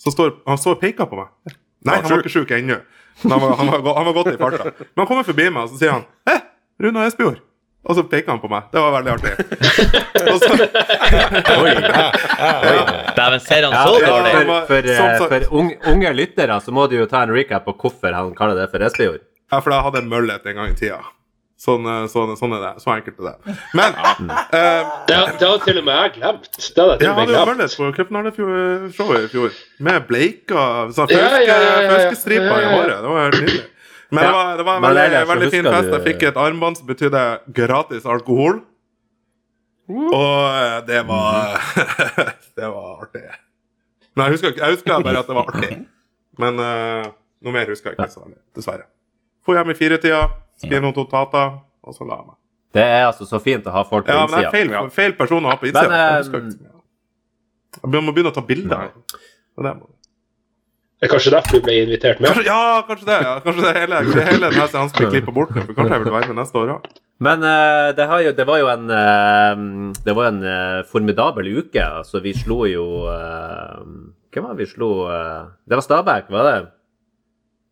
Står, 0.00 0.34
han 0.46 0.60
står 0.60 0.76
og 0.76 0.82
peker 0.84 1.08
på 1.08 1.22
meg. 1.22 1.56
Nei, 1.88 1.96
han 1.96 2.10
var 2.10 2.20
ikke 2.20 2.34
sjuk 2.36 2.52
ennå. 2.52 2.82
Han 3.24 3.40
var, 3.40 3.56
han, 3.56 3.72
var, 3.72 3.94
han 3.96 4.08
var 4.10 4.16
godt 4.16 4.34
i 4.34 4.38
farta. 4.40 4.72
Men 4.76 5.02
han 5.02 5.08
kommer 5.08 5.28
forbi 5.28 5.48
meg, 5.48 5.64
og 5.64 5.72
så 5.72 5.80
sier 5.80 5.96
han 5.96 6.04
Hei, 6.28 6.36
Runa 6.84 7.08
Espejord. 7.08 7.40
Og 7.88 7.96
så 7.96 8.02
peker 8.04 8.28
han 8.34 8.40
på 8.42 8.48
meg. 8.52 8.66
Det 8.74 8.80
var 8.82 8.92
veldig 8.92 9.12
artig. 9.14 9.32
Og 10.32 10.38
så, 10.42 10.52
Dæven, 13.16 13.40
ser 13.40 13.62
han 13.66 13.72
så 13.72 13.94
for, 13.94 14.06
dårlig? 14.06 14.32
det 14.34 14.42
for, 14.46 14.66
for, 14.68 14.82
som 14.96 15.06
sagt- 15.18 15.32
for 15.32 15.40
ung, 15.60 15.70
unge 15.92 16.12
lyttere 16.16 16.58
så 16.60 16.70
må 16.76 16.84
du 16.90 16.96
jo 17.00 17.06
ta 17.10 17.22
en 17.24 17.32
recap 17.34 17.64
på 17.68 17.72
hvorfor 17.80 18.12
han 18.16 18.34
kaller 18.38 18.54
det 18.60 18.68
for 18.72 18.84
Espejord. 18.84 19.22
ja, 19.50 19.60
for 19.60 19.72
jeg 19.74 19.82
hadde 19.88 19.98
en 20.04 20.08
møllet 20.12 20.46
en 20.46 20.54
gang 20.60 20.70
i 20.70 20.76
tida. 20.78 21.00
Sånn, 21.60 21.84
eh, 21.84 22.04
sånn, 22.08 22.30
sånn 22.40 22.54
er 22.56 22.60
det. 22.62 22.70
Så 22.80 22.88
enkelt 22.94 23.18
er 23.20 23.24
det. 23.34 23.56
Men 23.76 23.90
eh, 23.92 24.84
Det, 25.08 25.16
har- 25.16 25.34
det 25.40 25.48
har 25.50 25.58
til 25.64 25.78
og 25.80 25.84
med 25.84 25.94
jeg 25.98 26.12
glemt. 26.20 26.46
Det 26.56 26.60
jeg 26.60 26.72
til 26.76 26.78
Jeg 26.78 27.10
og 27.10 27.16
med 27.16 27.20
hadde 27.20 27.32
jo 27.32 27.36
glemt. 27.36 27.48
møllet 27.50 27.70
på 27.76 27.90
cupfinaleshowet 27.98 29.24
i 29.26 29.28
fjor. 29.34 29.50
Med 29.88 30.06
bleika 30.08 30.62
sånn 30.96 31.08
Ja, 31.12 31.18
ja, 31.18 31.24
ja, 31.26 31.42
ja. 31.42 31.50
Ja, 31.50 31.98
ja, 32.00 32.60
i 32.60 32.72
håret. 32.76 32.96
Det 33.02 33.08
var 33.12 33.20
helt 33.26 33.40
nydelig. 33.44 33.66
Men 34.10 34.24
det 34.24 34.32
var, 34.34 34.56
det 34.58 34.64
var 34.66 34.76
en 34.76 34.82
veldig, 34.82 35.02
ellers 35.04 35.28
veldig 35.28 35.50
fin 35.52 35.68
fest. 35.70 35.92
Jeg 35.94 36.02
fikk 36.08 36.22
et 36.30 36.38
armbånd 36.40 36.80
som 36.80 36.86
betydde 36.88 37.22
gratis 37.54 38.06
alkohol. 38.10 38.60
Og 39.90 40.42
eh, 40.54 40.76
det 40.86 41.00
var 41.06 41.56
Det 42.58 42.68
var 42.68 43.04
artig. 43.04 43.22
Men 44.14 44.24
jeg 44.26 44.36
husker, 44.36 44.54
jeg 44.58 44.76
husker 44.76 45.02
bare 45.06 45.22
at 45.22 45.30
det 45.30 45.36
var 45.38 45.50
artig. 45.52 45.78
Men 46.40 46.58
uh, 46.62 47.06
noe 47.44 47.54
mer 47.54 47.70
husker 47.70 47.92
jeg 47.92 47.98
ikke, 47.98 48.10
så 48.12 48.22
veldig, 48.24 48.38
dessverre. 48.58 48.86
Få 49.46 49.54
hjem 49.56 49.70
i 49.72 49.76
firetida, 49.78 50.24
skrive 50.60 50.82
noen 50.84 50.96
notater, 50.96 51.54
og 51.86 51.96
så 51.96 52.06
la 52.06 52.18
jeg 52.20 52.26
meg. 52.30 52.36
Det 52.76 52.82
er 52.86 53.04
altså 53.08 53.26
så 53.26 53.40
fint 53.42 53.66
å 53.66 53.72
ha 53.74 53.82
folk 53.86 54.06
på 54.06 54.14
Ja, 54.14 54.26
men 54.30 54.36
det 54.36 54.46
er 54.46 54.54
feil, 54.54 54.90
feil 54.94 55.14
person 55.18 55.46
å 55.46 55.50
ha 55.50 55.56
på 55.58 55.66
innsida. 55.70 55.88
Men, 55.90 55.96
eh, 56.00 56.18
Jeg 56.18 56.44
mye. 56.50 56.76
Jeg 57.80 58.04
må 58.06 58.14
begynne 58.14 58.30
å 58.30 58.36
ta 58.36 58.44
bilder. 58.46 58.90
Og 59.58 59.64
det 59.66 59.72
må- 59.78 59.90
Det 61.00 61.08
er 61.08 61.12
kanskje 61.14 61.30
derfor 61.32 61.56
du 61.56 61.64
ble 61.64 61.74
invitert 61.80 62.18
med. 62.20 62.28
Kanskje, 62.28 62.42
ja, 62.44 62.80
kanskje 62.84 63.06
det. 63.08 63.18
Ja. 63.24 63.36
Kanskje 63.40 63.62
det 63.64 63.70
hele, 63.78 64.00
det 64.04 64.24
hele 64.26 64.48
denne 64.50 64.66
seansen 64.68 64.98
blir 64.98 65.14
klippa 65.14 65.32
bort. 65.32 65.54
nå, 65.56 65.62
For 65.64 65.78
kanskje 65.78 65.94
jeg 65.96 66.02
vil 66.02 66.12
være 66.12 66.28
med 66.28 66.36
neste 66.42 66.60
år 66.60 66.72
òg. 66.74 66.90
Men 67.24 67.46
uh, 67.46 67.86
det, 67.96 68.08
har 68.10 68.20
jo, 68.26 68.34
det 68.36 68.46
var 68.48 68.60
jo 68.60 68.68
en 68.72 68.84
uh, 68.92 69.62
Det 70.04 70.16
var 70.16 70.28
en 70.28 70.42
uh, 70.44 70.82
formidabel 70.92 71.48
uke. 71.56 71.80
Altså, 71.80 72.20
vi 72.20 72.34
slo 72.36 72.68
jo 72.68 72.84
uh, 73.08 73.80
Hvem 74.28 74.44
var 74.44 74.52
det 74.52 74.60
vi 74.60 74.68
slo? 74.74 74.90
det 75.64 75.80
var 75.80 75.86
Stabæk, 75.88 76.28
var 76.36 76.48
det? 76.50 76.54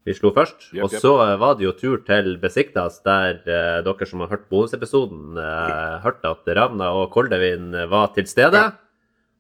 Vi 0.09 0.17
slo 0.17 0.33
først. 0.33 0.71
Jepp, 0.73 0.89
Og 0.89 0.97
så 0.97 1.13
var 1.37 1.61
det 1.61 1.69
jo 1.69 1.77
tur 1.77 2.01
til 2.09 2.33
Besiktas, 2.41 3.03
der 3.05 3.43
dere 3.45 4.09
som 4.09 4.25
har 4.25 4.33
hørt 4.33 4.49
bonusepisoden, 4.49 5.37
uh, 5.37 6.01
hørte 6.01 6.33
at 6.33 6.49
Ravna 6.57 6.95
og 6.97 7.13
Koldevin 7.13 7.77
var 7.93 8.09
til 8.17 8.25
stede. 8.27 8.71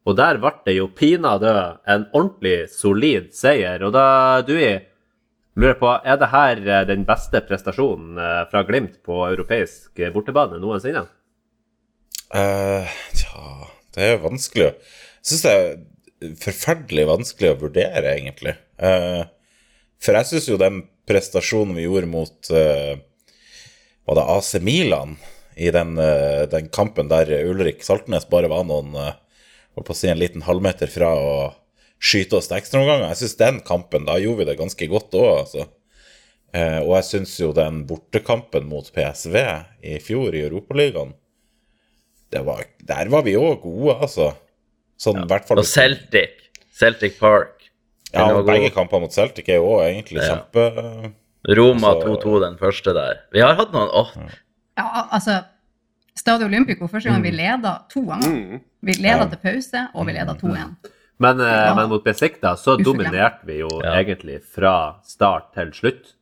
Og 0.08 0.16
der 0.16 0.38
ble 0.40 0.54
det 0.64 0.78
jo 0.78 0.88
pinadø 0.96 1.54
en 1.84 2.06
ordentlig 2.16 2.70
solid 2.72 3.28
seier. 3.36 3.82
Og 3.84 3.92
da, 3.92 4.06
Dui, 4.46 4.78
lurer 5.58 5.76
på, 5.80 5.90
er 6.00 6.16
det 6.20 6.30
her 6.32 6.62
eh, 6.64 6.86
den 6.88 7.04
beste 7.08 7.42
prestasjonen 7.44 8.16
eh, 8.16 8.44
fra 8.48 8.64
Glimt 8.68 9.02
på 9.04 9.20
europeisk 9.26 10.00
eh, 10.00 10.12
bortebane 10.14 10.60
noensinne? 10.62 11.04
Eh, 12.32 12.96
Tja, 13.18 13.44
det 13.96 14.14
er 14.14 14.24
vanskelig 14.24 14.70
å 14.70 14.72
Jeg 14.72 15.28
syns 15.28 15.44
det 15.44 15.54
er 15.58 16.34
forferdelig 16.40 17.04
vanskelig 17.08 17.50
å 17.52 17.58
vurdere, 17.60 18.14
egentlig. 18.14 18.54
Uh, 18.80 19.26
for 20.02 20.16
jeg 20.16 20.28
syns 20.30 20.46
jo 20.48 20.56
den 20.58 20.80
prestasjonen 21.10 21.76
vi 21.76 21.84
gjorde 21.84 22.08
mot 22.10 22.50
uh, 22.54 22.94
Var 24.06 24.18
det 24.18 24.24
AC 24.32 24.50
Milan 24.64 25.16
i 25.58 25.72
den, 25.74 25.98
den 25.98 26.68
kampen 26.70 27.10
der 27.10 27.32
Ulrik 27.50 27.82
Saltnes 27.82 28.28
bare 28.30 28.48
var 28.48 28.62
noen 28.64 28.94
Holdt 29.76 29.86
på 29.88 29.94
å 29.94 29.98
si 29.98 30.08
en 30.10 30.18
liten 30.20 30.42
halvmeter 30.46 30.90
fra 30.90 31.12
å 31.14 31.32
skyte 31.98 32.38
oss 32.38 32.48
til 32.50 32.58
ekstraomganger. 32.58 33.08
Jeg 33.12 33.20
syns 33.22 33.36
den 33.40 33.60
kampen, 33.66 34.06
da 34.08 34.16
gjorde 34.22 34.42
vi 34.44 34.48
det 34.50 34.58
ganske 34.58 34.88
godt 34.90 35.14
òg, 35.18 35.30
altså. 35.44 35.66
Eh, 36.54 36.78
og 36.80 36.94
jeg 36.96 37.04
syns 37.10 37.34
jo 37.42 37.52
den 37.52 37.82
bortekampen 37.88 38.68
mot 38.70 38.86
PSV 38.94 39.36
i 39.84 39.98
fjor 40.00 40.32
i 40.32 40.46
Europaligaen 40.46 41.10
det 42.32 42.40
var, 42.44 42.62
Der 42.80 43.08
var 43.12 43.22
vi 43.24 43.34
òg 43.36 43.60
gode, 43.62 43.98
altså. 44.04 44.30
Sånn 45.00 45.22
i 45.22 45.26
hvert 45.28 45.46
fall 45.48 45.60
Og 45.60 45.66
Celtic. 45.68 46.48
Celtic 46.76 47.18
Park. 47.20 47.68
Ja, 48.12 48.26
Den 48.26 48.38
var 48.38 48.46
begge 48.48 48.70
kampene 48.72 49.04
mot 49.04 49.12
Celtic 49.12 49.48
er 49.48 49.60
jo 49.60 49.68
òg 49.76 49.84
egentlig 49.90 50.22
Ja. 50.22 50.36
kjempe 50.36 51.12
Roma 51.56 51.94
Altså- 51.94 52.16
2-2, 52.22 52.40
den 52.40 52.56
første 52.58 52.94
der. 52.94 53.20
Vi 53.32 53.40
har 53.40 53.54
hatt 53.54 53.72
noen 53.72 53.88
åh, 53.92 54.10
Ja, 54.76 55.08
altså 55.12 55.44
Stadio 56.16 56.46
Olympico, 56.46 56.86
første 56.88 57.10
gang 57.10 57.22
vi 57.22 57.30
leda 57.30 57.84
to 57.90 58.00
ganger. 58.02 58.28
Mm. 58.28 58.60
Vi 58.82 58.92
leda 58.94 59.24
Ja. 59.24 59.26
til 59.26 59.38
pause, 59.42 59.88
og 59.94 60.06
vi 60.06 60.12
leda 60.12 60.34
2-1. 60.34 60.76
Men, 61.18 61.40
eh, 61.40 61.46
Ja. 61.66 61.74
men 61.74 61.88
mot 61.88 62.04
Besikta 62.04 62.54
så 62.56 62.76
Ufortjent. 62.76 62.84
dominerte 62.84 63.44
vi 63.46 63.58
jo 63.58 63.68
Ja. 63.82 63.94
egentlig 64.02 64.42
fra 64.44 64.96
start 65.02 65.52
til 65.54 65.72
slutt. 65.72 66.14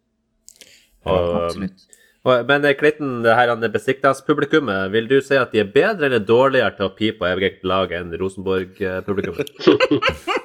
Og, 1.04 1.44
Absolutt. 1.50 1.84
og, 2.24 2.46
men 2.46 2.64
eh, 2.64 2.74
Klitten, 2.74 3.22
det 3.22 3.34
her 3.36 3.54
Besiktas-publikummet, 3.68 4.90
vil 4.90 5.06
du 5.06 5.20
si 5.20 5.36
at 5.36 5.52
de 5.52 5.60
er 5.60 5.64
bedre 5.70 6.06
eller 6.06 6.18
dårligere 6.20 6.76
til 6.76 6.88
å 6.88 6.96
pipe 6.96 7.18
på 7.18 7.26
eget 7.36 7.62
lag 7.62 7.90
enn 7.92 8.12
Rosenborg-publikummet? 8.18 9.48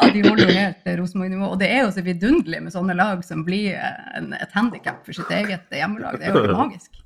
Ja, 0.00 0.12
de 0.14 0.22
holder 0.22 0.46
jo 0.46 0.54
helt 0.54 0.86
eh, 0.86 0.96
Rosenborg-nivå. 1.00 1.48
Og 1.50 1.58
det 1.58 1.68
er 1.74 1.80
jo 1.82 1.90
så 1.90 2.02
vidunderlig 2.06 2.60
med 2.62 2.72
sånne 2.72 2.94
lag 2.94 3.24
som 3.26 3.42
blir 3.46 3.72
eh, 3.74 3.96
en, 4.20 4.32
et 4.32 4.52
handikap 4.54 5.00
for 5.04 5.12
sitt 5.16 5.30
eget 5.34 5.66
hjemmelag. 5.74 6.20
Det 6.20 6.28
er 6.30 6.46
jo 6.52 6.54
magisk. 6.62 7.00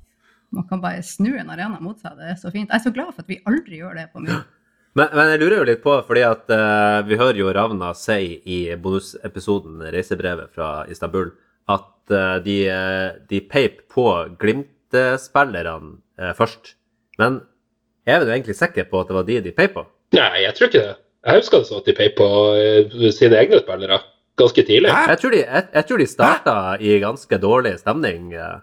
Man 0.53 0.67
kan 0.69 0.81
bare 0.83 1.03
snu 1.05 1.31
en 1.39 1.49
arena 1.49 1.79
mot 1.81 1.97
seg. 1.99 2.17
Det 2.19 2.33
er 2.33 2.35
så 2.39 2.51
fint. 2.53 2.69
Jeg 2.69 2.77
er 2.77 2.83
så 2.83 2.93
glad 2.93 3.13
for 3.13 3.25
at 3.25 3.31
vi 3.31 3.39
aldri 3.49 3.79
gjør 3.81 3.97
det 3.97 4.09
på 4.13 4.23
Myr. 4.25 4.43
Men, 4.93 5.07
men 5.17 5.31
jeg 5.31 5.39
lurer 5.41 5.55
jo 5.57 5.65
litt 5.65 5.79
på, 5.81 5.93
fordi 6.05 6.21
at 6.21 6.51
uh, 6.53 6.99
vi 7.07 7.17
hører 7.17 7.39
jo 7.39 7.47
Ravna 7.49 7.87
si 7.97 8.35
i 8.45 8.57
bonusepisoden 8.77 9.79
Reisebrevet 9.89 10.51
fra 10.53 10.83
Istanbul 10.85 11.31
at 11.73 12.13
uh, 12.13 12.35
de, 12.45 12.57
eh, 12.69 13.15
de 13.25 13.39
peip 13.41 13.79
på 13.89 14.05
Glimt-spillerne 14.37 15.95
uh, 16.21 16.35
først. 16.37 16.75
Men 17.17 17.39
er 18.05 18.21
vi 18.21 18.35
egentlig 18.35 18.53
sikre 18.59 18.85
på 18.85 19.01
at 19.01 19.09
det 19.09 19.17
var 19.17 19.25
de 19.31 19.39
de 19.47 19.55
peip 19.57 19.73
på? 19.79 19.87
Nei, 20.13 20.43
jeg 20.43 20.53
tror 20.59 20.69
ikke 20.69 20.83
det. 20.83 20.93
Jeg 21.25 21.41
husker 21.41 21.63
det 21.63 21.69
sånn 21.71 21.81
at 21.81 21.89
de 21.89 21.97
peip 21.97 22.15
på 22.21 22.29
sine 23.17 23.41
egne 23.41 23.63
spillere 23.65 23.97
ganske 24.37 24.67
tidlig. 24.67 24.93
Hæ? 24.93 25.07
Jeg 25.09 25.21
tror 25.23 25.33
de, 25.33 25.41
jeg, 25.41 25.67
jeg 25.73 25.89
tror 25.89 26.03
de 26.03 26.07
starta 26.09 26.55
i 26.77 26.93
ganske 27.01 27.41
dårlig 27.41 27.73
stemning. 27.81 28.29
eh. 28.37 28.61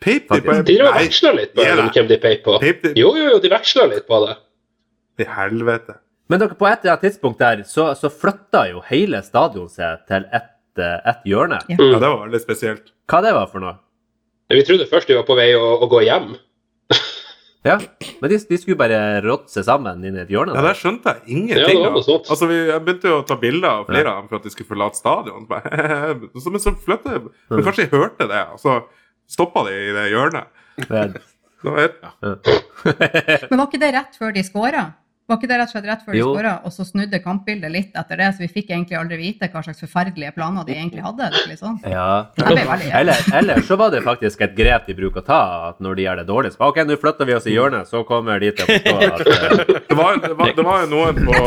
Peip 0.00 0.28
de 0.28 0.40
De 0.66 0.78
Nei, 0.82 0.92
veksla 1.04 1.32
litt 1.36 1.54
på 1.54 1.62
det. 1.64 1.76
hvem 1.94 2.08
de 2.08 2.18
peip 2.18 2.42
på. 2.44 2.58
Peip 2.60 2.82
de- 2.82 2.94
Jo, 2.98 3.14
jo, 3.16 3.28
jo, 3.30 3.38
de 3.40 3.48
veksla 3.48 3.86
litt 3.88 4.06
på 4.08 4.26
det. 4.26 4.36
i 5.18 5.24
helvete. 5.24 5.94
Men 6.28 6.40
dere, 6.40 6.54
på 6.56 6.66
et 6.66 6.80
eller 6.84 6.96
annet 6.96 7.04
tidspunkt 7.12 7.38
der 7.38 7.62
så, 7.68 7.94
så 7.94 8.08
flytta 8.10 8.70
jo 8.72 8.80
hele 8.88 9.22
stadion 9.22 9.68
seg 9.68 10.06
til 10.08 10.24
ett 10.32 10.50
et 10.76 11.20
hjørne. 11.24 11.60
Ja. 11.70 11.76
Ja, 11.78 11.98
det 12.02 12.08
var 12.10 12.26
veldig 12.26 12.40
spesielt. 12.42 12.88
Hva 13.06 13.20
det 13.22 13.32
var 13.36 13.46
for 13.46 13.60
noe? 13.62 13.76
Vi 14.50 14.62
trodde 14.66 14.88
først 14.90 15.06
de 15.06 15.14
var 15.14 15.22
på 15.22 15.36
vei 15.38 15.52
å, 15.54 15.78
å 15.84 15.86
gå 15.88 16.00
hjem. 16.02 16.32
Ja, 17.64 17.78
Men 18.20 18.28
de, 18.28 18.36
de 18.44 18.56
skulle 18.60 18.76
bare 18.76 19.22
rådde 19.24 19.48
seg 19.48 19.64
sammen 19.64 20.02
inn 20.04 20.18
i 20.18 20.20
et 20.20 20.28
hjørne. 20.28 20.52
Ja, 20.52 20.60
der. 20.66 20.76
Skjønte 20.76 21.14
jeg 21.14 21.22
Ja, 21.24 21.36
ingenting 21.38 22.02
sånt. 22.04 22.26
Altså, 22.28 22.44
vi, 22.50 22.58
jeg 22.68 22.82
begynte 22.84 23.08
jo 23.08 23.20
å 23.22 23.24
ta 23.24 23.38
bilder 23.40 23.68
av 23.70 23.86
flere 23.88 24.10
av 24.10 24.18
dem 24.18 24.28
for 24.28 24.36
at 24.36 24.44
de 24.44 24.52
skulle 24.52 24.68
forlate 24.68 24.98
stadion. 25.00 25.46
Bare, 25.48 25.70
så, 26.44 26.50
men 26.52 26.60
så 26.60 26.74
flytta 26.84 27.14
jeg 27.14 27.22
Men 27.54 27.64
kanskje 27.64 27.86
de 27.86 27.96
hørte 28.02 28.28
det, 28.28 28.42
og 28.52 28.60
så 28.60 28.74
stoppa 29.28 29.64
de 29.68 29.72
i 29.88 29.92
det 29.96 30.08
hjørnet. 30.12 30.46
Det- 30.88 31.20
Det 31.64 31.70
var 31.72 31.80
helt, 31.80 32.00
Men 33.50 33.58
var 33.58 33.66
ikke 33.66 33.80
det 33.80 33.92
rett 33.94 34.16
før 34.20 34.34
de 34.34 34.42
skåra? 34.44 34.82
Var 35.24 35.38
ikke 35.38 35.48
det 35.48 35.56
rett 35.56 35.70
og 35.70 35.72
slett 35.72 35.86
rett 35.88 36.02
før 36.04 36.12
de 36.12 36.20
skåra, 36.20 36.50
og 36.68 36.72
så 36.74 36.84
snudde 36.84 37.18
kampbildet 37.24 37.72
litt 37.72 37.94
etter 37.96 38.18
det, 38.20 38.26
så 38.36 38.42
vi 38.42 38.48
fikk 38.52 38.74
egentlig 38.74 38.98
aldri 38.98 39.16
vite 39.16 39.48
hva 39.48 39.62
slags 39.64 39.80
forferdelige 39.80 40.34
planer 40.36 40.66
de 40.68 40.74
egentlig 40.76 41.00
hadde? 41.00 41.30
sånn. 41.56 41.78
Ja. 41.88 42.26
Eller, 42.44 43.22
eller 43.32 43.62
så 43.64 43.78
var 43.80 43.94
det 43.94 44.02
faktisk 44.04 44.42
et 44.44 44.52
grep 44.58 44.84
de 44.84 44.96
bruker 44.98 45.22
å 45.22 45.24
ta, 45.24 45.38
at 45.70 45.80
når 45.84 45.96
de 45.96 46.04
gjør 46.04 46.20
det 46.20 46.26
dårlig, 46.28 46.50
så 46.52 46.68
ok, 46.68 46.82
nå 46.84 46.98
flytter 47.00 47.30
vi 47.30 47.36
oss 47.38 47.48
i 47.48 47.54
hjørnet, 47.54 47.88
så 47.88 48.02
kommer 48.04 48.42
de 48.42 48.50
til 48.52 48.66
å 48.66 48.68
forstå 48.74 48.94
at 49.06 49.22
eh, 49.34 49.72
Det 49.88 49.96
var, 49.96 50.18
det, 50.20 50.34
var, 50.36 50.52
det 50.58 50.66
var 50.66 50.84
jo 50.84 50.90
noen 50.92 51.22
på 51.24 51.38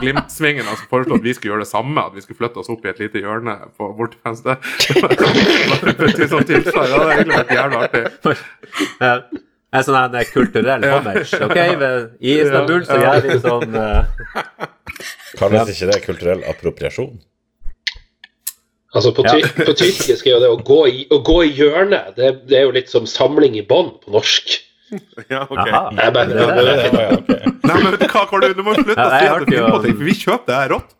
Glimt-svingen 0.00 0.70
som 0.70 0.88
foreslo 0.88 1.18
at 1.18 1.26
vi 1.26 1.34
skulle 1.36 1.52
gjøre 1.52 1.66
det 1.66 1.70
samme. 1.72 2.06
At 2.08 2.16
vi 2.16 2.24
skulle 2.24 2.40
flytte 2.40 2.62
oss 2.62 2.70
opp 2.72 2.86
i 2.86 2.92
et 2.94 3.02
lite 3.02 3.20
hjørne 3.20 3.58
på 3.76 3.90
vårt 3.98 4.16
Det 4.24 4.38
var 4.38 6.08
et 6.08 6.32
sånt 6.32 6.48
tilslag. 6.48 6.88
Det 6.88 6.96
hadde 6.96 7.12
egentlig 7.18 7.42
vært 7.42 7.54
jævlig 7.58 7.82
artig. 7.82 8.04
eh, 9.04 9.44
en 9.68 9.84
sånn 9.84 10.14
en 10.16 10.30
kulturell 10.32 10.84
homage. 10.88 11.40
Ok, 11.44 11.58
i 12.20 12.36
Istanbul 12.40 12.86
så 12.88 13.00
gjør 13.02 13.26
vi 13.26 13.40
sånn 13.44 13.74
uh... 13.76 14.68
Kalles 15.38 15.72
ikke 15.74 15.90
det 15.90 15.98
kulturell 16.06 16.46
appropriasjon? 16.48 17.18
Altså 18.96 19.12
på, 19.12 19.22
ty 19.28 19.42
på 19.44 19.74
tyrkisk 19.76 20.26
er 20.26 20.32
jo 20.32 20.38
det 20.40 20.48
å 20.48 20.60
gå 20.64 20.78
i, 20.88 21.02
å 21.12 21.18
gå 21.20 21.42
i 21.44 21.50
hjørnet, 21.52 22.14
det, 22.16 22.30
det 22.48 22.56
er 22.62 22.64
jo 22.64 22.72
litt 22.72 22.88
som 22.88 23.04
samling 23.08 23.58
i 23.60 23.64
bånd 23.68 23.98
på 24.04 24.16
norsk. 24.16 24.56
Ja, 25.28 25.42
ok. 25.44 25.66
Nei, 25.92 26.06
men 26.08 26.30
vet 26.32 28.00
du 28.00 28.06
hva, 28.08 28.22
Karl, 28.30 28.46
du 28.56 28.62
må 28.64 28.72
slutte 28.72 28.94
å 28.96 29.10
si 29.12 29.26
at 29.28 29.42
du 29.42 29.50
finner 29.50 29.74
på 29.74 29.80
ting, 29.84 29.96
for 29.98 30.06
vi 30.08 30.14
kjøper 30.16 30.48
det 30.48 30.56
her 30.56 30.72
rått. 30.72 30.94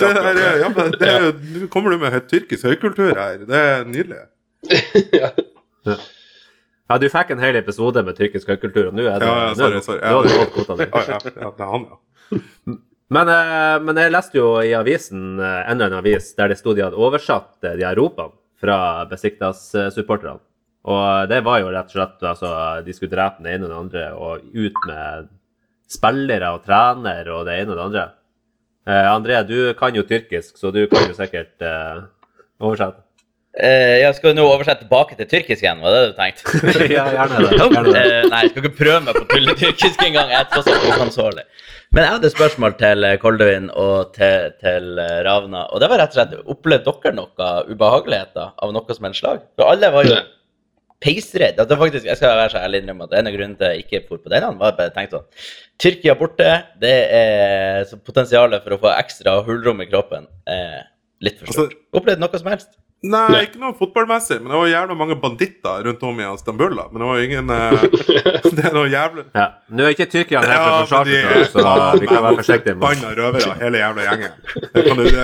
Det 0.00 0.08
er, 0.08 0.38
ja, 0.62 0.70
men 0.72 0.94
det 0.94 1.10
er, 1.10 1.26
Nå 1.34 1.68
kommer 1.68 1.92
du 1.92 2.00
med 2.00 2.16
tyrkisk 2.30 2.64
høykultur 2.70 3.10
her. 3.18 3.42
Det 3.44 3.60
er 3.74 3.84
nydelig. 3.84 4.22
Ja, 5.20 5.32
du 6.98 7.08
fikk 7.12 7.30
en 7.30 7.42
hel 7.42 7.56
episode 7.60 8.02
med 8.02 8.16
tyrkisk 8.18 8.48
høykultur, 8.50 8.88
og 8.90 8.96
nå 8.98 9.04
er 9.06 9.22
det 9.22 9.28
Ja, 9.28 9.34
ja, 9.46 9.54
sorry, 9.54 9.82
sorry. 9.84 10.00
ja, 10.02 11.02
ja, 11.14 11.50
det 11.54 11.66
er 11.66 11.74
han, 11.74 11.86
ja. 11.90 12.78
Men, 13.10 13.26
eh, 13.26 13.76
men 13.82 13.98
jeg 13.98 14.12
leste 14.14 14.38
jo 14.38 14.52
i 14.62 14.70
avisen, 14.78 15.32
eh, 15.42 15.64
enda 15.72 15.88
en 15.88 15.96
avis, 15.98 16.28
der 16.38 16.52
det 16.52 16.60
sto 16.60 16.76
de 16.78 16.84
hadde 16.84 16.98
oversatt 16.98 17.66
eh, 17.66 17.74
de 17.74 17.82
her 17.82 17.98
ropene 17.98 18.36
fra 18.60 19.02
Besiktas-supporterne. 19.10 20.38
Og 20.90 21.26
det 21.28 21.40
var 21.44 21.58
jo 21.60 21.72
rett 21.74 21.90
og 21.90 21.92
slett 21.92 22.22
altså, 22.24 22.50
De 22.86 22.94
skulle 22.96 23.12
drepe 23.12 23.42
den 23.42 23.50
ene 23.50 23.66
og 23.66 23.72
den 23.72 23.80
andre, 23.80 24.04
og 24.14 24.46
ut 24.54 24.78
med 24.88 25.26
spillere 25.90 26.54
og 26.54 26.62
trener 26.64 27.28
og 27.34 27.44
det 27.48 27.58
ene 27.58 27.74
og 27.74 27.80
det 27.80 27.86
andre. 27.88 28.04
Uh, 28.88 29.08
André, 29.10 29.42
du 29.44 29.74
kan 29.76 29.92
jo 29.96 30.06
tyrkisk, 30.08 30.56
så 30.56 30.70
du 30.72 30.86
kan 30.88 31.04
jo 31.10 31.16
sikkert 31.18 31.60
uh, 31.66 32.06
oversette. 32.62 33.02
Eh, 33.58 33.96
jeg 33.98 34.14
skal 34.14 34.36
nå 34.38 34.44
oversette 34.46 34.84
tilbake 34.84 35.16
til 35.18 35.26
tyrkisk 35.26 35.64
igjen, 35.64 35.80
var 35.82 35.90
det 35.90 36.00
det 36.00 36.10
du 36.12 36.18
tenkte? 36.20 36.84
ja, 36.94 37.06
gjerne 37.16 37.40
det. 37.42 37.56
Gjerne 37.58 37.80
det. 37.88 38.02
Uh, 38.06 38.28
nei, 38.30 38.42
jeg 38.44 38.52
skal 38.52 38.62
ikke 38.62 38.78
prøve 38.78 39.00
meg 39.08 39.16
på 39.16 39.24
tulletyrkisk 39.32 40.04
engang. 40.06 40.30
Jeg 40.30 40.38
er 40.38 40.50
tross 40.52 40.68
alt 40.70 41.00
uansvarlig. 41.00 41.46
Men 41.90 42.04
jeg 42.06 42.14
hadde 42.14 42.28
et 42.28 42.34
spørsmål 42.36 42.74
til 42.78 43.06
eh, 43.08 43.16
Koldevin 43.18 43.64
og 43.74 44.12
til, 44.14 44.52
til 44.62 45.00
eh, 45.02 45.16
Ravna. 45.26 45.64
Og 45.74 45.82
det 45.82 45.88
var 45.90 45.98
rett 45.98 46.12
og 46.14 46.20
slett 46.20 46.52
Opplevde 46.54 46.92
dere 47.02 47.16
noe 47.16 47.48
ubehageligheter 47.66 48.52
av 48.54 48.74
noe 48.76 48.94
som 48.94 49.08
helst 49.08 49.24
slag? 49.24 49.40
For 49.58 49.72
alle 49.72 49.90
var 49.90 50.06
jo 50.06 50.20
peisredd. 51.02 51.58
At 51.58 51.72
Det 51.72 51.78
faktisk, 51.80 52.06
jeg 52.06 52.20
skal 52.20 52.36
være 52.38 52.52
så 52.54 52.62
ærlig 52.62 52.84
innrømme 52.84 53.08
at 53.08 53.16
en 53.18 53.30
av 53.32 53.34
grunnene 53.34 53.58
til 53.58 53.74
jeg 53.74 53.82
ikke 53.82 54.02
for 54.06 54.22
på 54.22 54.30
denne, 54.30 54.52
var 54.60 54.76
bare 54.78 54.94
tenkt 54.94 55.16
sånn 55.16 55.26
Tyrkia 55.82 56.14
borte, 56.20 56.52
det 56.78 56.94
er 57.16 57.90
potensialet 58.06 58.62
for 58.62 58.76
å 58.76 58.80
få 58.84 58.94
ekstra 58.94 59.40
hullrom 59.46 59.82
i 59.82 59.88
kroppen 59.90 60.30
er 60.46 60.84
litt 61.24 61.40
for 61.40 61.50
stort. 61.56 61.74
Opplevde 61.96 62.22
noe 62.22 62.38
som 62.38 62.52
helst? 62.52 62.76
Nei, 63.00 63.20
Nei. 63.32 63.38
ikke 63.46 63.56
noe 63.62 63.72
fotballmessig, 63.78 64.42
men 64.42 64.52
det 64.52 64.58
var 64.60 64.66
jævla 64.68 64.92
mange 65.00 65.14
banditter 65.22 65.86
rundt 65.86 66.02
om 66.04 66.18
i 66.20 66.24
Istanbul. 66.34 66.74
da. 66.76 66.82
Men 66.92 67.00
det 67.00 67.06
var 67.08 67.16
ingen 67.24 67.48
uh, 67.48 67.80
Det 68.58 68.64
er 68.68 68.74
noe 68.76 68.90
jævlig 68.92 69.24
Ja. 69.32 69.46
Nå 69.72 69.86
er 69.86 69.94
ikke 69.94 70.04
tyrkerne 70.12 70.44
her 70.50 70.58
for 70.60 70.68
å 70.68 70.82
forsvare 70.82 71.08
de- 71.08 71.14
seg, 71.22 71.48
så 71.54 71.60
vi 72.02 72.06
kan 72.10 72.20
være 72.26 72.36
forsiktige 72.42 72.76
Banna 72.82 73.08
røvere, 73.16 73.54
hele 73.62 73.78
jævla 73.80 74.00
gjengen. 74.04 74.32
Det 74.74 74.84
kan 74.84 74.96
du 75.00 75.04
Det 75.10 75.16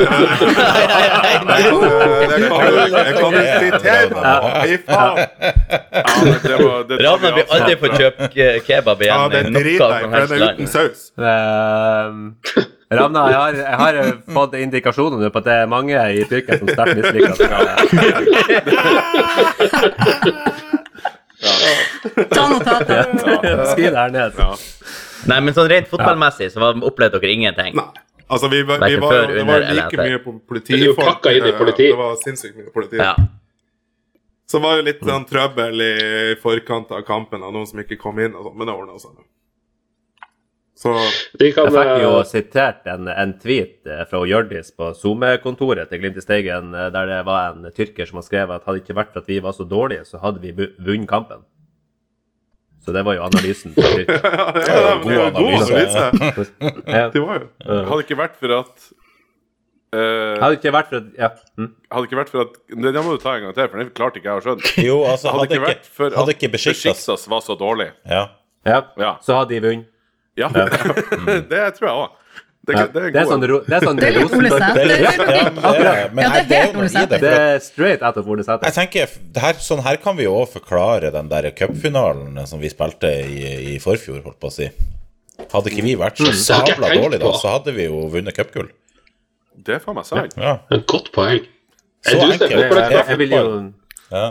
kan 3.12 3.30
du 3.30 3.36
Det 3.36 3.44
det 3.44 3.46
sitere. 3.60 4.08
Fy 4.62 4.72
faen. 4.88 5.16
Ja, 5.92 6.82
det 6.88 6.96
det 6.96 7.04
Ravna 7.04 7.28
blir 7.36 7.46
aldri 7.58 7.74
på 7.76 7.86
få 7.92 8.30
ke- 8.32 8.60
kebab 8.66 8.98
Ja, 9.04 9.20
igjen 9.28 9.30
det 9.36 9.40
i 9.44 9.50
noe 9.50 9.62
driter 9.66 9.88
jeg 9.92 10.00
i, 10.00 10.08
for 10.08 10.16
den 10.32 10.40
er 10.40 10.48
uten 10.56 10.68
saus. 10.72 10.98
Ravna, 12.90 13.22
jeg 13.31 13.38
har, 13.40 13.55
jeg 13.59 13.79
har 13.81 13.94
eh, 13.99 14.11
fått 14.35 14.53
indikasjoner 14.61 15.18
nå 15.25 15.31
på 15.35 15.40
at 15.40 15.46
det 15.49 15.55
er 15.62 15.66
mange 15.70 15.96
i 16.14 16.22
Tyrkia 16.31 16.59
som 16.61 16.68
sterkt 16.70 16.96
misliker 17.01 17.35
Ta 22.35 22.49
notatet. 22.49 23.07
det. 23.42 23.66
Skriv 23.66 23.90
det 23.90 23.99
her 23.99 24.11
ned. 24.14 24.33
Ja. 24.38 24.51
Nei, 25.27 25.40
men 25.42 25.55
sånn 25.57 25.68
rent 25.70 25.88
fotballmessig 25.90 26.53
så 26.55 26.70
opplevde 26.87 27.18
dere 27.22 27.33
ingenting? 27.35 27.75
Nei. 27.79 27.88
Altså, 28.27 28.49
vi, 28.51 28.62
var- 28.66 28.81
vi 28.83 28.96
var, 28.99 29.11
før, 29.12 29.35
det 29.35 29.44
var 29.46 29.61
like 29.70 29.96
mye 30.01 30.18
på 30.22 30.33
Det 30.35 30.46
politifolk. 30.51 31.22
Det 31.79 31.92
var 31.99 32.16
sinnssykt 32.22 32.57
mye 32.59 32.72
politi. 32.75 32.96
Ja. 32.99 33.12
Så 34.46 34.59
det 34.59 34.64
var 34.66 34.77
jo 34.79 34.83
litt 34.87 35.03
sånn 35.03 35.25
trøbbel 35.27 35.83
i 35.83 35.92
forkant 36.42 36.90
av 36.94 37.03
kampen 37.07 37.42
av 37.42 37.51
noen 37.55 37.66
som 37.66 37.81
ikke 37.83 37.99
kom 37.99 38.18
inn, 38.22 38.35
og 38.35 38.46
sånn, 38.49 38.57
men 38.59 38.66
det 38.70 38.75
ordna 38.75 38.99
seg. 39.03 39.14
Så 40.76 40.92
De 41.40 41.48
kan, 41.56 41.70
Jeg 41.70 41.72
fikk 41.72 42.02
jo 42.02 42.10
eh, 42.18 42.26
sitert 42.28 42.88
en, 42.92 43.08
en 43.08 43.30
tweet 43.40 43.88
eh, 43.88 44.02
fra 44.10 44.20
Hjørdis 44.28 44.74
på 44.76 44.90
SoMe-kontoret 44.98 45.88
til 45.88 46.02
Glimt 46.02 46.18
i 46.20 46.24
Steigen, 46.24 46.74
eh, 46.76 46.90
der 46.92 47.08
det 47.08 47.20
var 47.24 47.54
en 47.54 47.70
tyrker 47.72 48.08
som 48.08 48.20
har 48.20 48.26
skrevet 48.26 48.58
at 48.58 48.66
hadde 48.68 48.82
det 48.82 48.84
ikke 48.84 48.98
vært 48.98 49.14
for 49.14 49.24
at 49.24 49.30
vi 49.32 49.38
var 49.40 49.56
så 49.56 49.64
dårlige, 49.70 50.04
så 50.04 50.20
hadde 50.20 50.42
vi 50.44 50.52
vunnet 50.52 51.08
kampen. 51.08 51.46
Så 52.84 52.92
det 52.94 53.02
var 53.08 53.16
jo 53.16 53.24
analysen 53.24 53.72
ja, 53.80 53.88
det 54.04 55.16
var 55.16 55.32
god 55.34 55.56
analyse. 55.64 56.04
det 57.16 57.24
var 57.24 57.40
jo 57.40 57.80
Hadde 57.88 58.04
ikke 58.04 58.20
vært 58.20 58.38
for 58.38 58.60
at 58.60 58.88
Uh, 59.94 60.34
Hadde 60.42 60.56
ikke 60.58 60.72
vært 60.74 60.88
for 60.90 60.98
at 60.98 61.12
ja. 61.16 61.28
mm. 61.56 61.68
Hadde 61.94 62.08
ikke 62.08 62.16
vært 62.18 62.30
for 62.32 62.42
at 62.42 62.56
Det 62.68 62.90
det 62.92 63.02
må 63.06 63.12
du 63.14 63.20
ta 63.22 63.36
en 63.38 63.44
gang 63.46 63.52
til, 63.54 63.68
for 63.70 63.80
det 63.80 63.92
klarte 63.96 64.18
ikke 64.18 64.32
jeg 64.32 64.40
å 64.40 64.44
skjønne. 64.44 64.72
Jo, 64.82 64.96
altså, 65.06 65.30
Hadde 65.30 65.44
hadde 65.46 65.54
ikke 65.54 65.62
vært 65.62 65.86
for 65.86 66.16
at 66.20 66.46
Besiktas 66.56 67.28
var 67.30 67.44
så 67.46 67.54
dårlig. 67.56 67.86
ja. 68.10 68.24
ja, 68.66 68.80
Ja. 68.98 69.12
så 69.24 69.38
hadde 69.38 69.54
de 69.54 69.60
vunnet. 69.62 69.92
Ja, 70.37 70.49
det 71.51 71.61
tror 71.79 71.88
jeg 71.88 71.96
òg. 71.96 72.09
Det, 72.66 72.75
Ja. 72.75 72.87
det 72.90 72.99
er 72.99 73.11
Det 73.14 73.20
er 73.20 73.27
sånn, 73.31 73.40
det 73.40 73.75
er 73.77 73.85
sånn 73.87 73.96
Det 74.01 74.07
er 74.09 74.14
litt 74.16 74.33
Ole 74.35 74.49
er 74.49 74.59
Sæter. 74.59 74.88
ja, 74.90 75.11
det 75.14 75.27
er, 75.31 75.51
Ja, 75.55 75.70
det 75.70 75.87
er 75.87 76.31
her- 76.33 76.46
det 76.49 76.57
er 76.57 76.62
helt 76.64 76.77
Ole. 76.81 76.88
Sæter. 76.90 77.20
Det 77.22 77.31
er 77.38 77.59
straight 77.62 78.03
out 78.03 78.16
of 78.18 78.27
Ole 78.27 78.42
Sæter. 78.42 78.64
Jeg 78.66 78.75
tenker, 78.75 79.12
det 79.37 79.42
her, 79.44 79.53
sånn 79.62 79.83
her 79.87 79.96
kan 80.03 80.16
vi 80.18 80.25
jo 80.27 80.33
òg 80.40 80.49
forklare 80.51 81.12
den 81.14 81.29
der 81.31 81.51
cupfinalen 81.53 82.40
som 82.51 82.59
vi 82.61 82.68
spilte 82.72 83.07
i, 83.22 83.77
i 83.77 83.79
forfjor, 83.79 84.18
holdt 84.25 84.40
på 84.42 84.51
å 84.51 84.53
si. 84.57 84.66
Hadde 85.53 85.70
ikke 85.70 85.85
vi 85.87 85.94
vært 86.01 86.18
så 86.18 86.27
har 86.27 86.66
sabla 86.66 86.90
dårlige 86.90 87.20
da, 87.22 87.33
så 87.38 87.55
hadde 87.55 87.72
vi 87.77 87.85
jo 87.87 88.03
vunnet 88.11 88.35
cupgull. 88.35 88.68
Det 89.62 89.77
er 89.77 89.79
faen 89.87 89.94
meg 90.01 90.05
sant. 90.09 90.35
Ja. 90.37 90.59
Et 90.75 90.87
godt 90.90 91.12
poeng. 91.14 91.46
Så 92.07 92.18
du 92.18 92.33
enkelt. 92.33 92.51
Jeg, 92.51 92.70
Jeg, 92.70 92.92
er 92.99 93.11
jeg 93.14 93.18
vil 93.22 93.31
jo 93.31 93.44
ja. 94.11 94.27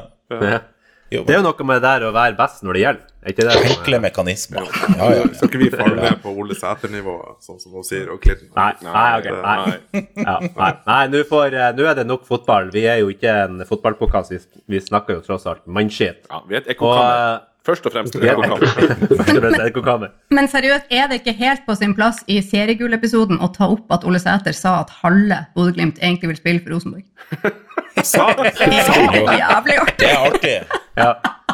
Det 1.24 1.36
er 1.36 1.40
jo 1.40 1.46
noe 1.46 1.64
med 1.70 1.78
det 1.82 1.84
der 1.88 2.06
å 2.10 2.12
være 2.16 2.36
best 2.38 2.64
når 2.68 2.74
det 2.74 2.82
gjelder. 2.82 3.02
Er 3.26 3.34
ikke 3.34 3.46
det 3.48 3.56
enkle 3.72 4.00
mekanismer. 4.04 4.68
Ja, 5.00 5.08
ja, 5.16 5.24
Skal 5.34 5.50
ikke 5.50 5.62
vi 5.64 5.70
falle 5.74 5.96
ned 5.98 6.20
på 6.22 6.30
Ole 6.38 6.54
Sæter-nivå, 6.60 7.16
sånn 7.42 7.58
som 7.64 7.72
hun 7.74 7.84
sier, 7.88 8.12
og 8.14 8.20
Clinton? 8.22 8.52
Nei, 8.54 8.74
nei, 8.86 9.08
ok. 9.18 9.30
Nei. 9.48 10.04
Ja, 10.28 10.36
nei, 10.60 10.70
nei 10.86 11.00
nå 11.16 11.24
får, 11.32 11.56
eh, 11.58 11.72
nå 11.80 11.88
er 11.90 11.96
det 12.02 12.06
nok 12.06 12.28
fotball. 12.28 12.70
Vi 12.76 12.84
er 12.92 13.00
jo 13.02 13.10
ikke 13.10 13.34
en 13.48 13.66
fotballpodkast. 13.66 14.36
Vi, 14.70 14.80
snakker 14.80 15.18
jo 15.18 15.26
tross 15.26 15.48
alt 15.50 15.66
mannskitt. 15.66 16.28
Ja, 16.30 16.44
vi 16.48 16.60
er 16.60 16.62
et 16.66 16.72
ekkokammer. 16.76 17.36
eh, 17.42 17.52
Først 17.66 17.88
og 17.90 17.96
fremst 17.96 18.14
et 18.14 18.22
vi 18.22 18.28
er- 18.30 18.36
ekkokammer. 18.38 18.68
Først 19.10 19.34
og 19.34 19.42
fremst 19.42 19.58
et 19.58 19.68
ekkokammer. 19.72 20.12
Men 20.38 20.46
seriøst, 20.52 20.86
er 20.94 21.08
det 21.10 21.24
ikke 21.24 21.34
helt 21.40 21.66
på 21.66 21.74
sin 21.80 21.96
plass 21.98 22.20
i 22.30 22.38
seriegullepisoden 22.46 23.40
å 23.42 23.50
ta 23.56 23.66
opp 23.74 23.90
at 23.98 24.06
Ole 24.06 24.20
Sæter 24.22 24.54
sa 24.54 24.82
at 24.84 24.94
halve 25.02 25.48
Bodø-Glimt 25.58 25.98
egentlig 25.98 26.30
vil 26.36 26.38
spille 26.44 26.62
for 26.62 26.76
Rosenborg? 26.78 27.10
Jævlig 27.96 29.78
artig! 29.78 29.78
Det 30.00 30.10
er 30.10 30.28
artig. 30.28 30.56
Ja. 30.96 31.10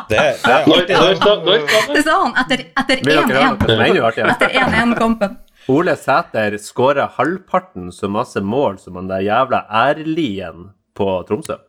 Det, 0.10 0.18
er 0.18 0.40
artig. 0.50 2.04
sa 2.04 2.18
han 2.18 2.34
etter, 2.42 2.64
etter 2.82 3.02
Vil 3.06 3.14
dere 3.14 3.26
høre 3.30 3.46
noe 3.46 3.58
1-1. 3.58 3.62
som 3.62 3.72
er 3.72 3.86
enda 3.86 4.06
artigere? 4.10 4.36
Etter 4.36 4.50
1-1-kampen. 4.64 5.38
Ole 5.72 5.96
Sæter 6.00 6.58
skåra 6.62 7.06
halvparten 7.18 7.92
så 7.94 8.10
masse 8.12 8.42
mål 8.42 8.80
som 8.82 8.98
han 8.98 9.08
der 9.12 9.22
jævla 9.28 9.64
Erlien 9.86 10.72
på 10.98 11.08
Tromsø 11.30 11.60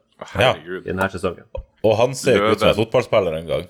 ja. 0.40 0.54
i 0.56 0.80
denne 0.86 1.08
sesongen. 1.12 1.44
Og 1.84 1.96
han 1.98 2.14
ser 2.16 2.38
ikke 2.40 2.54
ut 2.56 2.62
som 2.62 2.72
en 2.72 2.78
fotballspiller 2.80 3.36
engang. 3.42 3.66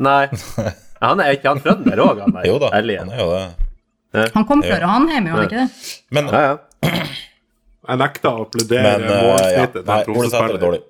Nei. 0.00 0.26
Han 1.00 1.16
er 1.24 1.32
ikke 1.32 1.48
han 1.48 1.60
trønder 1.64 1.96
òg, 2.04 2.18
han 2.20 2.34
der 2.34 2.44
Jo 2.44 2.58
da, 2.60 2.68
Erlien? 2.76 3.08
han 3.08 3.16
er 3.16 3.22
jo 3.24 3.30
det. 3.32 4.24
Han 4.34 4.44
kom 4.44 4.60
fra 4.60 4.76
Ranheim, 4.82 5.30
gjorde 5.30 5.38
han 5.38 5.46
ikke 5.48 5.62
det? 5.62 5.94
Men, 6.12 6.26
Ja, 6.28 6.40
ja. 6.44 6.58
jeg 7.88 8.00
nekter 8.00 8.30
å 8.30 8.46
applaudere 8.46 8.82
men 8.86 9.04
eh, 9.06 9.10
ja, 9.10 9.26
målsnittet 9.26 9.86
nei, 9.90 10.00
Ole 10.14 10.30
Sæter 10.30 10.56
er 10.56 10.64
dårlig. 10.64 10.80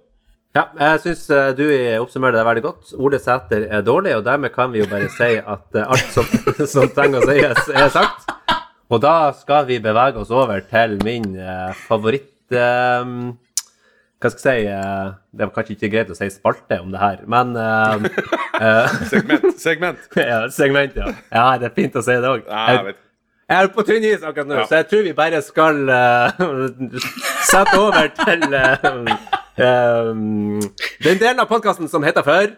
Ja, 0.51 0.65
jeg 0.81 1.03
syns 1.05 1.21
du 1.55 1.65
oppsummerer 2.03 2.41
det 2.41 2.47
veldig 2.49 2.65
godt. 2.65 2.95
Ole 2.99 3.21
Sæter 3.23 3.69
er 3.71 3.85
dårlig, 3.87 4.17
og 4.19 4.25
dermed 4.27 4.51
kan 4.55 4.73
vi 4.73 4.83
jo 4.83 4.89
bare 4.91 5.11
si 5.15 5.37
at 5.39 5.79
eh, 5.79 5.87
alt 5.87 6.17
som, 6.17 6.27
som 6.75 6.91
trenger 6.97 7.23
å 7.23 7.31
sies, 7.31 7.71
er 7.71 7.93
sagt. 7.95 8.27
Og 8.91 8.99
da 9.05 9.31
skal 9.39 9.69
vi 9.69 9.79
bevege 9.83 10.19
oss 10.19 10.33
over 10.35 10.65
til 10.73 10.99
min 11.07 11.33
eh, 11.39 11.71
favoritt... 11.87 12.35
Eh, 12.51 13.15
hva 14.21 14.29
skal 14.29 14.51
jeg 14.53 14.65
si 14.67 14.69
eh, 14.69 15.13
Det 15.33 15.47
var 15.47 15.53
kanskje 15.55 15.77
ikke 15.79 15.93
greit 15.95 16.11
å 16.13 16.17
si 16.19 16.27
spalte 16.33 16.77
om 16.83 16.91
det 16.93 17.01
her, 17.01 17.23
men 17.31 17.55
eh, 17.57 18.09
eh, 18.67 18.99
Segment. 19.09 19.47
segment. 19.63 20.03
ja, 20.21 20.43
Segment, 20.53 20.99
ja. 20.99 21.15
Ja, 21.31 21.47
det 21.63 21.71
er 21.71 21.77
fint 21.79 21.97
å 21.97 22.05
si 22.05 22.19
det 22.21 22.35
òg. 22.35 22.51
Jeg. 23.51 23.65
Er 23.65 23.69
på 23.75 23.83
tynn 23.83 24.05
is 24.07 24.23
akkurat 24.23 24.47
nå, 24.47 24.55
Ja. 24.61 24.65
så 24.71 24.77
jeg 24.79 24.87
tror 24.91 25.03
vi 25.03 25.13
bare 25.17 25.41
skal 25.43 25.81
uh, 25.91 26.31
sette 27.51 27.75
over 27.81 28.07
til 28.15 28.45
uh, 28.55 28.85
um, 29.59 30.61
den 31.03 31.19
delen 31.19 31.43
av 31.43 31.49
podkasten 31.51 31.91
som 31.91 32.07
heter 32.07 32.23
før 32.27 32.53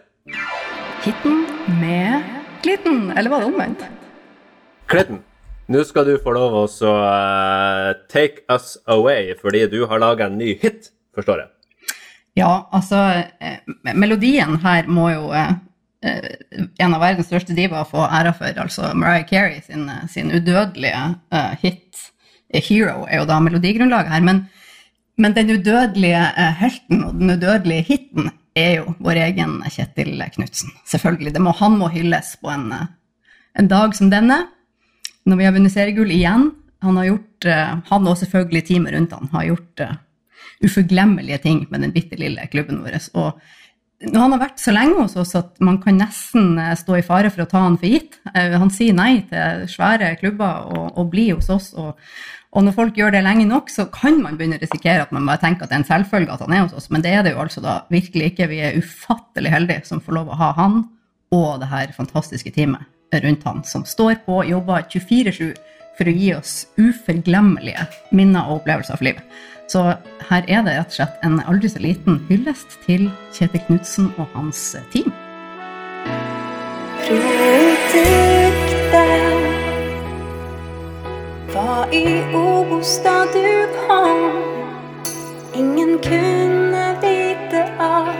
Hitten 1.03 1.39
med 1.81 2.21
Klitten. 2.63 3.09
eller 3.17 3.29
var 3.33 3.41
det 3.43 3.49
omvendt? 3.49 3.81
Klitten. 4.87 5.23
Nå 5.67 5.81
skal 5.87 6.05
du 6.05 6.13
få 6.23 6.31
lov 6.35 6.53
å 6.61 6.63
eh, 6.67 7.89
take 8.11 8.43
us 8.51 8.77
away, 8.91 9.33
fordi 9.39 9.65
du 9.71 9.85
har 9.87 9.99
laga 9.99 10.27
en 10.27 10.37
ny 10.37 10.53
hit, 10.61 10.89
forstår 11.15 11.41
jeg. 11.41 11.49
Ja, 12.39 12.65
altså 12.75 12.99
Melodien 13.95 14.57
her 14.63 14.87
må 14.91 15.09
jo 15.13 15.29
en 16.03 16.93
av 16.93 17.01
verdens 17.01 17.29
største 17.29 17.55
divaer 17.55 17.87
få 17.87 18.03
æra 18.05 18.33
for. 18.35 18.51
Altså 18.59 18.91
Mariah 18.93 19.25
Carey 19.29 19.61
sin, 19.65 19.87
eh, 19.89 20.05
sin 20.11 20.31
udødelige 20.31 21.03
uh, 21.33 21.55
hit 21.61 21.99
eh, 22.53 22.61
'Hero' 22.61 23.07
er 23.09 23.21
jo 23.21 23.25
da 23.29 23.39
melodigrunnlaget 23.39 24.11
her. 24.11 24.21
Men, 24.21 24.45
men 25.17 25.35
den 25.35 25.51
udødelige 25.55 26.23
uh, 26.37 26.53
helten 26.59 27.03
og 27.03 27.13
den 27.19 27.35
udødelige 27.37 27.87
hiten 27.89 28.31
er 28.55 28.79
jo 28.79 28.93
vår 29.01 29.19
egen 29.27 29.57
Kjetil 29.71 30.21
Knutsen. 30.35 30.73
Selvfølgelig. 30.89 31.33
Må, 31.41 31.53
han 31.57 31.77
må 31.79 31.89
hylles 31.93 32.35
på 32.41 32.51
en, 32.53 32.69
eh, 32.71 32.87
en 33.59 33.69
dag 33.69 33.95
som 33.97 34.11
denne. 34.13 34.43
Når 35.25 35.39
vi 35.39 35.45
har 35.47 35.55
vunnet 35.55 35.73
seriegull 35.73 36.11
igjen. 36.11 36.51
Han 36.83 36.97
har 36.97 37.05
gjort, 37.05 37.45
eh, 37.45 37.75
han 37.89 38.07
og 38.07 38.17
selvfølgelig 38.17 38.65
teamet 38.67 38.93
rundt 38.93 39.13
han 39.13 39.29
har 39.31 39.45
gjort 39.45 39.79
eh, 39.79 39.95
uforglemmelige 40.63 41.37
ting 41.37 41.67
med 41.71 41.81
den 41.81 41.91
bitte 41.91 42.15
lille 42.19 42.47
klubben 42.51 42.83
vår. 42.83 42.99
Og 43.15 43.39
han 44.11 44.35
har 44.35 44.41
vært 44.41 44.61
så 44.61 44.73
lenge 44.75 44.99
hos 44.99 45.15
oss 45.19 45.33
at 45.39 45.59
man 45.63 45.79
kan 45.83 45.97
nesten 46.01 46.57
eh, 46.59 46.75
stå 46.79 46.99
i 46.99 47.05
fare 47.05 47.31
for 47.33 47.45
å 47.45 47.49
ta 47.49 47.63
han 47.65 47.79
for 47.79 47.89
gitt. 47.89 48.19
Eh, 48.33 48.55
Han 48.59 48.71
sier 48.73 48.95
nei 48.97 49.23
til 49.29 49.65
svære 49.71 50.15
klubber 50.21 50.71
og, 50.73 50.87
og 50.99 51.11
blir 51.13 51.37
hos 51.37 51.49
oss. 51.53 51.71
Og, 51.79 51.99
og 52.53 52.65
når 52.67 52.75
folk 52.77 52.97
gjør 52.99 53.15
det 53.15 53.23
lenge 53.25 53.45
nok, 53.49 53.71
så 53.71 53.87
kan 53.93 54.19
man 54.21 54.37
begynne 54.39 54.59
å 54.59 54.63
risikere 54.63 55.05
at 55.05 55.13
man 55.15 55.27
bare 55.29 55.41
tenker 55.41 55.65
at 55.65 55.71
det 55.71 55.79
er 55.79 55.83
en 55.83 55.91
selvfølge 55.91 56.35
at 56.35 56.43
han 56.45 56.55
er 56.57 56.65
hos 56.65 56.75
oss, 56.77 56.89
men 56.93 57.05
det 57.05 57.13
er 57.15 57.23
det 57.25 57.33
jo 57.33 57.43
altså 57.43 57.63
da 57.63 57.79
virkelig 57.93 58.33
ikke. 58.33 58.49
Vi 58.51 58.59
er 58.65 58.79
ufattelig 58.81 59.53
heldige 59.53 59.87
som 59.89 60.03
får 60.03 60.19
lov 60.19 60.33
å 60.33 60.39
ha 60.41 60.51
han 60.59 60.83
og 61.33 61.63
det 61.63 61.69
her 61.71 61.93
fantastiske 61.95 62.51
teamet 62.53 62.89
rundt 63.23 63.45
han, 63.45 63.61
som 63.65 63.85
står 63.85 64.19
på, 64.25 64.39
og 64.41 64.49
jobber 64.49 64.85
24-7 64.89 65.53
for 65.97 66.09
å 66.09 66.13
gi 66.17 66.29
oss 66.33 66.53
uforglemmelige 66.81 67.85
minner 68.17 68.47
og 68.49 68.61
opplevelser 68.61 68.97
for 68.97 69.05
livet. 69.05 69.41
Så 69.67 69.95
her 70.29 70.43
er 70.47 70.61
det 70.65 70.77
rett 70.77 70.91
og 70.91 70.97
slett 70.97 71.23
en 71.25 71.39
aldri 71.47 71.69
så 71.71 71.79
liten 71.83 72.19
hyllest 72.29 72.77
til 72.85 73.09
Kjetil 73.33 73.63
Knutsen 73.67 74.11
og 74.17 74.27
hans 74.35 74.75
team. 74.93 75.11
Produktet 77.03 78.63
var 81.53 81.87
i 81.91 82.05
Obos 82.33 82.97
da 83.03 83.23
du 83.33 83.49
kom. 83.87 84.21
Ingen 85.55 85.99
kunne 86.03 86.85
vite 87.01 87.63
at 87.79 88.15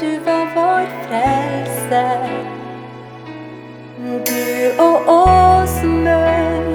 du 0.00 0.10
var 0.24 0.44
vår 0.54 0.86
frelser. 1.06 2.28
Du 4.04 4.82
og 4.82 4.96
Åsmund. 5.08 6.68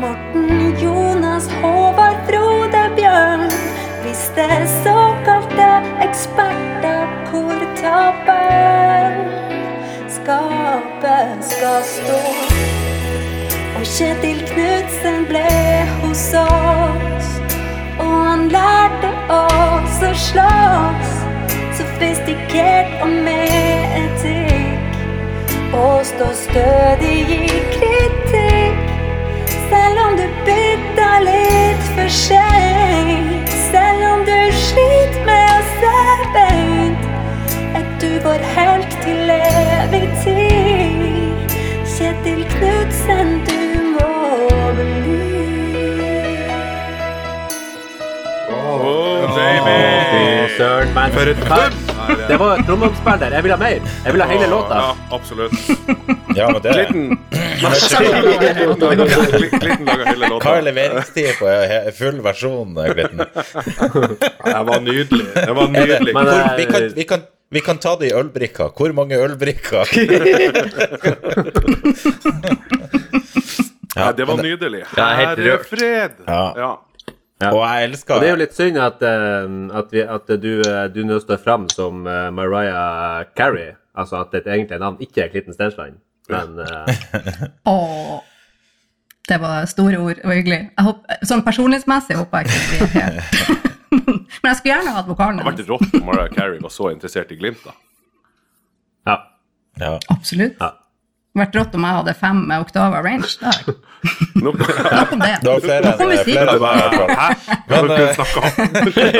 Morten, 0.00 0.67
Jonas, 1.38 1.48
Håvard, 1.62 2.16
Frode, 2.26 2.90
Bjørn. 2.96 3.50
Visste 4.02 4.46
såkalte 4.82 5.68
eksperter 6.02 7.06
hvor 7.30 7.58
taperen 7.76 9.28
skapet 10.08 11.44
skal 11.44 11.82
stå. 11.84 12.18
Og 13.78 13.84
Kjetil 13.86 14.42
Knutsen 14.50 15.26
ble 15.30 15.46
hos 16.02 16.26
oss. 16.34 17.30
Og 17.98 18.16
han 18.26 18.48
lærte 18.50 19.12
oss 19.30 20.02
å 20.02 20.12
slåss. 20.26 21.14
Sofistikert 21.78 22.98
og 23.02 23.14
med 23.14 23.94
etikk. 24.02 24.98
Og 25.70 26.02
stå 26.02 26.32
stødig 26.42 27.20
i 27.30 27.62
kritikk. 27.78 28.77
Selv 29.70 29.98
om 30.06 30.16
du 30.18 30.24
bytta 30.46 31.08
litt 31.24 31.84
for 31.96 32.08
seint. 32.12 33.48
Selv 33.70 34.04
om 34.12 34.24
du 34.28 34.36
sliter 34.64 35.24
med 35.28 35.48
å 35.52 35.60
se 35.74 35.94
beint. 36.36 37.08
Er 37.78 37.86
du 38.02 38.08
vår 38.24 38.44
helt 38.56 38.96
til 39.04 39.32
evig 39.36 40.04
tid? 40.24 41.56
Kjetil 41.98 42.44
Knutsen, 42.54 43.32
du 43.48 43.58
må 43.96 44.10
bli. 44.78 45.16
Oh, 48.48 49.34
Fy 49.34 50.56
søren, 50.56 50.92
men 50.94 51.12
For 51.16 51.32
et 51.34 51.44
Hva- 51.48 51.68
Det 52.28 52.36
var 52.40 52.62
trommeoppspill 52.66 53.18
der. 53.20 53.34
Jeg 53.36 53.42
vil 53.44 53.52
ha 53.52 53.58
mer. 53.60 53.80
Jeg 54.04 54.12
vil 54.14 54.22
ha 54.22 54.28
hele 54.30 54.46
låta. 54.50 54.74
Ja, 54.84 54.94
absolutt. 55.12 55.52
Ja, 56.38 56.46
men 56.52 56.62
det 56.62 56.72
Glitten 56.72 57.18
Glitten 59.58 59.86
lager 59.86 60.04
hele 60.06 60.28
låta. 60.28 60.44
Hva 60.44 60.54
er 60.58 60.66
leveringstid 60.68 61.30
på 61.38 61.46
full 61.98 62.20
versjon, 62.24 62.74
Glitten? 62.74 63.24
Det 63.24 64.62
var 64.70 64.80
nydelig. 64.84 65.26
Det 65.34 65.52
var 65.58 65.64
Er 65.64 65.74
nydelig. 65.74 66.14
Men, 66.14 66.24
hvor, 66.24 66.34
eh, 66.38 66.56
vi, 66.58 66.66
kan, 66.72 66.88
vi, 66.96 67.04
kan, 67.12 67.20
vi 67.50 67.60
kan 67.70 67.78
ta 67.82 67.96
det 68.00 68.10
i 68.10 68.14
ølbrikka. 68.18 68.70
Hvor 68.78 68.92
mange 68.96 69.18
ølbrikker? 69.18 69.84
Ja, 73.98 74.12
det 74.12 74.24
var 74.28 74.36
nydelig. 74.42 74.84
Herre 74.96 75.58
fred. 75.66 76.20
Ja. 76.26 76.44
Ja. 77.38 77.52
Og 77.54 77.60
jeg 77.62 77.84
elsker 77.86 78.16
Og 78.16 78.22
det 78.22 78.26
er 78.28 78.32
jo 78.32 78.38
litt 78.40 78.54
synd 78.56 78.78
at, 78.82 79.02
eh, 79.06 79.44
at, 79.78 79.92
vi, 79.94 80.00
at 80.02 80.30
du, 80.42 80.48
eh, 80.66 80.86
du 80.90 81.04
nå 81.06 81.20
står 81.22 81.38
fram 81.38 81.68
som 81.70 82.02
eh, 82.10 82.30
Mariah 82.34 83.28
Carey. 83.38 83.76
Altså 83.98 84.18
at 84.24 84.32
ditt 84.34 84.48
egentlige 84.50 84.82
navn 84.82 84.98
ikke 85.02 85.22
er 85.24 85.30
Klitten 85.30 85.54
Stensland. 85.54 86.00
Men 86.28 86.58
uh... 86.64 87.48
oh, 87.68 88.18
det 89.28 89.40
var 89.40 89.68
store 89.68 90.00
ord 90.00 90.20
og 90.24 90.32
hyggelig. 90.32 90.60
Jeg 90.70 90.86
håper, 90.88 91.24
sånn 91.30 91.44
personlighetsmessig 91.46 92.18
håper 92.18 92.44
jeg 92.44 92.48
ikke 92.48 92.60
det 92.60 92.78
blir 92.78 93.02
helt 93.02 93.64
Men 94.42 94.50
jeg 94.50 94.58
skulle 94.58 94.74
gjerne 94.74 94.92
hatt 94.92 95.08
vokalen 95.08 95.40
Det 95.40 95.46
hadde 95.46 95.64
vært 95.64 95.70
rått 95.72 95.94
om 95.96 96.04
Mariah 96.08 96.32
Carey 96.32 96.60
var 96.60 96.72
så 96.72 96.90
interessert 96.92 97.32
i 97.32 97.38
Glimt, 97.40 97.62
da. 97.64 97.72
ja. 99.08 99.16
ja. 99.80 99.94
Absolutt. 100.12 100.60
Ja. 100.60 100.74
Det 101.28 101.44
vært 101.44 101.56
rått 101.58 101.74
om 101.76 101.84
jeg 101.84 101.96
hadde 102.00 102.12
fem 102.18 102.38
oktaver 102.56 103.04
range. 103.04 103.36
Da. 103.42 103.52
Nok 104.42 104.54
om 105.12 105.18
det. 105.20 105.38
Det 105.42 105.50
var 105.50 105.60
flere, 105.60 105.82
Nok 105.84 106.00
om 106.00 106.08
musikk. 106.08 106.24
flere 106.32 106.50
av 106.54 106.60
meg, 106.62 106.74
i 106.78 106.82
hvert 106.98 107.12
fall. 107.18 108.52
Eh, 108.58 109.12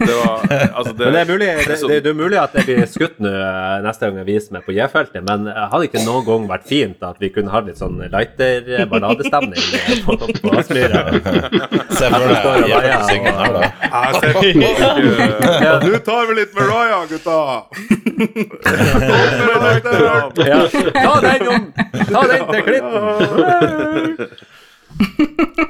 det 0.06 0.14
var 0.14 0.38
Altså, 0.76 0.92
det, 0.92 1.04
Men 1.04 1.12
det 1.12 1.20
er, 1.20 1.26
mulig, 1.28 1.46
det, 1.46 1.76
det, 1.88 1.98
det 2.04 2.10
er 2.10 2.14
mulig 2.16 2.38
at 2.40 2.54
jeg 2.56 2.64
blir 2.68 2.84
skutt 2.88 3.16
nå 3.24 3.30
eh, 3.32 3.80
neste 3.84 4.06
gang 4.06 4.20
jeg 4.20 4.28
viser 4.28 4.54
meg 4.56 4.62
på 4.68 4.72
J-feltet, 4.76 5.22
men 5.26 5.48
eh, 5.50 5.64
hadde 5.72 5.88
ikke 5.88 6.04
noen 6.06 6.24
gang 6.28 6.42
vært 6.50 6.66
fint 6.70 7.00
at 7.08 7.16
vi 7.22 7.28
kunne 7.34 7.50
ha 7.52 7.60
litt 7.66 7.80
sånn 7.80 7.96
lighter-balladestemning 8.12 9.64
på, 10.06 10.16
på 10.20 10.54
Aspmyra? 10.60 11.00
Se 11.90 12.06
for 12.06 12.18
deg 12.20 12.38
den 12.70 13.34
her, 13.40 13.50
da. 13.56 13.62
Jeg 13.90 14.12
ser 14.20 14.30
på 14.36 14.42
Nå 15.90 15.98
tar 16.06 16.22
vi 16.30 16.38
litt 16.38 16.52
Mariah, 16.56 17.04
gutta! 17.10 17.38
Ja. 20.46 20.60
Ta 21.04 21.20
den 21.24 21.48
om! 21.48 21.72
Ta 22.12 22.22
den 22.30 22.42
til 22.52 22.62
klitten! 22.68 24.26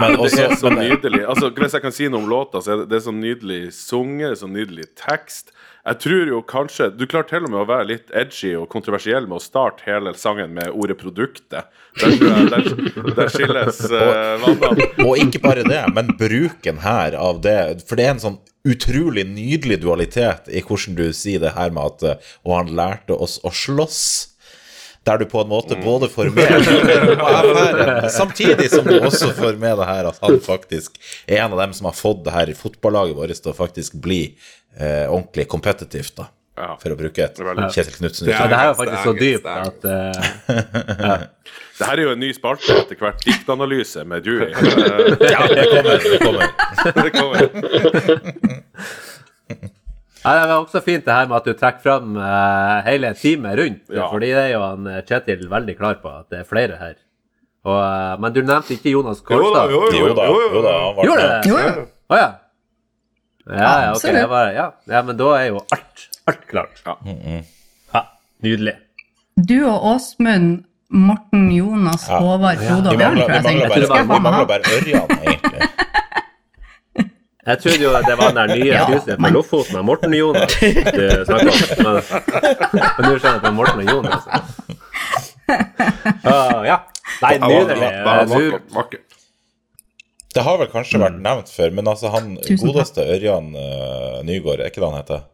Men 0.01 0.17
Det 0.17 0.39
er 0.43 0.55
så 0.59 0.71
nydelig. 0.73 1.25
Altså, 1.29 1.51
hvis 1.55 1.75
jeg 1.77 1.83
kan 1.85 1.95
si 1.95 2.09
noe 2.11 2.23
om 2.23 2.31
låta, 2.31 2.63
så 2.65 2.75
er 2.75 2.83
det, 2.83 2.91
det 2.91 2.97
er 2.99 3.05
så 3.05 3.15
nydelig 3.15 3.61
sunget, 3.77 4.39
så 4.41 4.49
nydelig 4.51 4.89
tekst. 4.99 5.53
Jeg 5.81 5.97
tror 6.03 6.29
jo 6.29 6.41
kanskje 6.45 6.91
Du 6.93 7.07
klarer 7.09 7.29
til 7.31 7.47
og 7.47 7.53
med 7.55 7.63
å 7.63 7.69
være 7.69 7.87
litt 7.89 8.11
edgy 8.17 8.53
og 8.59 8.69
kontroversiell 8.73 9.25
med 9.29 9.39
å 9.39 9.43
starte 9.43 9.87
hele 9.87 10.13
sangen 10.19 10.53
med 10.57 10.69
ordet 10.77 10.99
'produktet'. 11.01 11.71
Der, 12.01 12.13
jeg, 12.15 12.51
der, 12.53 13.15
der 13.17 13.33
skilles 13.33 13.81
uh, 13.91 14.37
vannene. 14.43 14.87
og 15.07 15.19
ikke 15.19 15.41
bare 15.43 15.65
det, 15.67 15.81
men 15.95 16.13
bruken 16.21 16.83
her 16.85 17.17
av 17.19 17.41
det 17.43 17.83
For 17.89 17.99
det 17.99 18.07
er 18.07 18.13
en 18.15 18.23
sånn 18.23 18.39
utrolig 18.69 19.25
nydelig 19.27 19.81
dualitet 19.83 20.51
i 20.53 20.61
hvordan 20.63 20.99
du 21.01 21.07
sier 21.17 21.41
det 21.43 21.57
her 21.57 21.73
med 21.73 21.97
at 21.97 22.05
eh, 22.05 22.35
Og 22.45 22.59
han 22.59 22.75
lærte 22.77 23.17
oss 23.17 23.41
å 23.43 23.51
slåss. 23.51 24.03
Der 25.09 25.17
du 25.19 25.25
på 25.25 25.41
en 25.41 25.49
måte 25.49 25.77
både 25.81 26.11
får 26.13 26.29
med 26.37 26.51
affæren, 26.53 28.11
samtidig 28.21 28.67
som 28.71 28.85
du 28.85 28.99
også 29.01 29.31
får 29.33 29.57
med 29.61 29.79
det 29.81 29.87
her 29.89 30.09
at 30.11 30.19
han 30.21 30.37
faktisk 30.45 30.99
er 31.27 31.41
en 31.45 31.55
av 31.57 31.63
dem 31.63 31.73
som 31.77 31.89
har 31.89 31.97
fått 31.97 32.21
det 32.27 32.35
her 32.35 32.53
fotballaget 32.59 33.17
vårt 33.17 33.33
til 33.33 33.55
å 33.55 33.57
faktisk 33.57 33.97
bli 34.05 34.21
eh, 34.77 35.07
ordentlig 35.09 35.49
kompetitivt. 35.49 36.17
da. 36.21 36.29
Ja. 36.61 36.75
for 36.77 36.93
å 36.93 36.97
bruke 36.99 37.25
et 37.25 37.39
Kjetil 37.41 37.95
Knutsen. 37.95 38.27
Det 38.29 38.37
det 38.37 38.59
her 38.59 38.73
er 38.73 38.75
faktisk 38.77 39.07
så 39.07 39.13
dypt 39.17 39.47
at 39.49 39.87
uh, 39.87 39.93
ja. 41.07 41.15
Det 41.79 41.87
her 41.89 41.97
er 41.97 42.03
jo 42.05 42.11
en 42.13 42.21
ny 42.21 42.29
spalte 42.37 42.75
etter 42.77 42.99
hvert. 43.01 43.23
Diktanalyse 43.25 44.05
med 44.05 44.27
Dewey. 44.27 44.51
Ja, 45.33 45.47
det 45.49 45.65
kommer. 45.71 45.97
Det 46.05 46.19
kommer. 46.21 46.45
det 47.01 47.11
kommer. 47.17 47.41
Nei, 50.25 50.33
Det 50.37 50.49
var 50.51 50.57
også 50.61 50.83
fint 50.85 51.05
det 51.07 51.15
her 51.17 51.29
med 51.31 51.37
at 51.39 51.47
du 51.49 51.55
trekker 51.57 51.81
fram 51.85 52.17
uh, 52.21 52.81
hele 52.85 53.13
teamet 53.17 53.57
rundt. 53.61 53.85
Ja. 53.89 54.09
Fordi 54.13 54.29
det 54.35 54.43
er 54.43 54.51
jo 54.53 54.61
han 54.65 54.91
eh, 54.91 55.01
Kjetil 55.09 55.47
veldig 55.49 55.77
klar 55.79 55.97
på 56.03 56.13
at 56.13 56.29
det 56.33 56.43
er 56.43 56.49
flere 56.49 56.77
her. 56.81 56.99
Og, 57.65 57.77
uh, 57.81 58.15
men 58.21 58.35
du 58.37 58.43
nevnte 58.43 58.77
ikke 58.77 58.93
Jonas 58.93 59.23
Jo 59.25 59.25
da, 59.25 59.65
Kolstad. 59.65 59.73
jo, 59.73 59.81
jo, 59.89 60.05
Jo 60.09 60.15
da, 60.17 60.29
jo 60.29 60.63
da. 60.65 60.75
Han 60.85 60.95
var 60.99 61.09
Gjorde 61.09 61.27
det? 61.31 61.41
Jo, 61.49 61.59
jo. 61.65 61.87
Å 62.11 62.21
ja. 62.21 62.31
Ja, 63.51 63.71
ja, 63.83 63.93
okay, 63.97 64.13
Det 64.15 64.27
var, 64.31 64.51
ja. 64.55 64.67
ja, 64.87 65.01
men 65.03 65.17
da 65.19 65.31
er 65.41 65.47
jo 65.49 65.63
alt, 65.75 66.03
alt 66.31 66.43
klart. 66.47 66.83
Ja. 66.87 66.95
Ja, 67.97 68.03
nydelig. 68.45 68.77
Du 69.41 69.57
og 69.65 69.87
Åsmund, 69.95 70.61
Morten, 70.93 71.49
Jonas, 71.55 72.05
Ja. 72.09 72.21
Håvard, 72.23 72.61
Frode 72.61 72.93
og 72.93 73.01
Bjørn, 73.01 73.19
tror 73.25 73.49
jeg 73.49 74.05
vi 74.05 74.21
mangler 74.21 74.47
bare 74.53 74.75
Ørjan, 74.77 75.17
egentlig. 75.25 75.71
Jeg 77.47 77.61
trodde 77.63 77.81
jo 77.81 77.91
det 78.05 78.17
var 78.21 78.35
den 78.35 78.37
der 78.37 78.51
nye 78.53 78.67
Ja, 78.69 78.85
fra 78.87 79.17
men- 79.19 79.33
Lofoten 79.33 79.77
av 79.81 79.85
Morten 79.89 80.13
og 80.13 80.19
Jonas 80.19 80.57
du 80.61 81.25
snakka 81.25 81.51
om. 81.51 81.61
Men, 81.81 83.07
nå 83.07 83.13
skjønner 83.17 83.31
jeg 83.31 83.37
at 83.37 83.45
det 83.45 83.49
er 83.49 83.57
Morten 83.57 83.81
og 83.81 83.87
Jonas. 83.95 84.25
Uh, 85.51 86.61
ja. 86.69 86.77
Nei, 87.21 87.33
nydelig. 87.43 87.89
Eh, 87.91 88.59
vakkert. 88.77 89.07
Det 90.31 90.43
har 90.47 90.61
vel 90.61 90.69
kanskje 90.71 91.01
vært 91.03 91.17
nevnt 91.19 91.49
før, 91.51 91.73
men 91.75 91.89
altså 91.91 92.13
han 92.15 92.37
Tusen 92.45 92.69
godeste 92.69 93.03
Ørjan 93.03 93.49
uh, 93.57 94.21
Nygård, 94.27 94.61
er 94.61 94.71
ikke 94.71 94.83
det 94.85 94.91
han 94.93 95.01
heter? 95.01 95.25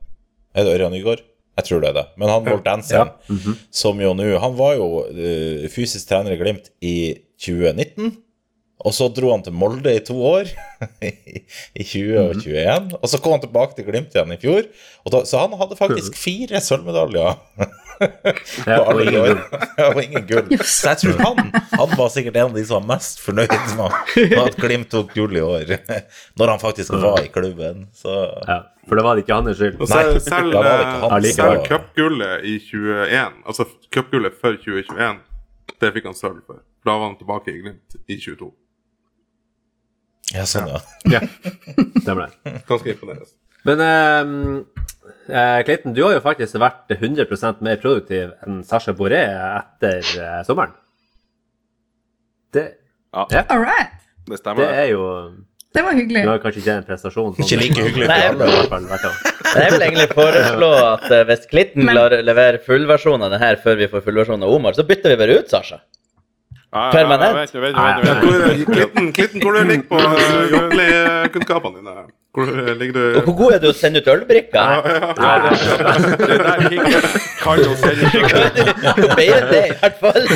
Er 0.57 0.65
det 0.65 0.77
Ørjan 0.79 0.95
Nygård? 0.97 1.25
Jeg 1.57 1.69
tror 1.69 1.83
det 1.83 1.91
er 1.91 1.97
det. 1.99 2.07
Men 2.21 2.33
han 2.33 2.47
moldanseren, 2.49 3.13
som 3.73 4.01
jo 4.01 4.13
nå 4.17 4.27
Han 4.41 4.57
var 4.57 4.77
jo 4.77 4.89
uh, 5.09 5.67
fysisk 5.73 6.09
trener 6.09 6.33
i 6.37 6.41
Glimt 6.41 6.71
i 6.81 6.97
2019. 7.43 8.15
Og 8.87 8.95
så 8.95 9.09
dro 9.11 9.33
han 9.33 9.43
til 9.43 9.57
Molde 9.57 9.93
i 9.97 10.03
to 10.07 10.15
år, 10.23 10.53
i 11.81 11.83
20 11.83 12.21
og 12.23 12.45
21. 12.45 12.93
Og 13.01 13.11
så 13.11 13.21
kom 13.23 13.35
han 13.35 13.43
tilbake 13.43 13.75
til 13.77 13.89
Glimt 13.89 14.15
igjen 14.15 14.37
i 14.37 14.39
fjor. 14.41 14.69
Og 15.05 15.15
da, 15.15 15.25
så 15.27 15.43
han 15.43 15.59
hadde 15.59 15.79
faktisk 15.79 16.19
fire 16.21 16.63
sølvmedaljer. 16.63 17.35
Ja, 18.67 18.81
og 18.81 19.01
ingen 19.03 19.15
gull. 19.15 19.39
Ja, 19.79 19.89
og 19.93 20.01
ingen 20.03 20.27
gull. 20.29 20.59
Så 20.65 20.93
jeg 20.93 21.01
tror 21.03 21.21
han, 21.23 21.53
han 21.73 21.95
var 21.99 22.11
sikkert 22.13 22.39
en 22.39 22.51
av 22.51 22.57
de 22.57 22.65
som 22.69 22.81
var 22.81 22.97
mest 22.97 23.23
fornøyd 23.25 23.55
med 23.79 24.37
at 24.43 24.59
Glimt 24.61 24.91
tok 24.93 25.15
gull 25.17 25.37
i 25.37 25.45
år. 25.45 25.77
Når 26.39 26.53
han 26.55 26.63
faktisk 26.63 26.97
var 27.03 27.23
i 27.25 27.31
klubben. 27.33 27.87
Så 27.97 28.17
Ja, 28.49 28.61
for 28.89 29.01
det 29.01 29.07
var 29.07 29.23
ikke 29.23 29.39
hans 29.39 29.57
skyld. 29.59 29.81
Og 29.81 29.91
selv, 29.91 30.21
selv, 30.25 30.53
det 30.53 30.75
eh, 30.75 30.85
han 31.07 31.17
som 31.31 31.41
selv 31.41 31.65
cupgullet 31.71 32.47
i 32.47 32.59
21, 32.69 33.41
altså 33.47 33.69
cupgullet 33.95 34.37
for 34.41 34.61
2021, 34.63 35.19
det 35.83 35.93
fikk 35.97 36.11
han 36.11 36.19
sølv 36.19 36.45
for. 36.47 36.63
Da 36.87 36.95
var 36.95 37.11
han 37.11 37.19
tilbake 37.19 37.53
i 37.53 37.61
Glimt 37.63 38.01
i 38.07 38.21
22. 38.21 38.53
Ja, 40.35 40.43
sånn, 40.49 40.67
ja. 40.73 40.81
Ja, 41.13 41.21
stemmer 42.03 42.27
det. 42.27 42.53
Ganske 42.67 42.91
imponerende. 42.95 43.29
Men 43.67 43.81
eh, 43.83 44.33
eh, 45.31 45.61
Clayton, 45.67 45.95
du 45.95 46.03
har 46.05 46.17
jo 46.17 46.23
faktisk 46.25 46.59
vært 46.63 46.91
100% 46.97 47.63
mer 47.67 47.79
produktiv 47.83 48.33
enn 48.47 48.61
Sasha 48.67 48.95
Boré 48.99 49.23
etter 49.31 50.01
eh, 50.03 50.41
sommeren. 50.49 50.75
Det, 52.55 52.67
Ja, 53.17 53.27
ja, 53.33 53.43
All 53.49 53.63
right. 53.63 53.93
det 54.27 54.35
det 54.35 54.39
stemmer. 54.43 54.67
er 54.77 54.91
jo 54.91 55.05
Det 55.75 55.83
var 55.85 55.95
hyggelig. 55.97 56.23
Du 56.27 56.29
har 56.31 56.39
kanskje 56.43 56.61
ikke 56.63 56.75
en 56.81 56.85
prestasjon 56.89 57.35
sånn. 57.37 57.45
Ikke 57.47 57.59
like 57.63 57.87
hyggelig 57.87 58.07
for 58.09 58.47
i 58.47 58.51
hvert 58.51 58.71
fall 58.73 58.87
hvert 58.91 59.07
år. 59.09 59.17
Jeg 59.57 59.73
vil 59.73 59.85
egentlig 59.87 60.09
foreslå 60.17 60.71
at 60.93 61.07
eh, 61.13 61.23
hvis 61.31 61.47
Klitten 61.51 61.85
Men- 61.87 61.97
klarer 61.97 62.21
å 62.23 62.27
levere 62.27 62.61
fullversjon 62.67 63.23
av 63.27 63.31
det 63.35 63.41
her 63.43 63.57
før 63.63 63.79
vi 63.81 63.89
får 63.93 64.05
fullversjonen 64.09 64.45
av 64.47 64.53
Omar, 64.59 64.77
så 64.77 64.85
bytter 64.89 65.15
vi 65.15 65.19
bare 65.23 65.39
ut 65.41 65.49
Sasha. 65.53 65.81
Ja, 66.77 66.85
ja, 66.85 66.93
Permanent. 66.93 67.37
vet. 67.39 67.51
Hvor, 68.21 68.47
ligger 68.53 68.75
Klitten, 68.75 69.13
Klitten, 69.17 69.43
hvor 69.43 69.53
du 69.53 69.63
ligger 69.65 69.87
på 69.89 70.01
jordkunnskapene 70.53 71.79
dine? 71.81 72.07
Hvor 72.37 72.75
ligger 72.81 73.17
Og 73.17 73.23
hvor 73.23 73.37
god 73.41 73.53
er 73.57 73.63
du 73.63 73.71
å 73.71 73.77
sende 73.77 74.03
ut 74.05 74.09
ølbrikker? 74.13 74.61
Ja, 74.61 74.81
det, 74.85 75.57
det 76.21 76.37
er 76.37 76.45
der 76.45 76.57
kan 77.41 77.63
jo 77.63 77.77
sende 77.81 78.11
Bedre 79.17 79.39
enn 79.39 79.49
det, 79.53 79.63
i 79.71 79.79
hvert 79.81 80.03
fall. 80.03 80.27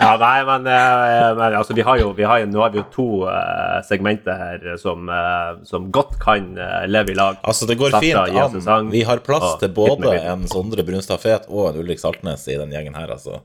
Ja, 0.00 0.14
nei, 0.16 0.36
men, 0.48 0.66
eh, 0.66 1.26
men 1.36 1.56
altså, 1.58 1.76
vi 1.76 1.84
har 1.84 2.00
jo, 2.00 2.10
vi 2.16 2.24
har 2.24 2.44
nå 2.48 2.62
har 2.64 2.72
vi 2.72 2.80
jo 2.80 2.84
to 2.94 3.08
uh, 3.28 3.80
segmenter 3.84 4.38
her 4.40 4.78
som, 4.80 5.10
uh, 5.12 5.60
som 5.68 5.90
godt 5.92 6.16
kan 6.22 6.54
eh, 6.56 6.86
leve 6.88 7.12
i 7.12 7.18
lag. 7.18 7.36
Altså, 7.44 7.68
det 7.68 7.76
går 7.80 7.98
fint 8.00 8.16
an. 8.64 8.88
Vi 8.92 9.04
har 9.04 9.20
plass 9.24 9.58
til 9.60 9.68
hit 9.68 9.76
med 9.76 10.04
både 10.08 10.16
en 10.32 10.48
Sondre 10.48 10.86
Brunstad 10.88 11.20
Fet 11.20 11.48
og 11.52 11.70
en 11.70 11.82
Ulrik 11.82 12.00
Saltnes 12.00 12.48
i 12.48 12.56
den 12.56 12.72
gjengen 12.72 12.96
her, 12.96 13.12
altså. 13.12 13.42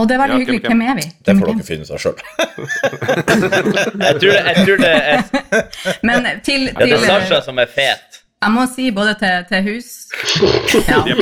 Og 0.00 0.04
det 0.08 0.14
er 0.14 0.18
veldig 0.22 0.38
Ja, 0.38 0.44
hyggelig. 0.44 0.62
hvem- 0.68 0.82
er 0.82 0.94
vi? 0.94 1.02
Det 1.26 1.36
får 1.38 1.46
dere 1.46 1.62
finne 1.66 1.82
ut 1.84 1.90
av 1.90 1.98
sjøl. 2.00 2.14
Jeg 4.02 4.14
tror 4.20 4.30
det, 4.32 4.42
jeg 4.46 4.56
tror 4.66 4.76
det 4.76 4.92
er, 4.92 5.22
Men 6.08 6.26
til, 6.42 6.60
ja, 6.66 6.72
det 6.78 6.86
til 6.88 6.96
er 6.96 7.00
Sasha 7.06 7.40
som 7.44 7.58
er 7.58 7.66
fet. 7.74 8.22
Jeg 8.42 8.50
må 8.50 8.66
si 8.74 8.90
både 8.90 9.14
til, 9.20 9.44
til 9.48 9.62
hus 9.68 9.84
ja. 10.88 11.02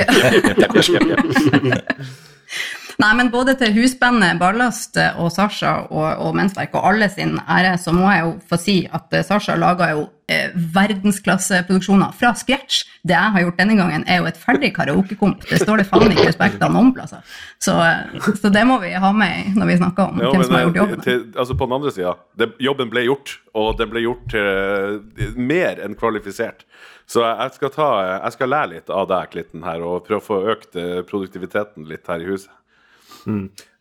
Nei, 3.01 3.11
men 3.17 3.31
både 3.33 3.55
til 3.57 3.73
husbandet 3.79 4.39
Ballast 4.41 4.99
og 5.17 5.31
Sasha 5.33 5.87
og, 5.89 6.09
og 6.21 6.35
Mensverk 6.37 6.75
og 6.77 6.89
alle 6.91 7.09
sin 7.13 7.39
ære, 7.49 7.77
så 7.81 7.95
må 7.97 8.11
jeg 8.13 8.27
jo 8.27 8.33
få 8.51 8.59
si 8.61 8.75
at 8.93 9.15
eh, 9.17 9.25
Sasha 9.25 9.57
laga 9.57 9.89
jo 9.95 10.03
eh, 10.29 10.51
verdensklasseproduksjoner 10.75 12.13
fra 12.19 12.35
scratch. 12.37 12.83
Det 13.07 13.17
jeg 13.17 13.35
har 13.37 13.45
gjort 13.47 13.63
denne 13.63 13.79
gangen, 13.79 14.05
er 14.05 14.21
jo 14.21 14.29
et 14.29 14.41
ferdig 14.41 14.73
karaokekomp. 14.77 15.47
Det 15.49 15.63
står 15.63 15.81
det 15.81 15.89
faen 15.89 16.13
ikke 16.13 16.29
respekt 16.29 16.61
av 16.67 16.75
noen 16.75 16.93
plasser. 16.97 17.25
Så, 17.63 17.79
eh, 17.87 18.29
så 18.43 18.53
det 18.53 18.67
må 18.69 18.77
vi 18.85 18.93
ha 18.93 19.15
med 19.17 19.57
når 19.57 19.73
vi 19.73 19.81
snakker 19.81 20.13
om 20.13 20.21
Ja, 20.21 20.35
hvem 20.35 20.45
som 20.45 20.59
har 20.59 20.69
gjort 20.69 20.81
jobben. 20.83 21.03
til, 21.09 21.27
altså 21.35 21.57
På 21.57 21.71
den 21.71 21.79
andre 21.81 21.97
sida, 21.97 22.15
jobben 22.61 22.93
ble 22.93 23.07
gjort, 23.09 23.37
og 23.57 23.73
den 23.81 23.93
ble 23.95 24.05
gjort 24.05 24.37
eh, 24.37 25.35
mer 25.41 25.81
enn 25.81 25.97
kvalifisert. 25.97 26.67
Så 27.11 27.25
jeg 27.25 27.57
skal, 27.57 27.73
ta, 27.75 27.91
jeg 28.21 28.37
skal 28.37 28.53
lære 28.53 28.75
litt 28.77 28.91
av 28.95 29.09
deg, 29.11 29.33
Klitten, 29.33 29.65
her, 29.67 29.81
og 29.83 30.05
prøve 30.07 30.21
å 30.21 30.29
få 30.29 30.37
økt 30.53 30.77
produktiviteten 31.09 31.89
litt 31.89 32.07
her 32.07 32.23
i 32.23 32.29
huset. 32.29 32.53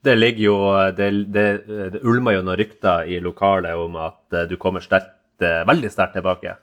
Det 0.03 0.15
ligger 0.15 0.43
jo 0.43 0.57
Det, 0.95 1.09
det, 1.33 1.45
det 1.93 2.01
ulmer 2.07 2.37
jo 2.37 2.45
noen 2.45 2.59
rykter 2.59 3.07
i 3.09 3.19
lokalet 3.23 3.75
om 3.75 3.99
at 3.99 4.35
eh, 4.35 4.47
du 4.49 4.55
kommer 4.61 4.83
sterkt, 4.83 5.15
eh, 5.43 5.61
veldig 5.67 5.91
sterkt 5.91 6.15
tilbake 6.19 6.55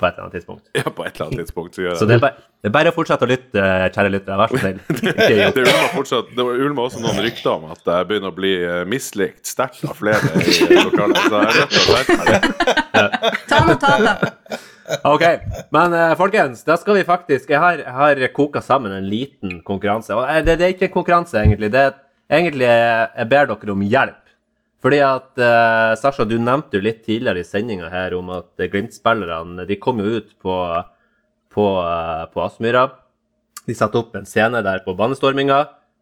på 0.00 0.06
et 0.06 0.14
eller 0.14 0.24
annet 0.24 0.36
tidspunkt. 0.38 0.70
Ja, 0.72 0.88
på 0.88 1.04
et 1.04 1.12
eller 1.12 1.26
annet 1.26 1.42
tidspunkt 1.44 1.76
så 1.76 1.82
gjør 1.84 1.98
Så 1.98 2.06
jeg 2.06 2.08
det 2.08 2.16
er 2.16 2.22
bare, 2.24 2.46
det 2.62 2.70
er 2.70 2.72
bare 2.72 2.92
å 2.92 2.96
fortsette 2.96 3.26
å 3.26 3.28
lytte, 3.28 3.64
kjære 3.92 4.12
lyttere. 4.14 4.38
Vær 4.40 4.54
så 4.54 4.60
snill. 4.62 4.80
Det 5.28 5.66
ulmer 5.66 5.92
fortsatt 5.92 6.32
Det 6.36 6.46
ulmer 6.46 6.86
også 6.86 7.02
noen 7.04 7.20
rykter 7.20 7.52
om 7.52 7.68
at 7.74 7.92
jeg 7.92 8.08
begynner 8.08 8.32
å 8.32 8.36
bli 8.40 8.54
eh, 8.64 8.82
mislikt 8.88 9.44
sterkt 9.50 9.84
av 9.84 10.00
flere 10.00 10.32
i 10.40 10.80
lokalet. 10.80 11.20
Så 11.20 11.36
jeg 11.36 11.52
er 11.52 11.60
nødt 11.60 11.76
til 11.76 11.80
å 11.84 12.20
meg. 12.24 13.40
Ta 13.50 13.62
notater. 13.68 14.36
Ok, 15.06 15.22
men 15.70 15.92
folkens, 16.18 16.64
da 16.66 16.74
skal 16.80 16.96
vi 16.96 17.04
faktisk 17.06 17.52
Jeg 17.52 17.60
har, 17.62 17.78
jeg 17.84 17.92
har 17.94 18.22
koka 18.34 18.58
sammen 18.64 18.90
en 18.96 19.06
liten 19.06 19.60
konkurranse. 19.66 20.16
Og 20.16 20.24
det, 20.46 20.56
det 20.58 20.66
er 20.66 20.74
ikke 20.74 20.88
en 20.88 20.96
konkurranse, 20.96 21.44
egentlig. 21.44 21.70
Det 21.76 21.84
er 21.90 21.98
egentlig 22.30 22.68
jeg 22.68 23.28
ber 23.30 23.50
dere 23.50 23.74
om 23.74 23.84
hjelp. 23.84 24.20
Fordi 24.80 25.00
at 25.04 25.40
eh, 25.44 25.94
Sasha, 26.00 26.24
du 26.24 26.38
nevnte 26.40 26.78
jo 26.78 26.84
litt 26.84 27.02
tidligere 27.04 27.42
i 27.42 27.46
sendinga 27.46 27.90
her 27.92 28.14
om 28.16 28.30
at 28.32 28.62
Glimt-spillerne 28.72 29.66
de 29.68 29.76
kom 29.76 30.00
jo 30.00 30.14
ut 30.16 30.30
på, 30.40 30.54
på, 31.52 31.66
eh, 31.84 32.22
på 32.32 32.44
Aspmyra. 32.46 32.86
De 33.66 33.76
satte 33.76 34.00
opp 34.00 34.16
en 34.16 34.28
scene 34.28 34.62
der 34.64 34.80
på 34.86 34.96
banestorminga, 34.96 35.60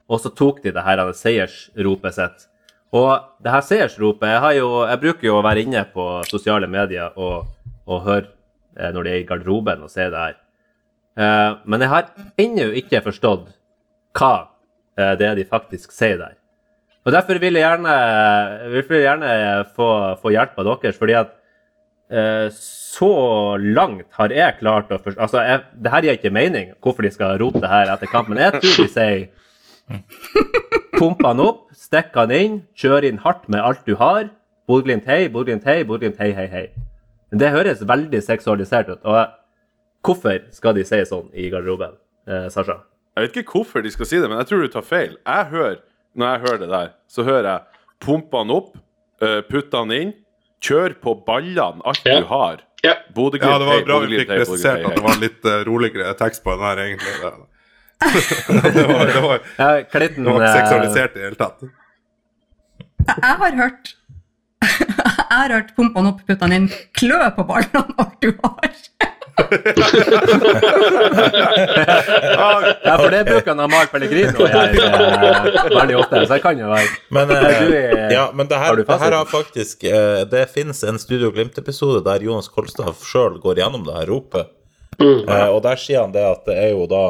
og 0.09 0.23
så 0.23 0.31
tok 0.31 0.63
de 0.63 0.73
det 0.77 0.85
her 0.87 1.03
seiersropet 1.11 2.15
sitt. 2.15 2.47
Og 2.95 3.11
det 3.45 3.53
her 3.53 3.65
seiersropet 3.67 4.31
jeg, 4.31 4.61
jo, 4.63 4.69
jeg 4.89 5.03
bruker 5.03 5.27
jo 5.27 5.39
å 5.41 5.45
være 5.45 5.65
inne 5.67 5.83
på 5.93 6.07
sosiale 6.31 6.71
medier 6.71 7.19
og, 7.19 7.51
og 7.85 8.05
høre 8.07 8.29
eh, 8.79 8.93
når 8.95 9.03
de 9.03 9.13
er 9.13 9.25
i 9.25 9.27
garderoben 9.29 9.83
og 9.85 9.93
ser 9.93 10.15
det 10.15 10.23
her. 10.23 10.39
Eh, 11.19 11.51
men 11.67 11.83
jeg 11.83 11.93
har 11.93 12.15
ennå 12.39 12.71
ikke 12.79 13.03
forstått 13.11 13.51
hva 14.17 14.33
det 14.99 15.27
er 15.29 15.39
de 15.39 15.47
faktisk 15.49 15.95
sier 15.95 16.19
der. 16.21 16.37
Og 17.07 17.15
Derfor 17.15 17.39
vil 17.41 17.57
jeg 17.57 17.65
gjerne, 17.65 17.93
vil 18.73 18.97
jeg 18.99 19.05
gjerne 19.07 19.33
få, 19.77 19.91
få 20.21 20.33
hjelp 20.35 20.59
av 20.61 20.67
deres, 20.69 20.99
fordi 20.99 21.15
at 21.17 21.31
eh, 22.11 22.49
så 22.99 23.13
langt 23.63 24.11
har 24.19 24.35
jeg 24.35 24.59
klart 24.59 24.93
å 24.93 24.99
forstå 25.01 25.23
Altså, 25.25 25.45
det 25.73 25.93
her 25.93 26.05
gir 26.05 26.19
ikke 26.19 26.35
mening 26.35 26.75
hvorfor 26.85 27.07
de 27.07 27.13
skal 27.15 27.39
rope 27.41 27.63
det 27.63 27.71
her 27.71 27.93
etter 27.95 28.11
kamp, 28.13 28.29
men 28.29 28.43
jeg 28.43 28.59
tror 28.59 28.77
de 28.83 28.89
sier 28.93 29.29
Pump 30.99 31.23
han 31.25 31.41
opp, 31.41 31.69
stikk 31.73 32.13
han 32.19 32.33
inn, 32.35 32.59
kjør 32.77 33.07
inn 33.09 33.23
hardt 33.23 33.47
med 33.49 33.63
alt 33.65 33.87
du 33.87 33.95
har. 33.97 34.27
Bodø-Glimt 34.69 35.07
hei, 35.09 35.29
Bodø-Glimt 35.33 35.65
hei, 35.65 35.79
Bodø-Glimt 35.87 36.19
hei, 36.21 36.33
hei, 36.37 36.49
hei. 36.53 36.65
Det 37.33 37.53
høres 37.55 37.85
veldig 37.89 38.21
seksualisert 38.25 38.91
ut. 38.91 39.01
Og 39.07 39.31
hvorfor 40.05 40.43
skal 40.53 40.77
de 40.77 40.85
si 40.89 40.99
sånn 41.09 41.31
i 41.33 41.49
garderoben, 41.53 41.95
eh, 42.29 42.51
Sasha? 42.53 42.83
Jeg 43.19 43.27
vet 43.27 43.39
ikke 43.43 43.57
hvorfor 43.59 43.83
de 43.83 43.91
skal 43.91 44.07
si 44.07 44.19
det, 44.23 44.29
men 44.31 44.39
jeg 44.39 44.47
tror 44.47 44.61
du 44.63 44.71
tar 44.71 44.85
feil. 44.87 45.17
Jeg 45.27 45.51
hører, 45.51 45.81
Når 46.15 46.31
jeg 46.31 46.41
hører 46.45 46.59
det 46.63 46.69
der, 46.71 46.89
så 47.11 47.25
hører 47.27 47.49
jeg 47.51 47.61
pump 48.05 48.33
han 48.35 48.51
opp, 48.55 48.73
putte 49.19 49.49
putt 49.51 49.75
han 49.75 49.91
inn, 49.95 50.13
kjør 50.63 50.95
på 51.03 51.15
ballene 51.27 51.83
alt 51.83 52.07
Ja. 52.07 52.21
du 52.21 52.31
har. 52.31 52.63
Ja. 52.85 52.95
Bodø-Glimt, 53.15 53.51
Ja, 53.51 53.59
det 53.59 53.67
var 53.67 53.75
hei, 53.75 53.85
bra 53.87 53.99
vi 54.05 54.19
fikk 54.21 54.31
presisert 54.31 54.85
at 54.87 54.95
det 54.95 55.03
var 55.03 55.11
var 55.11 55.23
litt 55.23 55.47
uh, 55.51 55.59
roligere 55.67 56.15
tekst 56.19 56.45
på 56.45 56.55
den 56.55 56.63
her, 56.63 56.83
egentlig. 56.85 57.15
Det, 57.19 57.33
det, 58.79 58.85
var, 58.87 59.07
det, 59.11 59.23
var, 59.25 59.41
Ja, 59.59 59.71
det 59.83 60.19
var 60.23 60.37
ikke 60.39 60.47
eh, 60.47 60.53
seksualisert 60.55 61.17
i 61.17 61.19
det 61.19 61.25
hele 61.27 61.41
tatt. 61.41 61.65
Jeg 63.09 63.39
har 63.43 63.57
hørt 63.59 63.95
Jeg 64.63 65.35
har 65.35 65.55
hørt 65.57 65.75
pumpene 65.79 66.13
opp, 66.13 66.23
putte 66.29 66.47
han 66.47 66.55
inn, 66.55 66.69
klø 66.95 67.19
på 67.35 67.47
ballene 67.51 67.99
alt 67.99 68.23
du 68.23 68.31
har. 68.45 68.71
Ja, 72.85 72.97
for 72.99 73.11
det 73.11 73.25
bruker 73.25 73.49
han 73.53 73.61
Amal 73.61 73.87
Pellegrino 73.93 74.47
jeg 74.49 74.79
eh, 74.83 75.59
veldig 75.75 75.97
ofte, 76.01 76.23
så 76.27 76.33
det 76.37 76.41
kan 76.45 76.59
jo 76.61 76.71
være. 76.73 76.89
Men, 77.15 77.31
eh, 77.31 77.37
er- 77.79 78.13
ja, 78.15 78.25
men 78.35 78.49
det 78.51 78.59
her, 78.63 78.77
det 78.77 78.99
her 79.03 79.17
har 79.19 79.25
faktisk 79.31 79.85
eh, 79.85 80.25
Det 80.31 80.47
finnes 80.55 80.83
en 80.85 80.99
Studio 80.99 81.31
Glimt-episode 81.35 82.03
der 82.07 82.25
Jonas 82.25 82.49
Kolstad 82.53 82.95
sjøl 83.05 83.39
går 83.43 83.61
gjennom 83.63 83.85
det 83.87 83.95
her 84.01 84.07
ropet. 84.11 84.51
Eh, 84.99 85.49
og 85.55 85.63
der 85.63 85.77
sier 85.79 86.01
han 86.03 86.13
det 86.15 86.25
at 86.27 86.45
det 86.49 86.57
er 86.59 86.71
jo 86.75 86.87
da 86.91 87.05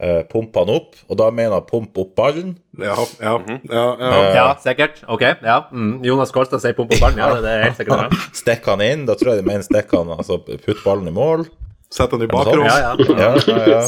eh, 0.00 0.22
pump 0.30 0.54
han 0.56 0.68
opp, 0.70 0.94
og 1.10 1.16
da 1.20 1.30
mener 1.34 1.54
jeg 1.58 1.66
pump 1.70 1.98
opp 1.98 2.12
ballen. 2.18 2.56
Ja, 2.78 2.94
ja, 3.20 3.36
Mhm. 3.38 3.60
ja, 3.70 3.86
ja. 3.98 4.10
Ja, 4.34 4.54
sikkert. 4.62 5.02
Ok, 5.08 5.22
ja. 5.42 5.60
Mm. 5.72 6.04
Jonas 6.06 6.30
Kolstad 6.34 6.60
sier 6.62 6.72
pump 6.78 6.92
opp 6.94 7.00
ballen. 7.00 7.18
Ja, 7.18 7.34
det, 7.40 7.50
er 7.50 7.62
helt 7.68 7.76
sikkert. 7.80 7.98
Ja. 8.06 8.10
Stikk 8.42 8.64
han 8.70 8.80
inn, 8.86 9.06
da 9.06 9.14
tror 9.18 9.34
jeg 9.34 9.42
de 9.44 9.48
mener 9.50 9.62
stikk 9.66 9.90
han, 9.96 10.08
altså 10.16 10.34
putt 10.44 10.84
ballen 10.84 11.08
i 11.10 11.14
mål. 11.14 11.46
Sett 11.90 12.10
han 12.12 12.22
i 12.22 12.26
sånn? 12.28 12.36
bakrom. 12.36 12.64
Ja, 12.68 12.78
ja. 12.78 12.92
Ja, 13.18 13.30
ja, 13.48 13.64
ja. 13.74 13.82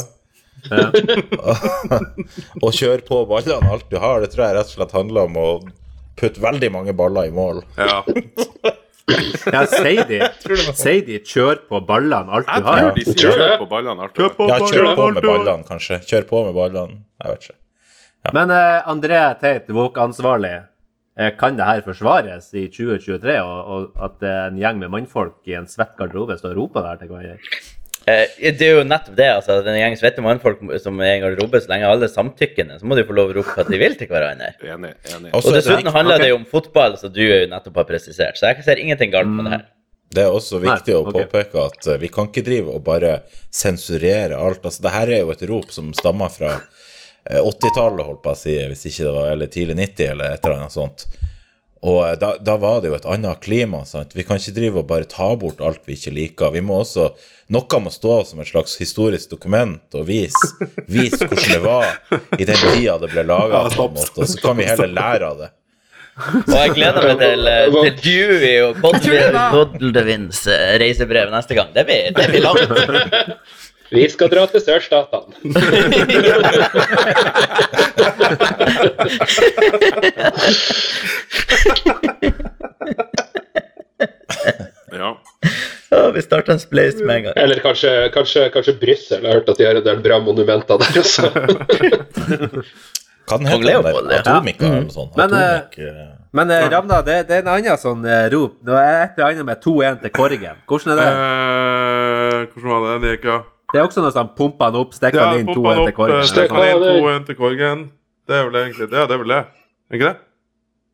og 2.61 2.73
kjør 2.77 3.01
på 3.07 3.23
ballene 3.29 3.71
alt 3.71 3.87
du 3.89 3.97
har. 4.01 4.21
Det 4.21 4.29
tror 4.33 4.45
jeg 4.47 4.55
rett 4.59 4.69
og 4.69 4.75
slett 4.77 4.93
handler 4.97 5.21
om 5.29 5.35
å 5.41 5.47
putte 6.19 6.41
veldig 6.43 6.69
mange 6.73 6.93
baller 6.97 7.23
i 7.29 7.33
mål. 7.33 7.57
Ja. 7.79 8.01
ja 9.53 9.65
si 9.65 9.95
de, 10.07 10.19
Si 10.77 11.01
de 11.01 11.19
'kjør 11.19 11.55
på 11.69 11.79
ballene 11.87 12.31
alt 12.31 12.47
du 12.47 12.51
har'? 12.51 12.81
tror 12.81 12.95
de 12.95 13.05
sier 13.05 13.31
kjør 13.31 13.57
på 13.59 13.67
ballene. 13.69 14.01
alt 14.01 14.13
du 14.15 14.21
har. 14.23 14.29
Ja, 14.49 14.59
kjør 14.59 14.95
på 14.95 15.07
med 15.13 15.23
ballene. 15.23 15.63
kanskje. 15.67 15.99
Kjør 16.05 16.27
på 16.29 16.43
med 16.45 16.53
ballene. 16.55 16.99
Jeg 17.23 17.31
vet 17.31 17.41
ikke. 17.49 17.57
Men 18.33 18.51
eh, 18.51 18.81
André 18.87 19.21
Teit, 19.41 19.67
Våk-ansvarlig, 19.73 20.53
eh, 21.17 21.31
kan 21.37 21.57
det 21.57 21.65
her 21.65 21.81
forsvares 21.81 22.53
i 22.53 22.67
2023, 22.69 23.39
og, 23.41 23.59
og 23.67 24.03
at 24.05 24.21
eh, 24.23 24.47
en 24.47 24.57
gjeng 24.61 24.77
med 24.79 24.89
mannfolk 24.93 25.39
i 25.49 25.53
en 25.57 25.65
svett 25.67 25.95
garderobe 25.97 26.37
står 26.37 26.53
og 26.53 26.57
roper 26.69 26.81
der 26.85 26.95
til 27.01 27.07
hverandre? 27.09 27.37
Eh, 28.09 28.53
det 28.57 28.65
er 28.65 28.79
jo 28.79 28.85
nettopp 28.87 29.17
det. 29.17 29.27
altså, 29.35 29.59
Den 29.65 29.77
gjeng 29.77 29.97
svette 29.99 30.23
mannfolk 30.25 30.63
som 30.81 31.01
er 31.03 31.11
i 31.11 31.17
en 31.17 31.25
garderobe, 31.25 31.61
så 31.61 31.69
lenge 31.69 31.89
alle 31.89 32.07
er 32.07 32.13
samtykkende, 32.13 32.79
så 32.81 32.89
må 32.89 32.97
de 32.97 33.05
få 33.05 33.17
lov 33.17 33.33
å 33.33 33.35
rope 33.37 33.53
hva 33.57 33.67
de 33.67 33.81
vil 33.81 33.97
til 33.99 34.09
hverandre. 34.09 34.55
Enig. 34.65 34.95
enig. 35.11 35.33
Og 35.37 35.45
det 35.45 35.59
dessuten 35.59 35.91
handler 35.93 36.17
okay. 36.17 36.23
det 36.23 36.31
jo 36.31 36.39
om 36.39 36.47
fotball, 36.49 36.97
som 37.01 37.13
du 37.13 37.21
jo 37.21 37.37
nettopp 37.51 37.83
har 37.83 37.87
presisert. 37.93 38.39
Så 38.39 38.49
jeg 38.49 38.65
ser 38.65 38.81
ingenting 38.81 39.13
galt 39.13 39.29
med 39.29 39.47
det 39.47 39.55
her. 39.59 39.69
Det 40.11 40.25
er 40.25 40.33
også 40.35 40.59
viktig 40.59 40.91
Nei, 40.91 40.99
å 40.99 41.11
påpeke 41.13 41.67
at 41.69 41.87
eh, 41.87 41.99
vi 42.01 42.09
kan 42.11 42.27
ikke 42.27 42.43
drive 42.43 42.73
og 42.75 42.83
bare 42.83 43.21
sensurere 43.47 44.35
alt. 44.35 44.65
Altså, 44.65 44.83
det 44.83 44.95
her 44.97 45.11
er 45.13 45.21
jo 45.21 45.31
et 45.31 45.45
rop 45.47 45.71
som 45.71 45.93
stammer 45.95 46.33
fra 46.33 46.57
eh, 46.57 47.39
80-tallet, 47.39 48.03
holdt 48.09 48.23
på 48.25 48.33
å 48.33 48.39
si, 48.39 48.57
hvis 48.73 48.89
ikke 48.89 49.05
det 49.07 49.13
var 49.15 49.29
eller 49.35 49.51
tidlig 49.53 49.77
90 49.79 50.09
eller 50.09 50.33
et 50.35 50.43
eller 50.43 50.57
annet 50.57 50.75
sånt. 50.75 51.05
Og 51.81 52.01
eh, 52.05 52.15
da, 52.21 52.35
da 52.37 52.57
var 52.61 52.81
det 52.81 52.91
jo 52.91 52.97
et 52.97 53.07
annet 53.09 53.41
klima. 53.43 53.83
sant? 53.89 54.15
Vi 54.17 54.25
kan 54.27 54.41
ikke 54.41 54.55
drive 54.57 54.83
og 54.83 54.89
bare 54.89 55.09
ta 55.09 55.31
bort 55.39 55.61
alt 55.65 55.81
vi 55.89 55.97
ikke 55.97 56.13
liker. 56.15 56.53
Vi 56.55 56.61
må 56.65 56.81
også, 56.83 57.11
Noe 57.51 57.79
må 57.83 57.91
stå 57.91 58.21
som 58.29 58.39
et 58.39 58.51
slags 58.51 58.77
historisk 58.79 59.33
dokument 59.33 59.97
og 59.97 60.05
vise, 60.07 60.53
vise 60.87 61.25
hvordan 61.25 61.49
det 61.51 61.63
var 61.65 62.37
i 62.37 62.47
den 62.47 62.61
tida 62.61 62.95
det 63.01 63.09
ble 63.11 63.25
laga, 63.27 63.65
og 63.67 63.97
så 63.99 64.37
kan 64.39 64.55
vi 64.61 64.69
heller 64.69 64.93
lære 64.93 65.33
av 65.33 65.41
det. 65.41 65.49
Og 66.21 66.53
jeg 66.53 66.73
gleder 66.75 67.05
meg 67.07 67.21
til, 67.21 67.47
eh, 67.49 67.75
til 67.75 67.93
Dewey 68.03 68.57
og 68.65 69.81
Godwins 69.81 70.41
eh, 70.51 70.73
reisebrev 70.81 71.31
neste 71.33 71.57
gang. 71.57 71.71
Det 71.75 71.85
blir, 71.87 72.11
det 72.15 72.27
blir 72.29 72.43
langt. 72.45 72.71
Vi 73.91 74.07
skal 74.09 74.29
dra 74.31 74.45
til 74.47 74.61
sørstatene. 74.63 75.35
Ja. 84.91 85.21
Ja, 85.89 86.11
vi 86.11 86.21
starter 86.21 86.53
en 86.53 86.59
spleis 86.59 86.95
med 86.99 87.15
en 87.15 87.23
gang. 87.23 87.33
Eller 87.37 87.59
kanskje, 87.63 87.91
kanskje, 88.13 88.49
kanskje 88.53 88.73
Brussel. 88.79 89.21
Jeg 89.23 89.27
har 89.31 89.39
hørt 89.39 89.49
at 89.51 89.57
de 89.59 89.65
har 89.67 89.79
en 89.79 89.85
del 89.85 90.01
bra 90.03 90.19
monumenter 90.23 90.79
der 90.81 90.99
også. 91.01 91.29
Hva 93.29 93.37
den 93.39 93.47
heter 93.47 93.63
den 93.63 93.83
der? 93.85 94.17
ja. 94.17 94.37
Eller 94.41 94.81
noe 94.81 94.91
sånt? 94.95 95.15
Men, 95.19 95.35
eh, 95.37 95.85
eh, 95.87 96.01
Men 96.35 96.51
eh, 96.51 96.67
Ravna, 96.71 97.01
det, 97.07 97.17
det 97.29 97.35
er 97.37 97.45
en 97.45 97.51
annen 97.55 97.79
sånn 97.79 98.03
rop. 98.33 98.53
Det 98.65 98.75
er 98.79 99.01
et 99.05 99.17
eller 99.19 99.29
annet 99.29 99.47
med 99.51 99.63
2-1 99.63 100.01
til 100.05 100.13
Korgen. 100.15 100.61
Hvordan 100.67 100.93
er 100.93 101.01
det? 101.01 101.09
Eh, 101.11 102.37
hvordan 102.55 102.71
var 102.71 102.79
det? 102.87 102.99
Det 103.05 103.15
gikk, 103.15 103.25
ja. 103.31 103.39
Det 103.71 103.79
er 103.79 103.85
også 103.87 104.01
noe 104.03 104.11
sånn 104.15 104.31
pumpa 104.35 104.67
han 104.71 104.75
opp, 104.81 104.91
stikka 104.97 105.15
Ja, 105.21 105.29
han 105.31 105.39
inn, 105.45 105.47
to 105.53 105.61
2-1 105.61 105.75
den 105.75 105.85
til 105.85 105.93
opp, 105.93 105.95
Korgen. 106.01 106.17
eh, 106.17 106.25
han 106.51 106.67
inn, 106.67 106.81
to 106.81 107.07
en 107.07 107.23
2-1 107.23 107.25
til 107.31 107.35
Korgen. 107.39 107.85
Det 108.27 108.35
er 108.35 108.43
vel 108.49 108.55
egentlig 108.65 108.89
det. 108.91 108.97
Ja, 108.99 109.05
Det 109.07 109.15
er 109.15 109.23
vel 109.23 109.31
det. 109.35 109.41
Er 109.91 109.95
ikke 109.99 110.09
det? 110.11 110.17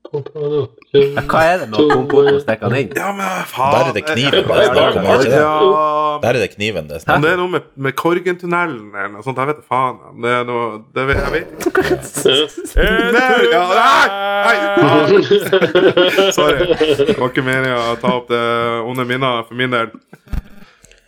Ja, 0.07 1.21
Hva 1.27 1.39
er 1.43 1.57
det 1.59 1.65
med 1.67 1.79
å 1.81 1.85
pumpe 1.91 2.15
opp 2.21 2.27
og 2.31 2.37
stikke 2.39 2.63
han 2.69 2.75
inn? 2.79 2.91
Ja, 2.95 3.09
men 3.11 3.27
faen 3.51 3.73
Der 3.75 3.89
er 3.89 3.93
det 3.97 4.03
kniven 4.07 4.31
det 4.31 4.39
Ja, 4.47 4.53
er 4.55 4.69
om, 4.71 5.03
er 5.03 5.17
det 5.17 5.25
ikke 5.25 5.33
det? 5.33 5.41
Ja, 5.41 6.19
Der 6.23 6.29
er 6.29 6.39
det 6.39 6.49
kniven 6.53 6.87
det 6.87 6.95
er 6.95 7.01
men 7.09 7.15
om. 7.17 7.21
det 7.25 7.31
er 7.33 7.37
noe 7.41 7.51
med, 7.57 7.61
med 7.75 7.91
Korgentunnelen 7.99 8.87
eller 8.95 9.11
noe 9.17 9.23
sånt. 9.25 9.37
Jeg 9.41 9.47
vet 9.51 9.59
faen. 9.67 9.97
Det 10.23 10.31
er 10.31 10.43
noe 10.47 10.79
det 10.95 11.03
vet, 11.09 11.17
Jeg 11.17 11.31
vet 11.35 11.47
ikke. 11.67 11.83
Nei, 13.17 13.35
ja, 13.51 13.63
nei. 13.75 14.57
Sorry. 16.37 16.57
Det 16.71 17.17
var 17.19 17.27
ikke 17.27 17.43
meningen 17.43 17.75
å 17.75 17.97
ta 17.99 18.15
opp 18.21 18.31
det 18.31 18.41
onde 18.87 19.03
minnet 19.11 19.49
for 19.49 19.59
min 19.59 19.75
del. 19.75 19.91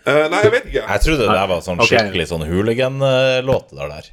Eh, 0.07 0.25
nei, 0.31 0.39
jeg 0.45 0.51
vet 0.53 0.65
ikke. 0.69 0.83
Jeg 0.87 1.01
trodde 1.05 1.25
det 1.25 1.35
der 1.35 1.47
var 1.51 1.61
sånn 1.65 1.81
skikkelig 1.83 2.27
sånn 2.31 2.45
hooligan-låt, 2.47 3.73
det 3.75 3.89
der. 3.91 4.09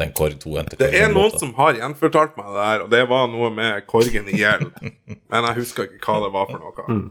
Den 0.00 0.12
Korg 0.16 0.38
2 0.40 0.54
endte 0.58 0.78
Det 0.80 0.88
er 0.96 1.10
noen 1.12 1.34
som 1.38 1.50
har 1.58 1.76
gjenfortalt 1.76 2.32
meg 2.38 2.46
det 2.56 2.64
her, 2.64 2.82
og 2.86 2.90
det 2.94 3.02
var 3.10 3.26
noe 3.28 3.50
med 3.52 3.84
Korgen 3.86 4.30
i 4.32 4.38
hjel. 4.40 4.64
Men 5.30 5.44
jeg 5.50 5.58
husker 5.60 5.84
ikke 5.86 6.00
hva 6.08 6.22
det 6.24 6.32
var 6.34 6.48
for 6.48 6.62
noe. 6.64 7.02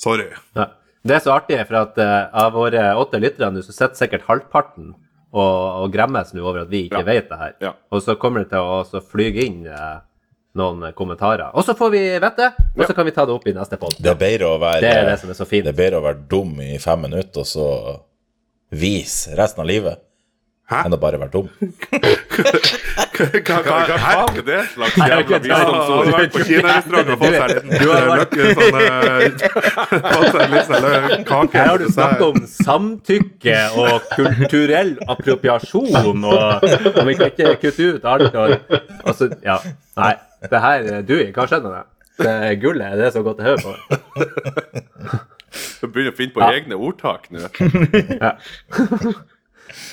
Sorry. 0.00 0.28
Ja. 0.58 0.66
Det 1.02 1.16
er 1.16 1.22
så 1.24 1.32
artig, 1.34 1.56
for 1.66 1.80
at 1.80 1.96
uh, 1.98 2.28
av 2.44 2.52
våre 2.54 2.82
åtte 3.00 3.18
lyttere 3.18 3.48
nå, 3.50 3.62
så 3.66 3.72
sitter 3.74 3.98
sikkert 3.98 4.28
halvparten 4.28 4.92
og, 5.32 5.56
og 5.82 5.88
gremmes 5.94 6.30
nå 6.36 6.44
over 6.44 6.62
at 6.62 6.70
vi 6.70 6.84
ikke 6.86 7.00
Ja. 7.02 7.08
vet 7.08 7.28
det 7.32 7.38
her. 7.40 7.54
Ja. 7.64 7.72
Og 7.90 8.04
så 8.04 8.14
kommer 8.20 8.44
det 8.44 8.52
til 8.52 8.60
å 8.62 9.02
flyge 9.10 9.42
inn 9.48 9.64
eh, 9.66 9.96
noen 10.58 10.92
kommentarer. 10.96 11.50
Og 11.56 11.64
så 11.64 11.74
får 11.78 11.90
vi 11.94 12.02
vite, 12.20 12.52
og 12.76 12.86
så 12.86 12.94
kan 12.96 13.08
vi 13.08 13.14
ta 13.16 13.24
det 13.28 13.34
opp 13.34 13.46
i 13.48 13.54
neste 13.56 13.78
pod. 13.80 13.96
Det 13.98 14.10
er 14.12 14.18
bedre 14.20 14.52
å 14.52 14.60
være 14.60 14.80
Det 14.84 14.94
er 14.94 15.10
det 15.10 15.18
som 15.22 15.32
er 15.32 15.38
så 15.38 15.48
fint. 15.48 15.64
Det 15.64 15.72
er 15.72 15.80
bedre 15.80 16.00
å 16.02 16.06
være 16.06 16.24
dum 16.28 16.56
i 16.60 16.78
fem 16.82 17.06
minutter 17.08 17.44
og 17.44 17.48
så 17.48 17.68
vise 18.72 19.36
resten 19.36 19.60
av 19.64 19.68
livet 19.68 20.00
Hæ? 20.72 20.86
enn 20.86 20.94
å 20.94 20.98
bare 21.00 21.18
være 21.20 21.32
dum. 21.34 21.48
Hva, 21.52 21.66
er 23.18 24.38
det 24.46 24.60
slags 24.72 24.96
jævla 24.96 25.40
visdomsord? 25.42 26.12
på 26.32 26.44
kinarestaurant 26.48 27.10
og 27.12 27.18
fått 27.20 27.34
seg 27.34 27.42
en 27.42 27.50
liten 27.52 27.68
Du 27.82 27.86
har 27.90 28.06
løkke, 28.22 28.40
fått 30.14 30.32
seg 30.32 30.86
en 30.88 31.26
kake. 31.28 31.58
Her 31.58 31.70
har 31.72 31.82
du 31.82 31.88
snakket 31.92 32.26
om 32.30 32.38
samtykke 32.54 33.58
og 33.82 34.10
kulturell 34.14 34.94
appropriasjon, 35.12 36.24
og, 36.24 36.68
og 36.94 37.06
vi 37.10 37.18
kan 37.20 37.32
ikke 37.34 37.56
kutte 37.66 37.94
ut 37.96 38.12
alt. 38.14 38.32
Og, 38.32 38.76
altså, 39.04 39.32
ja. 39.44 39.58
Nei, 39.98 40.14
det 40.50 40.60
her 40.64 40.86
Du, 41.06 41.14
hva 41.36 41.46
skjedde 41.48 41.68
med 41.70 41.76
det? 41.78 41.86
Det 42.22 42.60
gullet, 42.62 42.92
er 42.92 42.96
det 43.00 43.12
så 43.14 43.22
godt 43.24 43.40
å 43.40 43.46
høre 43.46 43.60
på? 43.62 43.72
Du 45.82 45.86
begynner 45.88 46.12
å 46.12 46.16
finne 46.16 46.32
på 46.34 46.40
Ja. 46.42 46.50
egne 46.56 46.76
ordtak 46.78 47.28
nå. 47.32 47.40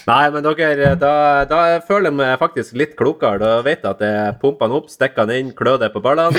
Nei, 0.09 0.23
men 0.33 0.43
dere, 0.43 0.89
da, 0.99 1.11
da 1.47 1.59
føler 1.87 2.09
jeg 2.09 2.15
meg 2.19 2.33
faktisk 2.41 2.75
litt 2.79 2.95
klokere. 2.99 3.39
Da 3.39 3.61
vet 3.63 3.83
jeg 3.85 3.91
at 3.93 4.01
jeg 4.03 4.33
pumper 4.41 4.67
den 4.67 4.75
opp, 4.79 4.89
stikker 4.91 5.29
den 5.29 5.45
inn, 5.45 5.51
klør 5.55 5.77
det 5.79 5.91
på 5.93 6.01
ballene. 6.03 6.35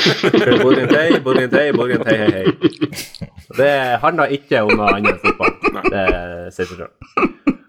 Borgentei, 0.60 1.06
Borgentei, 1.24 1.66
Borgentei, 1.72 2.16
hei, 2.20 2.30
hei. 2.36 3.28
Det 3.56 3.70
handler 4.02 4.34
ikke 4.36 4.60
om 4.66 4.74
noe 4.76 4.90
annet 4.98 5.14
enn 5.14 5.22
fotball. 5.24 5.54
Det 5.88 6.04
sier 6.58 6.68
seg 6.68 6.82
sjøl. 6.82 6.92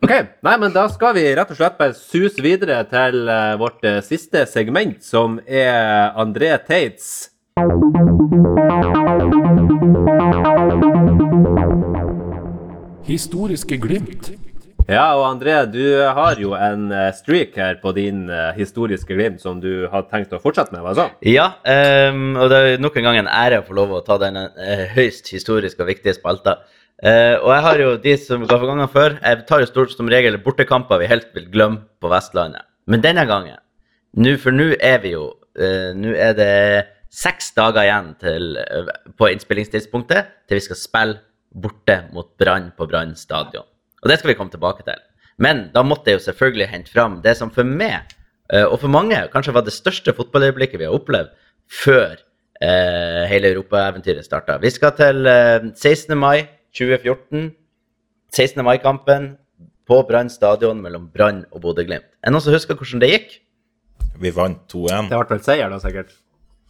Ok, 0.02 0.12
nei, 0.41 0.56
men 0.58 0.72
da 0.74 0.88
skal 0.89 1.14
vi 1.14 1.28
rett 1.38 1.52
og 1.54 1.58
slett 1.60 1.76
bare 1.78 1.93
suse 1.93 2.41
videre 2.41 2.80
til 2.89 3.28
eh, 3.30 3.52
vårt 3.62 3.84
eh, 3.86 3.99
siste 4.02 4.47
segment, 4.49 5.04
som 5.06 5.36
er 5.45 6.10
André 6.18 6.49
Teits. 6.66 7.30
Historiske 13.06 13.78
glimt. 13.78 14.32
Ja, 14.89 15.06
og 15.20 15.28
André, 15.28 15.60
du 15.70 15.86
har 16.02 16.41
jo 16.41 16.58
en 16.58 16.89
eh, 16.89 17.14
streak 17.14 17.54
her 17.62 17.78
på 17.86 17.93
din 17.93 18.26
historiske 18.58 19.14
glimt 19.14 19.45
som 19.45 19.62
du 19.62 19.86
har 19.93 20.10
tenkt 20.10 20.34
å 20.34 20.41
fortsette 20.41 20.74
med, 20.74 20.82
hva 20.82 20.97
sånn? 20.97 21.14
Ja, 21.30 21.52
um, 22.10 22.32
og 22.41 22.49
det 22.49 22.66
er 22.66 22.82
nok 22.82 22.97
en 22.97 23.12
gang 23.12 23.22
en 23.22 23.34
ære 23.38 23.62
å 23.62 23.70
få 23.70 23.78
lov 23.78 23.99
å 23.99 24.06
ta 24.10 24.18
denne 24.26 24.49
høyst 24.97 25.30
historiske 25.30 25.86
og 25.86 25.93
viktige 25.93 26.18
spalta. 26.18 26.64
Eh, 27.02 27.36
og 27.41 27.49
jeg 27.49 27.64
har 27.66 27.82
jo 27.82 27.91
de 27.97 28.14
som 28.22 28.43
ga 28.45 28.60
for 28.60 28.70
gangene 28.70 28.91
før, 28.91 29.16
jeg 29.18 29.45
tar 29.49 29.64
jo 29.64 29.70
stort 29.70 29.93
som 29.95 30.10
regel 30.12 30.38
bortekamper 30.43 31.02
vi 31.02 31.10
helt 31.10 31.32
vil 31.34 31.47
glemme 31.49 31.82
på 32.02 32.12
Vestlandet. 32.12 32.68
Men 32.86 33.02
denne 33.02 33.26
gangen, 33.26 33.58
nu, 34.14 34.36
for 34.38 34.54
nå 34.54 34.76
er 34.78 34.99
vi 35.02 35.14
jo 35.16 35.32
eh, 35.56 35.93
Nå 35.95 36.12
er 36.20 36.34
det 36.36 36.54
seks 37.12 37.54
dager 37.58 37.88
igjen 37.88 38.14
til, 38.22 38.56
eh, 38.62 38.91
på 39.18 39.32
innspillingstidspunktet 39.34 40.30
til 40.45 40.60
vi 40.60 40.66
skal 40.68 40.80
spille 40.80 41.20
borte 41.52 41.97
mot 42.14 42.30
Brann 42.39 42.70
på 42.78 42.88
Brann 42.88 43.16
stadion. 43.18 43.66
Og 44.02 44.10
det 44.10 44.20
skal 44.20 44.32
vi 44.32 44.38
komme 44.39 44.54
tilbake 44.54 44.86
til. 44.88 45.02
Men 45.41 45.70
da 45.74 45.84
måtte 45.84 46.12
jeg 46.12 46.20
jo 46.20 46.28
selvfølgelig 46.30 46.70
hente 46.70 46.93
fram 46.93 47.20
det 47.26 47.34
som 47.39 47.52
for 47.54 47.68
meg, 47.68 48.14
eh, 48.54 48.66
og 48.68 48.78
for 48.84 48.93
mange, 48.93 49.18
kanskje 49.34 49.58
var 49.58 49.66
det 49.66 49.74
største 49.74 50.14
fotballøyeblikket 50.14 50.80
vi 50.80 50.86
har 50.86 50.95
opplevd 50.95 51.34
før 51.82 52.14
eh, 52.62 53.26
hele 53.32 53.56
europaeventyret 53.56 54.28
starta. 54.28 54.60
Vi 54.62 54.70
skal 54.70 54.93
til 54.99 55.26
eh, 55.26 55.72
16. 55.74 56.14
mai 56.14 56.45
2014. 56.78 57.51
16. 58.32 58.63
mai-kampen 58.65 59.32
på 59.88 60.01
Brann 60.07 60.30
stadion 60.32 60.80
mellom 60.82 61.09
Brann 61.11 61.43
og 61.51 61.63
Bodø-Glimt. 61.65 62.07
Er 62.22 62.30
det 62.30 62.36
noen 62.36 62.43
som 62.45 62.55
husker 62.55 62.78
hvordan 62.80 63.01
det 63.03 63.09
gikk? 63.11 63.39
Vi 64.22 64.32
vant 64.36 64.61
2-1. 64.72 65.09
Det 65.09 65.17
ble 65.17 65.36
vel 65.36 65.41
seier, 65.43 65.72
da, 65.72 65.80
sikkert. 65.82 66.13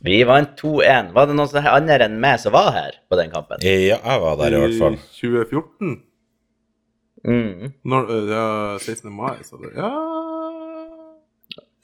Vi 0.02 0.22
vant 0.26 0.56
2-1. 0.58 1.12
Var 1.14 1.28
det 1.30 1.36
noen 1.38 1.68
andre 1.70 2.08
enn 2.08 2.16
meg 2.22 2.40
som 2.42 2.56
var 2.56 2.72
her 2.74 2.96
på 3.12 3.20
den 3.20 3.34
kampen? 3.34 3.62
Ja, 3.66 4.00
jeg 4.00 4.24
var 4.24 4.40
der 4.40 4.56
i 4.58 4.62
hvert 4.64 4.80
fall. 4.80 4.98
I 4.98 5.20
2014? 5.20 6.00
Mm. 7.22 7.74
Når, 7.86 8.10
øh, 8.10 8.32
ja, 8.34 8.46
16. 8.82 9.12
mai, 9.14 9.38
så 9.46 9.60
det 9.62 9.76
Ja 9.78 9.92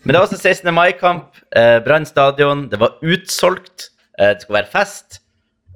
Men 0.02 0.14
det 0.14 0.16
var 0.16 0.26
altså 0.26 0.38
16. 0.38 0.74
mai-kamp. 0.74 1.38
Eh, 1.56 1.84
Brann 1.84 2.06
stadion. 2.06 2.70
Det 2.72 2.80
var 2.80 2.98
utsolgt. 3.04 3.92
Eh, 4.20 4.34
det 4.34 4.42
skulle 4.42 4.64
være 4.64 4.72
fest. 4.72 5.22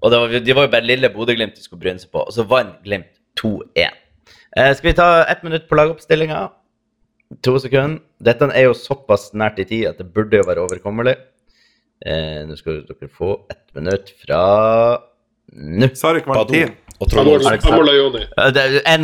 Og 0.02 0.14
var, 0.14 0.34
de 0.42 0.56
var 0.58 0.66
jo 0.66 0.74
bare 0.74 0.88
lille 0.88 1.10
Bodø-Glimt 1.14 1.58
de 1.58 1.64
skulle 1.64 1.82
bryne 1.84 2.02
seg 2.02 2.12
på. 2.14 2.24
Og 2.26 2.34
så 2.34 2.46
vant 2.50 2.80
Glimt 2.86 3.12
2-1. 3.40 4.00
Eh, 4.58 4.72
skal 4.76 4.90
vi 4.90 4.98
ta 4.98 5.10
ett 5.30 5.44
minutt 5.46 5.68
på 5.70 5.78
lagoppstillinga? 5.78 6.48
To 7.46 7.56
sekunder. 7.62 8.02
Dette 8.20 8.50
er 8.52 8.68
jo 8.68 8.74
såpass 8.76 9.30
nært 9.38 9.62
i 9.62 9.68
tid 9.70 9.88
at 9.94 10.02
det 10.02 10.10
burde 10.14 10.42
jo 10.42 10.48
være 10.50 10.66
overkommelig. 10.66 11.16
Eh, 12.02 12.42
nå 12.50 12.58
skal 12.58 12.82
dere 12.88 13.12
få 13.14 13.36
ett 13.54 13.68
minutt 13.78 14.12
fra 14.24 14.42
nå. 15.54 15.92
Sarek 15.96 16.26
Badou 16.26 16.56
Valentin. 16.56 16.76
Og 17.02 17.10
Trond 17.10 17.28
Olsen. 17.32 17.54
Eh, 17.54 17.58
er 17.58 18.76
eh, 18.86 18.98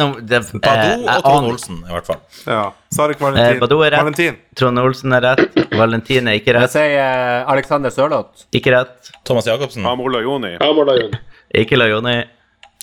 Badou 0.62 1.08
og 1.10 1.24
Trond 1.26 1.48
Olsen, 1.50 1.80
i 1.82 1.92
hvert 1.96 2.06
fall. 2.06 2.20
Ja. 2.46 2.60
Sarek 2.94 3.18
Eh, 3.18 3.26
Valentin. 3.26 3.60
Badou 3.64 3.82
er 3.82 3.92
rett. 3.96 4.04
Valentin. 4.04 4.38
Trond 4.56 4.80
Olsen 4.84 5.14
er 5.18 5.26
rett. 5.26 5.58
Valentin 5.74 6.28
er 6.30 6.38
ikke 6.38 6.54
Jeg 6.54 6.62
rett. 6.62 6.74
sier 6.76 7.00
uh, 7.02 7.52
Alexander 7.52 7.90
Sørloth. 7.94 8.46
Ikke 8.54 8.76
rett. 8.76 9.10
Thomas 9.26 9.50
Jacobsen. 9.50 9.86
Amola 9.86 10.22
Ayoni. 10.22 10.54
Amol 10.62 10.94
Ayoni. 10.94 11.18
Ikke 11.58 11.80
Lajoni. 11.80 12.20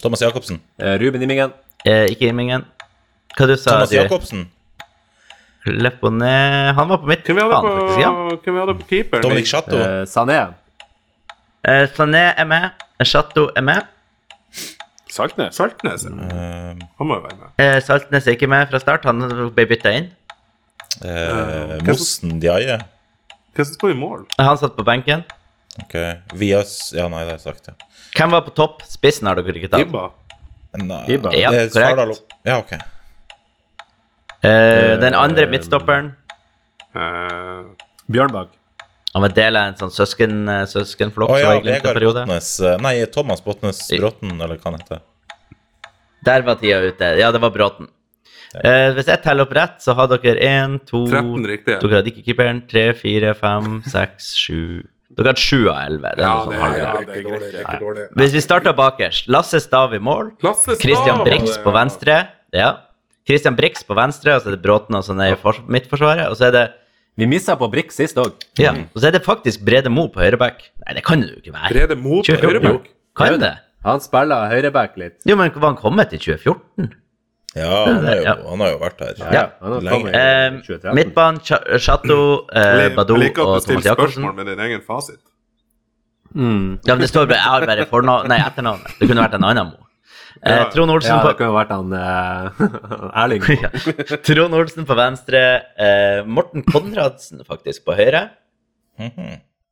Thomas 0.03 0.21
Jacobsen. 0.27 0.59
Ruben 0.79 1.23
Immingen. 1.23 1.55
Eh, 1.87 2.11
ikke 2.11 2.29
Imingen. 2.33 2.67
Hva 3.39 3.47
du 3.47 3.57
sa 3.57 3.71
Thomas 3.79 3.91
du? 3.95 3.97
Jacobsen. 4.01 4.45
Leponé 5.65 6.73
Han 6.77 6.89
var 6.89 6.99
på 7.01 7.07
mitt 7.09 7.25
Hvem 7.25 7.37
vi 7.39 7.43
hadde 7.43 7.61
på, 7.63 7.71
faktisk. 7.79 8.01
Ja. 8.03 8.11
hvem 8.45 8.55
vi 8.55 8.61
hadde 8.61 8.75
på 8.81 8.87
keeperen? 8.91 9.23
Dominic 9.23 9.47
Chateau. 9.49 9.79
Eh, 9.81 10.05
Sané. 10.05 10.41
Eh, 11.65 11.87
Sané 11.97 12.25
er 12.37 12.45
med. 12.45 12.71
Chateau 13.03 13.49
er 13.57 13.63
med. 13.63 13.94
Saltnes. 15.15 15.55
Saltnes. 15.55 16.05
ja. 16.09 16.11
Eh, 16.11 16.83
Han 16.99 17.07
må 17.09 17.17
jo 17.21 17.23
være 17.29 17.39
med. 17.39 17.53
Eh, 17.63 17.79
Saltnes 17.87 18.27
er 18.27 18.35
ikke 18.37 18.49
med 18.51 18.69
fra 18.73 18.81
start. 18.83 19.05
Han 19.09 19.23
ble 19.55 19.67
bytta 19.71 19.93
inn. 20.01 20.11
eh, 21.03 21.79
hvem 21.79 21.81
som- 21.81 21.87
Mossen 21.95 22.41
Diaye. 22.43 22.81
Hvem 23.55 23.65
som 23.69 23.75
sto 23.79 23.89
i 23.93 23.95
mål? 23.95 24.27
Han 24.39 24.59
satt 24.59 24.75
på 24.77 24.85
benken. 24.85 25.23
Ok. 25.83 25.95
Vias 26.39 26.93
Ja, 26.95 27.09
nei, 27.09 27.25
det 27.25 27.31
har 27.33 27.39
jeg 27.39 27.47
sagt, 27.47 27.69
ja. 27.69 27.75
Hvem 28.19 28.31
var 28.31 28.43
på 28.47 28.55
topp? 28.55 28.83
Spissen 28.87 29.27
har 29.27 29.35
dere 29.39 29.55
ikke 29.59 29.71
tatt. 29.71 29.81
Ibba. 29.87 30.11
Nei, 30.75 31.05
Ibba. 31.17 31.31
Ja, 31.35 31.51
det 31.51 31.61
er 31.61 31.69
korrekt. 31.71 31.99
Svardal- 31.99 32.21
Ja, 32.45 32.59
ok. 32.59 32.73
Eh, 34.45 34.97
den 35.01 35.15
andre 35.15 35.47
midtstopperen 35.51 36.13
Eh, 36.95 37.63
Bjørnbakk. 38.09 38.49
Han 39.15 39.23
var 39.23 39.35
del 39.37 39.57
av 39.57 39.69
en 39.71 39.77
sånn 39.79 39.93
søsken, 39.95 40.41
eh, 40.51 40.65
søskenflokk. 40.67 41.31
Oh, 41.31 41.39
ja, 41.39 41.53
Vegard. 41.63 42.01
Botnes 42.03 42.49
eh, 42.61 42.77
Nei, 42.83 42.97
Thomas 43.15 43.41
Botnes 43.45 43.79
Bråten, 43.95 44.33
eller 44.43 44.57
hva 44.59 44.73
han 44.73 44.81
heter. 44.81 45.03
Der 46.25 46.43
var 46.47 46.57
tida 46.59 46.81
ute. 46.83 47.13
Ja, 47.21 47.29
det 47.35 47.41
var 47.45 47.53
Bråten. 47.55 47.87
Eh, 48.55 48.93
hvis 48.95 49.07
jeg 49.11 49.21
teller 49.25 49.47
opp 49.47 49.55
rett, 49.55 49.81
så 49.83 49.95
har 49.99 50.09
dere 50.11 50.35
én, 50.47 50.77
to 50.87 51.05
13 51.11 51.47
riktige. 51.51 51.79
Dere 51.83 51.99
hadde 52.01 52.11
ikke 52.13 52.25
keeperen. 52.27 52.61
Tre, 52.71 52.85
fire, 52.99 53.35
fem, 53.39 53.81
seks, 53.95 54.33
sju 54.39 54.59
Dere 55.15 55.31
hadde 55.31 55.43
sju 55.43 55.61
av 55.71 55.79
elleve. 55.85 56.15
Det 56.19 56.25
er 56.25 56.27
Ja, 56.27 56.35
det 56.35 56.45
sånn 56.45 56.65
er, 56.67 56.79
ja, 56.79 56.93
det 56.99 57.19
er 57.19 57.27
greit. 57.29 57.43
Er 57.45 57.61
ikke 57.63 57.81
dårlig. 57.85 58.07
Hvis 58.19 58.33
vi 58.35 58.43
starter 58.43 58.75
bakerst 58.79 59.29
Lasse 59.31 59.61
Stav 59.63 59.95
i 59.95 60.01
mål. 60.03 60.33
Lasse 60.43 60.73
Stav 60.75 60.81
Christian 60.83 61.23
Brix 61.27 61.59
på 61.63 61.75
venstre. 61.75 62.17
Ja. 62.55 62.71
Christian 63.29 63.55
Brix 63.59 63.87
på 63.87 63.95
venstre, 63.95 64.35
og 64.35 64.43
så 64.43 64.51
er 64.51 64.57
det 64.57 64.65
Bråten 64.65 64.99
og 64.99 65.05
sånn 65.07 65.23
i 65.23 65.31
fors- 65.39 65.63
midtforsvaret. 65.71 66.27
Og 66.33 66.35
så 66.41 66.49
er 66.49 66.57
det 66.57 66.65
Vi 67.17 67.27
missa 67.31 67.55
på 67.57 67.69
Brix 67.71 67.95
sist 67.95 68.17
òg. 68.19 68.33
ja, 68.59 68.73
og 68.73 68.99
så 69.01 69.07
er 69.07 69.13
det 69.13 69.23
faktisk 69.25 69.63
Brede 69.65 69.89
Mo 69.91 70.09
på 70.09 70.19
høyreback. 70.21 70.65
Nei, 70.87 70.95
det 70.95 71.05
kan 71.07 71.21
det 71.21 71.31
jo 71.31 71.37
ikke 71.43 71.53
være. 71.55 71.71
Brede 71.73 71.97
Mo 72.01 72.17
på 72.21 72.27
2014. 72.27 72.49
høyreback. 72.51 72.89
Kan 73.17 73.41
det? 73.41 73.53
Han 73.85 74.01
spiller 74.01 74.49
høyreback 74.51 74.97
litt. 74.97 75.17
Jo, 75.29 75.37
men 75.37 75.53
var 75.55 75.69
han 75.75 75.77
kommet 75.79 76.13
i 76.13 76.19
2014? 76.19 76.91
Ja, 77.55 77.85
han, 77.87 78.05
er 78.11 78.17
jo, 78.17 78.23
Ja. 78.25 78.35
han 78.51 78.59
har 78.65 78.71
jo 78.73 78.79
vært 78.81 78.99
her. 79.05 79.15
Ja. 79.33 79.43
Han 79.63 79.73
har 79.77 79.81
Lenge. 79.87 80.09
Eh, 80.11 80.51
2013. 80.67 80.95
midtbanen, 80.99 81.39
Cha- 81.41 81.79
Chateau, 81.79 82.47
eh, 82.51 82.89
Jeg 82.89 82.97
Badou 82.97 83.15
liker 83.17 83.43
at 83.43 83.47
og 83.47 83.55
du 83.55 83.61
stiller 83.61 83.81
Thomas 83.81 83.85
Jacobsen. 83.85 84.23
spørsmål 84.25 84.35
med 84.35 84.47
din 84.47 84.59
egen 84.67 84.81
fasit. 84.83 85.21
Mm. 86.35 86.81
Ja, 86.85 86.95
men 86.95 87.01
det 87.01 87.11
står 87.11 87.27
bare, 87.29 87.39
Jeg 87.39 87.43
har 87.47 87.67
bare 87.67 87.87
fornavn, 87.87 88.27
nei, 88.29 88.39
etternavnet. 88.43 88.99
Det 88.99 89.07
kunne 89.09 89.23
vært 89.23 89.35
en 89.39 89.45
annen 89.45 89.67
Mo. 89.71 89.84
Eh, 90.43 90.65
Trond 90.73 90.91
Olsen 90.91 91.15
Ja, 91.15 91.21
på 91.23 91.31
det 91.31 91.37
kunne 91.39 91.55
vært 91.55 91.71
han 91.71 91.93
eh, 91.95 92.63
Erling. 93.23 93.45
ja. 93.65 93.71
Trond 94.27 94.57
Olsen 94.59 94.89
på 94.89 94.97
venstre. 94.99 95.43
Eh, 95.79 96.23
Morten 96.27 96.65
Konradsen 96.67 97.45
faktisk 97.47 97.85
på 97.87 97.97
høyre. 97.99 98.27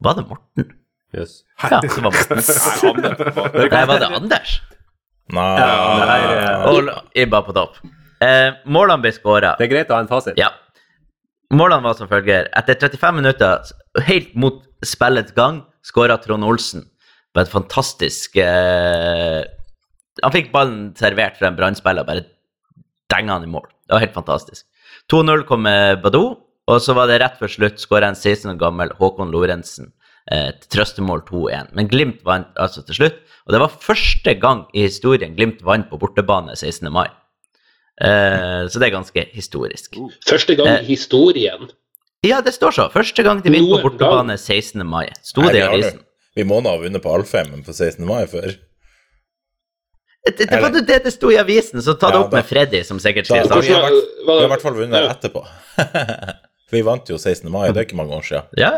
Var 0.02 0.18
det 0.18 0.26
Morten? 0.28 0.70
Yes. 1.12 1.42
Ja, 1.60 1.80
det 1.82 1.90
var 1.92 2.08
Morten. 2.08 2.38
Nei, 2.40 3.82
var 3.84 3.98
det 4.00 4.06
Anders? 4.16 4.54
Nei, 5.28 5.42
Nei. 5.60 6.06
her, 6.08 6.64
Og 6.70 6.88
Ibba 7.20 7.42
på 7.44 7.52
topp. 7.54 7.76
Eh, 8.22 8.54
målene 8.64 9.04
ble 9.04 9.12
skåra. 9.12 9.52
Det 9.58 9.66
er 9.66 9.70
greit 9.74 9.92
å 9.92 9.98
ha 9.98 10.02
en 10.06 10.08
fasit. 10.10 10.38
Ja. 10.40 10.48
Målene 11.52 11.84
var 11.84 11.98
som 11.98 12.08
følger. 12.08 12.48
Etter 12.56 12.78
35 12.80 13.18
minutter, 13.20 13.74
helt 14.08 14.32
mot 14.34 14.62
spillets 14.82 15.34
gang, 15.36 15.60
skåra 15.84 16.16
Trond 16.22 16.48
Olsen 16.48 16.86
på 17.32 17.44
et 17.44 17.52
fantastisk 17.52 18.36
eh, 18.40 19.42
Han 20.22 20.32
fikk 20.34 20.50
ballen 20.52 20.92
servert 20.98 21.38
fra 21.38 21.48
en 21.48 21.56
brannspiller, 21.56 22.04
bare 22.04 22.26
denga 23.12 23.32
han 23.38 23.44
i 23.46 23.50
mål. 23.50 23.64
Det 23.88 23.94
var 23.96 24.02
helt 24.04 24.14
fantastisk. 24.16 24.66
2-0 25.12 25.46
kom 25.48 25.62
med 25.64 26.02
Badou, 26.04 26.36
og 26.68 26.78
så 26.84 26.94
var 26.94 27.08
det 27.08 27.20
rett 27.22 27.38
før 27.40 27.48
slutt 27.50 27.80
skåra 27.80 28.08
en 28.12 28.16
16 28.18 28.52
år 28.52 28.58
gammel 28.60 28.92
Håkon 28.98 29.32
Lorentzen 29.32 29.88
eh, 30.30 30.50
et 30.52 30.68
trøstemål 30.72 31.24
2-1. 31.28 31.72
Men 31.76 31.88
Glimt 31.90 32.20
vant 32.28 32.52
altså 32.60 32.84
til 32.86 32.94
slutt, 33.00 33.18
og 33.46 33.52
det 33.56 33.60
var 33.64 33.72
første 33.82 34.34
gang 34.38 34.66
i 34.76 34.84
historien 34.86 35.34
Glimt 35.36 35.64
vant 35.66 35.88
på 35.90 35.98
bortebane 35.98 36.54
16. 36.56 36.92
mai. 36.92 37.08
Eh, 38.00 38.68
så 38.68 38.78
det 38.80 38.88
er 38.88 38.94
ganske 38.96 39.26
historisk. 39.34 39.96
Første 40.28 40.54
gang 40.56 40.68
Eh. 40.68 40.82
i 40.84 40.94
historien. 40.94 41.68
Ja, 42.24 42.40
det 42.40 42.54
står 42.54 42.70
så. 42.70 42.88
Første 42.92 43.22
gang 43.26 43.42
de 43.42 43.50
vinner 43.50 43.82
på 43.82 43.90
bortebane 43.90 44.36
16. 44.38 44.84
mai. 44.86 45.08
Sto 45.22 45.42
det 45.42 45.56
i 45.58 45.60
avisen. 45.66 46.00
Vi 46.36 46.44
må 46.44 46.60
nå 46.62 46.70
ha 46.70 46.78
vunnet 46.80 47.02
på 47.02 47.10
Alfheimen 47.12 47.64
på 47.64 47.72
16. 47.74 48.06
mai 48.06 48.26
før. 48.26 48.54
Det, 50.22 50.46
det 50.50 50.60
var 50.62 50.70
det 50.70 51.00
det 51.04 51.10
sto 51.12 51.30
i 51.34 51.36
avisen, 51.40 51.82
så 51.82 51.96
ta 51.98 52.10
det 52.12 52.20
Ja, 52.20 52.24
opp 52.24 52.30
da- 52.30 52.36
med 52.38 52.46
Freddy, 52.46 52.82
som 52.86 52.98
sikkert 53.02 53.26
skriver 53.26 53.42
vi, 53.60 53.72
har 53.74 53.82
saken. 53.82 54.00
vi 54.26 54.32
har 54.38 54.44
i 54.44 54.48
hvert 54.52 54.62
fall 54.62 54.74
vunnet 54.78 55.02
Ja. 55.02 55.10
etterpå. 55.16 55.46
Vi 56.72 56.80
vant 56.80 57.04
jo 57.10 57.18
16. 57.20 57.50
mai, 57.52 57.66
det 57.68 57.76
er 57.76 57.84
ikke 57.84 57.96
mange 57.98 58.14
år 58.16 58.22
siden. 58.24 58.46
Ja, 58.56 58.70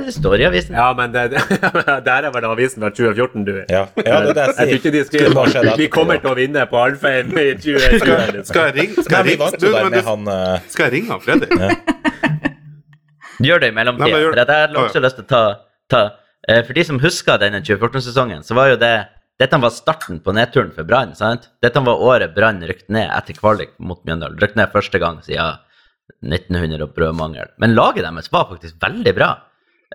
det 0.00 0.14
står 0.14 0.40
i 0.40 0.44
avisen. 0.48 0.72
Ja, 0.74 0.86
men 0.96 1.12
det, 1.12 1.24
der 1.36 2.22
er 2.24 2.30
vel 2.32 2.44
avisen 2.48 2.80
fra 2.80 2.88
2014, 2.88 3.44
du. 3.44 3.58
Ja, 3.68 3.82
ja 4.06 4.20
det 4.24 4.30
er 4.30 4.32
det 4.32 4.46
jeg 4.46 4.54
Jeg 4.56 4.56
tror 4.56 4.78
ikke 4.78 4.92
de 4.94 5.02
skriver 5.04 5.76
Vi 5.76 5.86
kommer 5.92 6.16
til 6.22 6.30
å 6.30 6.34
vinne 6.38 6.64
på 6.70 6.80
Alfheim 6.80 7.28
i 7.36 7.44
2020. 7.60 8.40
Skal 8.48 8.70
jeg 8.70 8.74
ringe 8.78 9.04
Skal 9.04 9.18
jeg 9.26 9.36
ringe, 9.36 9.50
du, 9.60 9.68
du, 9.68 10.00
han 10.08 10.24
eh, 10.32 10.64
skal 10.72 10.88
jeg 10.88 10.92
ringe 10.96 11.12
han 11.12 11.20
Freddy? 11.20 11.46
Gjør 13.44 13.60
det 13.60 13.68
i 13.68 13.74
mellomtida. 13.76 14.16
jeg 14.16 14.46
har 14.48 14.80
også 14.86 15.00
lyst 15.04 15.18
til 15.20 15.26
å 15.26 15.28
ta, 15.28 15.42
ta 15.92 16.02
eh, 16.48 16.62
For 16.64 16.72
de 16.72 16.84
som 16.88 17.00
husker 17.04 17.36
denne 17.42 17.60
2014-sesongen, 17.60 18.46
så 18.48 18.56
var 18.56 18.72
jo 18.72 18.78
det 18.80 18.94
Dette 19.36 19.58
var 19.60 19.72
starten 19.74 20.20
på 20.24 20.32
nedturen 20.32 20.72
for 20.72 20.88
Brann. 20.88 21.12
Dette 21.62 21.80
var 21.84 22.02
året 22.02 22.32
Brann 22.36 22.62
rykte 22.64 22.92
ned 22.92 23.10
etter 23.12 23.36
kvalik 23.36 23.74
mot 23.76 24.00
Mjøndalen. 24.06 24.38
Rykte 24.40 24.62
ned 24.62 24.72
første 24.72 25.00
gang 25.02 25.18
siden 25.24 25.58
1900 26.24 26.86
og 26.86 26.94
brødmangel. 26.96 27.52
Men 27.60 27.76
laget 27.76 28.06
deres 28.06 28.32
var 28.32 28.48
faktisk 28.48 28.78
veldig 28.80 29.12
bra. 29.16 29.34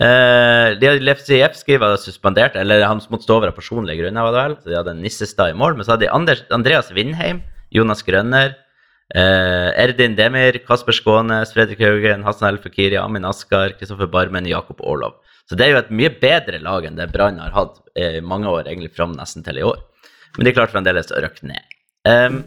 Uh, 0.01 0.77
Lefsijevskij 0.79 1.79
var 1.81 1.97
suspendert, 1.99 2.55
eller 2.55 2.85
han 2.87 3.01
måtte 3.11 3.25
stå 3.25 3.39
over 3.39 3.51
av 3.51 3.57
personlige 3.57 3.99
grunner. 3.99 4.23
var 4.23 4.31
det 4.31 4.43
vel, 4.43 4.55
så 4.61 4.69
De 4.69 4.77
hadde 4.77 5.01
Nissestad 5.01 5.51
i 5.51 5.57
mål, 5.57 5.75
men 5.75 5.85
så 5.85 5.93
hadde 5.93 6.05
de 6.05 6.13
Anders, 6.13 6.43
Andreas 6.49 6.91
Vindheim, 6.91 7.41
Jonas 7.71 8.03
Grønner, 8.03 8.55
uh, 9.15 9.69
Erdin 9.75 10.15
Demir, 10.15 10.61
Kasper 10.67 10.93
Skånes, 10.93 11.53
Fredrik 11.53 11.81
Haugen, 11.81 12.23
Hassan 12.23 12.53
El 12.53 12.61
Fakiri, 12.61 12.97
Amin 12.97 13.25
Askar, 13.25 13.75
Kristoffer 13.77 14.07
Barmen, 14.07 14.45
Jakob 14.45 14.79
Orlov. 14.79 15.19
Så 15.51 15.57
det 15.59 15.65
er 15.65 15.73
jo 15.73 15.79
et 15.81 15.89
mye 15.91 16.09
bedre 16.15 16.61
lag 16.63 16.85
enn 16.87 16.95
det 16.95 17.09
Brann 17.11 17.41
har 17.43 17.51
hatt 17.51 17.81
i 17.99 18.21
mange 18.23 18.47
år, 18.47 18.69
egentlig 18.69 18.93
fram 18.95 19.11
nesten 19.17 19.43
til 19.43 19.57
i 19.59 19.65
år. 19.67 19.81
Men 20.37 20.47
de 20.47 20.53
klarte 20.55 20.71
fremdeles 20.71 21.11
å 21.11 21.19
røkke 21.19 21.49
ned. 21.49 21.73
Um, 22.07 22.37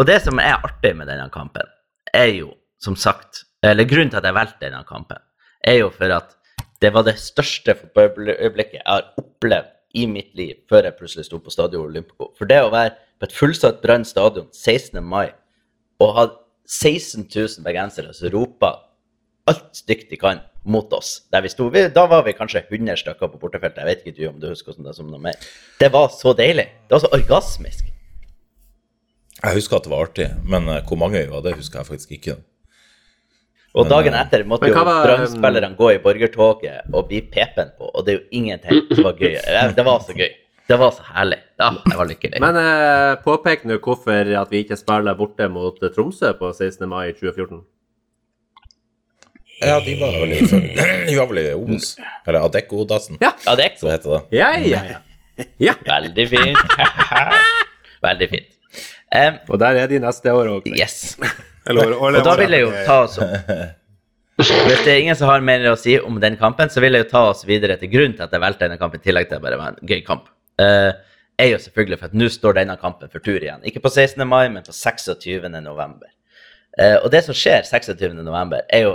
og 0.00 0.06
det 0.08 0.16
som 0.24 0.40
er 0.40 0.56
artig 0.56 0.94
med 0.96 1.10
denne 1.12 1.26
kampen, 1.34 1.68
er 2.16 2.30
jo, 2.32 2.54
som 2.80 2.96
sagt 2.96 3.44
Eller 3.60 3.84
grunnen 3.90 4.08
til 4.08 4.20
at 4.20 4.24
jeg 4.24 4.36
valgte 4.38 4.62
denne 4.62 4.80
kampen, 4.88 5.20
er 5.66 5.80
jo 5.82 5.90
for 5.90 6.14
at 6.14 6.32
det 6.80 6.92
var 6.94 7.04
det 7.04 7.16
største 7.18 7.74
fotballøyeblikket 7.74 8.78
jeg 8.78 8.86
har 8.86 9.08
opplevd 9.18 9.72
i 9.98 10.06
mitt 10.06 10.30
liv 10.38 10.60
før 10.70 10.86
jeg 10.86 10.96
plutselig 10.96 11.26
sto 11.26 11.40
på 11.42 11.52
Stadion 11.52 11.90
Olympico. 11.90 12.30
For 12.38 12.48
det 12.48 12.62
å 12.62 12.70
være 12.70 12.94
på 13.18 13.26
et 13.26 13.34
fullsatt 13.34 13.82
Brann 13.82 14.06
stadion 14.06 14.46
16. 14.54 15.02
mai 15.02 15.34
og 15.98 16.14
ha 16.14 16.28
16 16.70 17.26
000 17.26 17.66
bergensere 17.66 18.14
som 18.14 18.30
roper 18.32 18.78
alt 19.50 19.74
stygt 19.76 20.08
de 20.14 20.20
kan 20.22 20.40
mot 20.70 20.92
oss 20.96 21.14
der 21.32 21.44
vi 21.44 21.50
sto. 21.52 21.68
Vi, 21.74 21.86
da 21.94 22.04
var 22.10 22.24
vi 22.26 22.34
kanskje 22.36 22.62
100 22.68 23.00
stykker 23.02 23.30
på 23.32 23.40
bortefeltet. 23.42 23.80
Jeg 23.82 23.88
vet 23.90 24.04
ikke 24.06 24.16
du 24.18 24.26
om 24.30 24.40
du 24.42 24.48
husker 24.50 24.72
hvordan 24.72 24.88
det 24.88 24.92
er 24.94 24.98
som 25.00 25.08
noe 25.12 25.22
mer. 25.28 25.38
Det 25.80 25.90
var 25.94 26.10
så 26.14 26.34
deilig. 26.36 26.68
Det 26.88 26.96
var 26.96 27.04
så 27.06 27.12
orgasmisk. 27.16 27.88
Jeg 29.38 29.54
husker 29.54 29.78
at 29.78 29.86
det 29.86 29.92
var 29.92 30.08
artig, 30.08 30.28
men 30.50 30.66
eh, 30.68 30.80
hvor 30.88 30.98
mange 30.98 31.20
vi 31.20 31.30
var, 31.30 31.44
det 31.46 31.54
husker 31.58 31.80
jeg 31.80 31.90
faktisk 31.92 32.14
ikke. 32.18 32.38
Og 33.78 33.86
dagen 33.86 34.16
eh, 34.16 34.24
etter 34.24 34.42
måtte 34.48 34.66
jo 34.70 34.74
hva 34.74 35.70
gå 35.78 35.90
i 35.94 36.00
borgertoget 36.02 36.88
og 36.92 37.06
bli 37.10 37.20
pepen 37.30 37.70
på, 37.78 37.90
og 37.92 38.04
det 38.06 38.14
er 38.14 38.18
jo 38.18 38.26
ingenting 38.40 38.80
som 38.90 39.06
var 39.06 39.18
gøy. 39.20 39.36
Eh, 39.38 39.74
Det 39.76 39.84
var 39.86 40.02
så 40.02 40.16
gøy. 40.16 40.30
Det 40.68 40.76
var 40.76 40.90
så 40.92 41.04
herlig. 41.14 41.38
Ja, 41.56 41.70
jeg 41.88 41.96
var 41.96 42.08
lykkelig. 42.10 42.40
Men 42.44 42.58
eh, 42.60 43.14
påpek 43.24 43.62
nå 43.64 43.78
hvorfor 43.84 44.32
at 44.42 44.50
vi 44.52 44.64
ikke 44.64 44.76
spiller 44.76 45.16
borte 45.16 45.46
mot 45.48 45.78
eh, 45.80 45.92
Tromsø 45.94 46.34
på 46.36 46.50
16. 46.52 46.84
mai 46.90 47.12
2014. 47.14 47.62
Ja, 49.60 49.80
de 49.84 49.94
var 50.00 50.12
vel 50.20 50.32
i, 50.36 50.40
de 51.08 51.16
var 51.18 51.26
vel 51.32 51.38
i 51.42 51.46
Obos. 51.56 51.96
Eller 52.26 52.44
Adecco-dassen, 52.46 53.18
Ja. 53.20 53.32
Adecco. 53.50 53.80
så 53.86 53.90
heter 53.90 54.10
det. 54.14 54.20
Ja, 54.38 54.52
ja, 54.62 54.82
ja. 54.92 55.48
ja. 55.58 55.74
veldig 55.86 56.28
fint. 56.30 56.78
veldig 58.06 58.28
fint. 58.30 58.54
Um, 59.08 59.38
Og 59.48 59.58
der 59.62 59.78
er 59.82 59.88
de 59.90 59.98
neste 60.04 60.32
år 60.36 60.50
òg. 60.58 60.66
yes. 60.78 61.16
Eller, 61.68 61.90
eller, 61.94 62.20
Og 62.20 62.24
da 62.24 62.34
vil 62.38 62.54
jeg 62.54 62.62
jo 62.66 62.70
ta 62.86 62.98
oss 63.06 63.18
Hvis 64.38 64.82
det 64.84 64.92
er 64.92 65.00
ingen 65.02 65.16
som 65.18 65.28
har 65.28 65.42
mer 65.44 65.64
å 65.72 65.74
si 65.80 65.96
om 66.00 66.20
den 66.22 66.36
kampen, 66.40 66.70
så 66.70 66.80
vil 66.84 66.94
jeg 66.94 67.06
jo 67.06 67.10
ta 67.10 67.22
oss 67.32 67.42
videre 67.48 67.76
til 67.80 67.90
grunnen 67.92 68.14
til 68.16 68.24
at 68.28 68.32
jeg 68.36 68.40
valgte 68.44 68.64
denne 68.68 68.78
kampen, 68.80 69.00
i 69.02 69.04
tillegg 69.08 69.26
til 69.28 69.36
at 69.36 69.40
det 69.42 69.46
bare 69.48 69.58
var 69.60 69.74
en 69.74 69.88
gøy 69.90 70.02
kamp. 70.06 70.28
Uh, 70.60 70.92
er 71.38 71.50
jo 71.52 71.58
selvfølgelig 71.64 71.98
for 71.98 72.10
at 72.12 72.16
nå 72.18 72.28
står 72.30 72.56
denne 72.60 72.76
kampen 72.78 73.10
for 73.10 73.24
tur 73.24 73.40
igjen. 73.42 73.64
Ikke 73.66 73.82
på 73.82 73.90
16. 73.90 74.22
mai, 74.28 74.46
men 74.52 74.62
på 74.66 74.72
26. 74.76 75.48
november. 75.64 76.12
Uh, 76.78 77.00
og 77.02 77.10
det 77.10 77.24
som 77.26 77.34
skjer 77.34 77.66
26. 77.66 78.14
november, 78.22 78.62
er 78.70 78.86
jo 78.86 78.94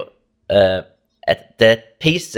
et, 0.49 1.43
det 1.61 1.69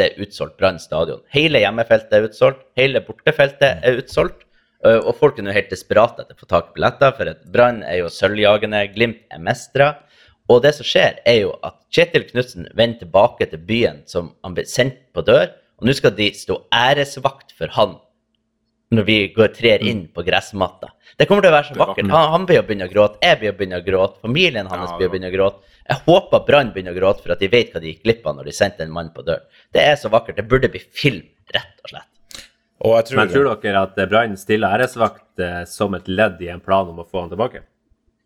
er 0.03 0.19
utsolgt 0.21 0.57
Brann 0.59 0.79
stadion. 0.79 1.23
Hele 1.33 1.61
hjemmefeltet 1.63 2.13
er 2.13 2.27
utsolgt, 2.27 2.65
hele 2.77 3.01
bortefeltet 3.05 3.81
er 3.83 4.01
utsolgt. 4.01 4.43
eh, 4.85 4.99
og 5.01 5.15
folk 5.17 5.39
er 5.39 5.47
nå 5.47 5.55
helt 5.55 5.71
desperate 5.71 6.21
etter 6.21 6.35
å 6.35 6.43
få 6.43 6.45
tak 6.51 6.69
i 6.69 6.75
billetter, 6.77 7.15
for 7.17 7.51
Brann 7.51 7.81
er 7.83 8.03
jo 8.03 8.11
sølvjagende, 8.13 8.83
Glimt 8.93 9.23
er 9.33 9.41
mestere. 9.41 9.95
Og 10.47 10.61
det 10.61 10.75
som 10.77 10.85
skjer, 10.85 11.17
er 11.25 11.39
jo 11.41 11.55
at 11.65 11.79
Kjetil 11.89 12.27
Knutsen 12.29 12.67
vender 12.77 13.01
tilbake 13.01 13.47
til 13.49 13.63
byen 13.65 14.03
som 14.05 14.35
han 14.45 14.53
ble 14.53 14.67
sendt 14.69 14.99
på 15.15 15.23
dør, 15.25 15.49
og 15.79 15.87
nå 15.87 15.95
skal 15.97 16.13
de 16.15 16.29
stå 16.37 16.59
æresvakt 16.69 17.55
for 17.57 17.73
han 17.73 17.97
når 18.93 19.07
vi 19.07 19.17
går 19.33 19.53
trer 19.55 19.83
inn 19.85 20.05
på 20.13 20.23
gressmatta. 20.25 20.91
Det 21.17 21.27
kommer 21.29 21.45
til 21.45 21.53
å 21.53 21.55
være 21.55 21.69
så 21.69 21.77
vakkert. 21.79 22.09
Han, 22.11 22.31
han 22.33 22.47
blir 22.49 22.61
å 22.61 22.65
begynne 22.67 22.87
å 22.89 22.91
gråte, 22.91 23.19
jeg 23.23 23.39
blir 23.41 23.53
å 23.53 23.57
begynne 23.57 23.79
å 23.79 23.85
gråte, 23.85 24.19
familien 24.25 24.69
hans 24.69 24.93
blir 24.97 25.09
å 25.09 25.13
begynne 25.13 25.31
å 25.31 25.35
gråte. 25.35 25.77
Jeg 25.85 26.01
håper 26.07 26.43
Brann 26.47 26.73
begynner 26.73 26.95
å 26.95 26.97
gråte 26.97 27.23
for 27.23 27.35
at 27.35 27.41
de 27.43 27.49
vet 27.51 27.71
hva 27.73 27.81
de 27.81 27.93
gikk 27.93 28.03
glipp 28.05 28.25
av 28.25 28.39
når 28.39 28.49
de 28.49 28.55
sendte 28.57 28.85
en 28.85 28.93
mann 28.93 29.11
på 29.15 29.25
døren. 29.25 29.45
Det 29.73 29.83
er 29.85 29.95
så 30.01 30.09
vakkert. 30.13 30.39
Det 30.39 30.47
burde 30.49 30.71
bli 30.73 30.81
film, 30.81 31.23
rett 31.53 31.85
og 31.85 31.93
slett. 31.93 32.09
Og 32.85 32.97
jeg 32.97 33.07
tror, 33.09 33.19
Men 33.21 33.31
tror 33.31 33.49
dere 33.63 33.83
at 33.87 34.01
eh, 34.01 34.09
Brann 34.11 34.35
stiller 34.37 34.75
æresvakt 34.75 35.41
eh, 35.41 35.61
som 35.69 35.95
et 35.97 36.09
ledd 36.11 36.41
i 36.43 36.51
en 36.53 36.63
plan 36.63 36.89
om 36.91 36.99
å 37.01 37.07
få 37.07 37.23
han 37.23 37.31
tilbake? 37.31 37.63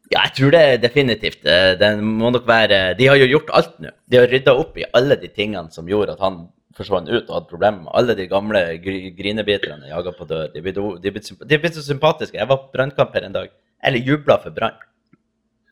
Ja, 0.09 0.23
jeg 0.25 0.33
tror 0.39 0.55
det 0.55 0.61
er 0.65 0.79
definitivt. 0.81 1.43
Det 1.45 1.89
må 2.01 2.31
nok 2.33 2.47
være 2.49 2.95
De 2.97 3.05
har 3.05 3.19
jo 3.19 3.27
gjort 3.29 3.51
alt 3.53 3.75
nå. 3.83 3.91
De 4.09 4.17
har 4.17 4.31
rydda 4.31 4.55
opp 4.57 4.79
i 4.81 4.87
alle 4.97 5.19
de 5.21 5.29
tingene 5.29 5.69
som 5.69 5.85
gjorde 5.85 6.15
at 6.15 6.23
han 6.25 6.47
forsvant 6.77 7.09
ut 7.09 7.25
og 7.25 7.33
hadde 7.35 7.49
problemer 7.49 7.85
med 7.85 7.95
alle 7.97 8.15
de 8.17 8.27
gamle 8.29 8.61
grinebiterne 8.83 9.89
jaga 9.89 10.13
på 10.15 10.27
dør. 10.29 10.51
De 10.53 10.61
er 10.61 11.63
blitt 11.63 11.79
så 11.79 11.85
sympatiske. 11.85 12.37
Jeg 12.37 12.49
var 12.49 12.63
på 12.65 12.77
brannkamp 12.77 13.15
her 13.17 13.27
en 13.27 13.35
dag. 13.35 13.49
Eller 13.83 14.03
jubla 14.05 14.37
for 14.43 14.53
Brann. 14.55 14.77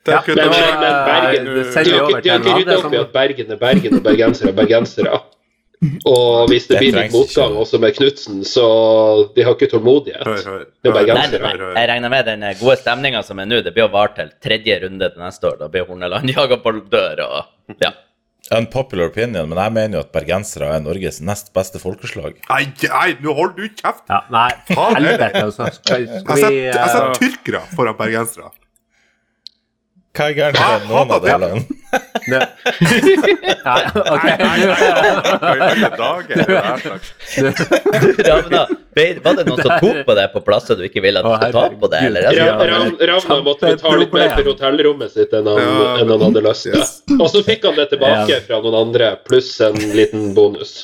Ja, 0.08 0.22
Men, 0.28 0.38
men, 0.38 0.52
men 0.80 0.94
Bergen 1.04 1.48
har 1.48 2.20
ikke, 2.22 2.38
rydda 2.56 2.78
opp 2.80 2.94
i 2.94 3.00
at 3.02 3.10
Bergen 3.12 3.50
er 3.52 3.60
Bergen 3.60 3.98
og 3.98 4.06
bergensere 4.06 4.54
er 4.54 4.56
bergensere. 4.56 5.18
Og 6.10 6.48
hvis 6.50 6.66
det 6.66 6.80
Det 6.80 6.80
blir 6.80 6.96
litt 6.96 7.14
motgang 7.14 7.58
også 7.62 7.78
med 7.82 7.94
Knutsen, 7.94 8.40
så 8.48 8.64
de 9.36 9.44
har 9.46 9.54
ikke 9.54 9.70
tålmodighet. 9.76 10.24
Hør, 10.26 10.40
hør. 10.48 10.64
Det 10.82 10.94
Nei, 10.96 11.04
nei, 11.12 11.28
nei. 11.44 11.52
Jeg 11.76 11.90
regner 11.92 12.10
med 12.10 12.26
den 12.26 12.48
eh, 12.48 12.56
gode 12.58 12.80
stemninga 12.80 13.22
som 13.28 13.44
er 13.44 13.50
nå. 13.52 13.60
Det 13.62 13.76
blir 13.76 13.86
å 13.86 13.92
vare 13.94 14.16
til 14.16 14.32
tredje 14.42 14.80
runde 14.88 15.12
til 15.14 15.22
neste 15.22 15.52
år. 15.52 15.60
Da 15.60 15.70
blir 15.70 15.86
Horneland 15.86 16.34
jaga 16.38 16.58
på 16.64 16.74
dør 16.90 17.24
og 17.28 17.78
Ja. 17.84 17.94
Unpopular 18.56 19.10
opinion, 19.10 19.50
men 19.50 19.60
jeg 19.60 19.74
mener 19.76 20.00
jo 20.00 20.04
at 20.06 20.14
bergensere 20.16 20.70
er 20.78 20.84
Norges 20.84 21.20
nest 21.26 21.50
beste 21.56 21.82
folkeslag. 21.84 22.38
Nei, 22.48 22.62
nei, 22.84 23.10
nå 23.24 23.34
holder 23.36 23.58
du 23.58 23.82
kjeft! 23.82 24.06
Ja, 24.08 24.22
nei, 24.32 24.52
helvete, 24.72 25.34
altså. 25.42 25.68
Skal, 25.76 26.06
Jeg 26.08 26.22
skal 26.24 26.40
vi 26.40 26.46
setter, 26.46 26.62
jeg 26.72 26.94
setter 26.94 27.20
tyrkere 27.20 27.64
foran 27.76 28.00
bergensere. 28.00 28.54
Hva 30.18 30.26
er 30.32 30.34
gærent 30.38 30.58
med 30.58 30.88
noen 30.90 31.12
av 31.14 31.22
delene? 31.26 31.60
Nei, 32.28 33.84
ok. 34.12 34.26
Alle 35.48 35.90
dager 35.94 36.34
er 36.34 36.50
det 36.50 36.64
her 36.66 36.82
slags. 36.84 37.08
Ravna, 38.28 38.62
var 39.24 39.38
det 39.38 39.46
noen 39.48 39.62
som 39.62 39.72
tok 39.80 40.02
på 40.10 40.16
deg 40.18 40.34
på 40.34 40.42
plasser 40.48 40.80
du 40.80 40.84
ikke 40.88 41.04
ville 41.06 41.22
at 41.22 41.28
du 41.28 41.32
skulle 41.36 41.54
ta 41.56 41.80
på 41.86 41.92
deg? 41.94 42.08
Eller? 42.10 42.28
Altså, 42.32 42.68
Ram- 42.74 42.98
Ravna 43.12 43.40
måtte 43.46 43.72
betale 43.76 44.02
litt 44.04 44.14
mer 44.18 44.30
for 44.36 44.52
hotellrommet 44.52 45.14
sitt 45.16 45.32
enn 45.38 45.48
han, 45.52 45.64
enn 46.02 46.12
han 46.16 46.26
hadde 46.28 46.44
lyst 46.50 46.68
til. 46.68 46.78
Og 47.22 47.28
så 47.32 47.44
fikk 47.48 47.70
han 47.70 47.78
det 47.80 47.88
tilbake 47.94 48.42
fra 48.50 48.62
noen 48.66 48.78
andre, 48.88 49.14
pluss 49.28 49.54
en 49.70 49.78
liten 49.96 50.32
bonus. 50.38 50.76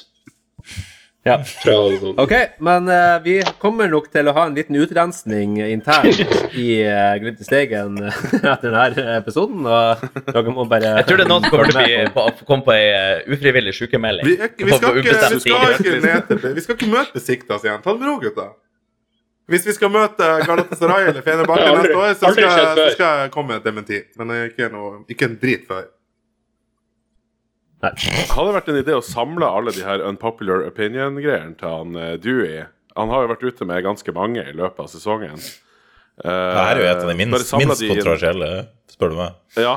Ja. 1.24 1.38
Fra. 1.44 1.76
Ok, 2.18 2.34
men 2.58 2.88
uh, 2.90 3.24
vi 3.24 3.38
kommer 3.60 3.88
nok 3.88 4.10
til 4.12 4.28
å 4.28 4.34
ha 4.36 4.44
en 4.50 4.58
liten 4.58 4.76
utrensning 4.76 5.56
internt 5.64 6.20
i 6.60 6.82
uh, 6.84 7.14
Glimt 7.22 7.40
i 7.40 7.48
Steigen 7.48 7.96
etter 8.04 8.68
denne 8.68 9.06
episoden, 9.22 9.64
og 9.64 10.04
dere 10.28 10.52
må 10.52 10.66
bare 10.68 10.98
jeg 11.00 11.08
tror 11.08 11.22
det 11.22 11.26
er 11.26 11.32
noen 11.32 11.48
som 11.48 11.56
kommer 11.56 11.72
til 11.78 12.12
å 12.12 12.26
komme 12.44 12.68
på 12.68 12.76
ei 12.76 12.90
eh, 12.92 13.32
ufrivillig 13.32 13.72
sykemelding. 13.78 14.28
Vi, 14.28 14.36
vi, 14.36 14.76
skal 14.76 15.00
ikke, 15.00 15.16
vi, 15.16 15.40
skal 15.46 15.78
ikke 15.78 15.96
ned 16.04 16.46
vi 16.60 16.66
skal 16.66 16.78
ikke 16.78 16.92
møte 16.92 17.24
Siktas 17.24 17.64
igjen. 17.64 17.80
Ta 17.86 17.96
det 17.96 18.04
med 18.04 18.12
ro, 18.12 18.20
gutta. 18.20 18.52
Hvis 19.48 19.68
vi 19.68 19.80
skal 19.80 19.92
møte 19.96 20.28
Galatasaray 20.44 21.08
eller 21.08 21.24
Fenerbahçe 21.24 21.72
neste 21.72 21.98
år, 22.00 22.14
så 22.20 22.36
skal, 22.36 22.54
så 22.76 22.92
skal 22.98 23.24
jeg 23.24 23.32
komme 23.32 23.54
med 23.54 23.62
et 23.62 23.72
dementi. 23.72 24.04
Men 24.20 24.36
ikke, 24.50 24.68
noe, 24.76 25.06
ikke 25.12 25.32
en 25.32 25.40
drit 25.40 25.64
før. 25.72 25.88
Hadde 27.84 28.46
det 28.48 28.56
vært 28.56 28.70
en 28.72 28.80
idé 28.80 28.96
å 28.96 29.04
samle 29.04 29.50
alle 29.50 29.74
de 29.76 29.84
her 29.84 30.04
unpopular 30.08 30.64
opinion-greiene 30.70 31.58
til 31.60 31.68
han 31.74 31.98
eh, 32.00 32.14
Dewey? 32.24 32.64
Han 32.96 33.10
har 33.12 33.26
jo 33.26 33.34
vært 33.34 33.44
ute 33.50 33.66
med 33.68 33.84
ganske 33.84 34.14
mange 34.16 34.44
i 34.48 34.54
løpet 34.56 34.80
av 34.86 34.88
sesongen. 34.92 35.40
Eh, 36.24 36.30
Det 36.30 36.64
er 36.64 36.80
jo 36.80 36.88
et 36.92 37.04
av 37.04 37.10
de 37.10 37.16
minst, 37.18 37.54
minst 37.58 37.84
kontroversielle, 37.90 38.50
spør 38.94 39.10
du 39.10 39.18
meg. 39.18 39.38
Ja, 39.60 39.74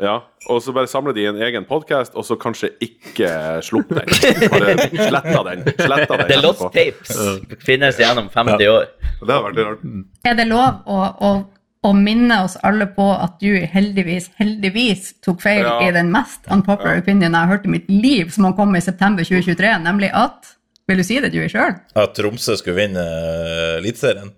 ja. 0.00 0.16
Og 0.50 0.62
så 0.64 0.72
bare 0.74 0.88
samle 0.90 1.12
de 1.16 1.24
i 1.24 1.28
en 1.28 1.40
egen 1.42 1.66
podkast, 1.68 2.14
og 2.16 2.24
så 2.24 2.38
kanskje 2.40 2.70
ikke 2.86 3.28
slupp 3.66 3.90
den. 3.92 4.08
Bare 4.54 4.76
sletta 4.86 5.42
den. 5.50 5.64
Sletta 5.76 6.20
den 6.22 6.30
The 6.30 6.38
Lost. 6.40 6.64
Tapes 6.74 7.60
finnes 7.66 7.98
gjennom 8.00 8.30
50 8.32 8.70
år. 8.72 8.86
Og 9.20 9.26
det 9.28 9.34
har 9.36 9.44
vært 9.50 9.60
rart. 9.66 9.82
Er 10.30 10.38
det 10.38 10.46
lov 10.48 10.80
å, 10.86 11.00
å, 11.28 11.32
å 11.80 11.92
minne 11.96 12.42
oss 12.44 12.58
alle 12.66 12.84
på 12.92 13.06
at 13.14 13.38
du 13.40 13.54
heldigvis, 13.72 14.28
heldigvis 14.40 15.14
tok 15.24 15.40
feil 15.40 15.62
Ja. 15.64 15.78
i 15.88 15.92
den 15.96 16.10
mest 16.12 16.44
unpopular 16.52 16.98
opinion 17.00 17.32
jeg 17.32 17.40
har 17.40 17.48
hørt 17.48 17.64
i 17.64 17.72
mitt 17.72 17.88
liv, 17.88 18.30
som 18.30 18.44
han 18.44 18.56
kom 18.58 18.74
i 18.76 18.80
september 18.84 19.24
2023, 19.24 19.78
nemlig 19.84 20.10
at 20.12 20.56
Vil 20.90 20.98
du 20.98 21.04
si 21.06 21.20
det, 21.22 21.28
du 21.30 21.38
sjøl? 21.46 21.76
At 21.94 22.16
Tromsø 22.18 22.56
skulle 22.58 22.74
vinne 22.80 22.98
uh, 22.98 23.76
Eliteserien? 23.78 24.32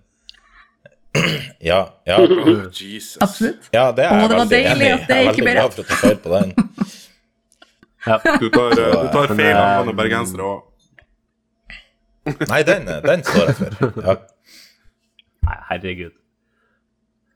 ja, 1.71 1.79
ja. 2.05 2.17
Oh, 2.21 2.67
Jesus. 2.69 3.17
Absolutt. 3.25 3.71
Ja, 3.73 3.87
det 3.91 4.05
er 4.05 4.21
og 4.21 4.29
det 4.29 4.37
var 4.37 4.51
veldig 4.51 4.91
at 4.93 5.07
det 5.09 5.17
ikke 5.31 5.41
ble 5.47 5.55
rett. 5.55 5.57
Jeg 5.57 5.57
er 5.57 5.57
veldig 5.57 5.57
glad 5.57 5.73
for 5.73 5.81
å 5.81 5.87
ta 5.89 5.97
feil 6.03 6.19
på 6.21 6.35
den. 6.35 6.53
Du 8.03 8.49
tar, 8.51 8.73
eh, 8.75 8.95
du 9.01 9.09
tar 9.15 9.31
feil 9.31 9.55
av 9.55 9.63
eh, 9.63 9.77
angående 9.79 9.93
bergensere 9.95 10.43
òg. 10.43 10.63
Nei, 12.51 12.59
den, 12.67 12.89
den 13.07 13.23
står 13.23 13.47
jeg 13.47 13.55
for. 13.61 14.01
Ja. 14.03 14.15
Nei, 15.47 15.57
herregud. 15.69 16.11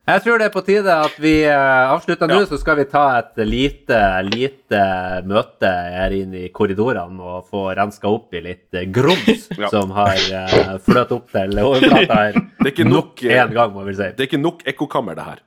Jeg 0.07 0.23
tror 0.23 0.39
det 0.39 0.45
er 0.47 0.53
på 0.53 0.61
tide 0.63 0.93
at 1.03 1.15
vi 1.19 1.33
eh, 1.43 1.89
avslutter 1.91 2.29
nå, 2.31 2.37
så 2.47 2.55
skal 2.61 2.77
vi 2.79 2.85
ta 2.87 3.03
et 3.17 3.41
lite, 3.43 3.97
lite 4.29 4.79
møte 5.27 5.67
her 5.67 6.15
inne 6.15 6.45
i 6.45 6.51
korridorene 6.55 7.19
og 7.19 7.49
få 7.51 7.65
renska 7.75 8.07
opp 8.07 8.37
i 8.37 8.43
litt 8.45 8.77
eh, 8.77 8.87
grums 8.87 9.49
Ja. 9.61 9.71
som 9.73 9.91
har 9.95 10.15
uh, 10.15 10.73
fløt 10.85 11.11
opp 11.15 11.31
til 11.33 11.59
overflata 11.59 12.17
her. 12.19 12.35
Det 12.59 12.69
er 12.69 12.71
ikke 12.71 12.87
nok, 12.87 13.23
én 13.25 13.53
gang, 13.55 13.71
må 13.73 13.83
vi 13.87 13.95
si. 13.97 14.09
Det 14.13 14.23
er 14.23 14.29
ikke 14.29 14.39
nok 14.39 14.61
ekkokammer, 14.69 15.17
det 15.17 15.25
her. 15.27 15.41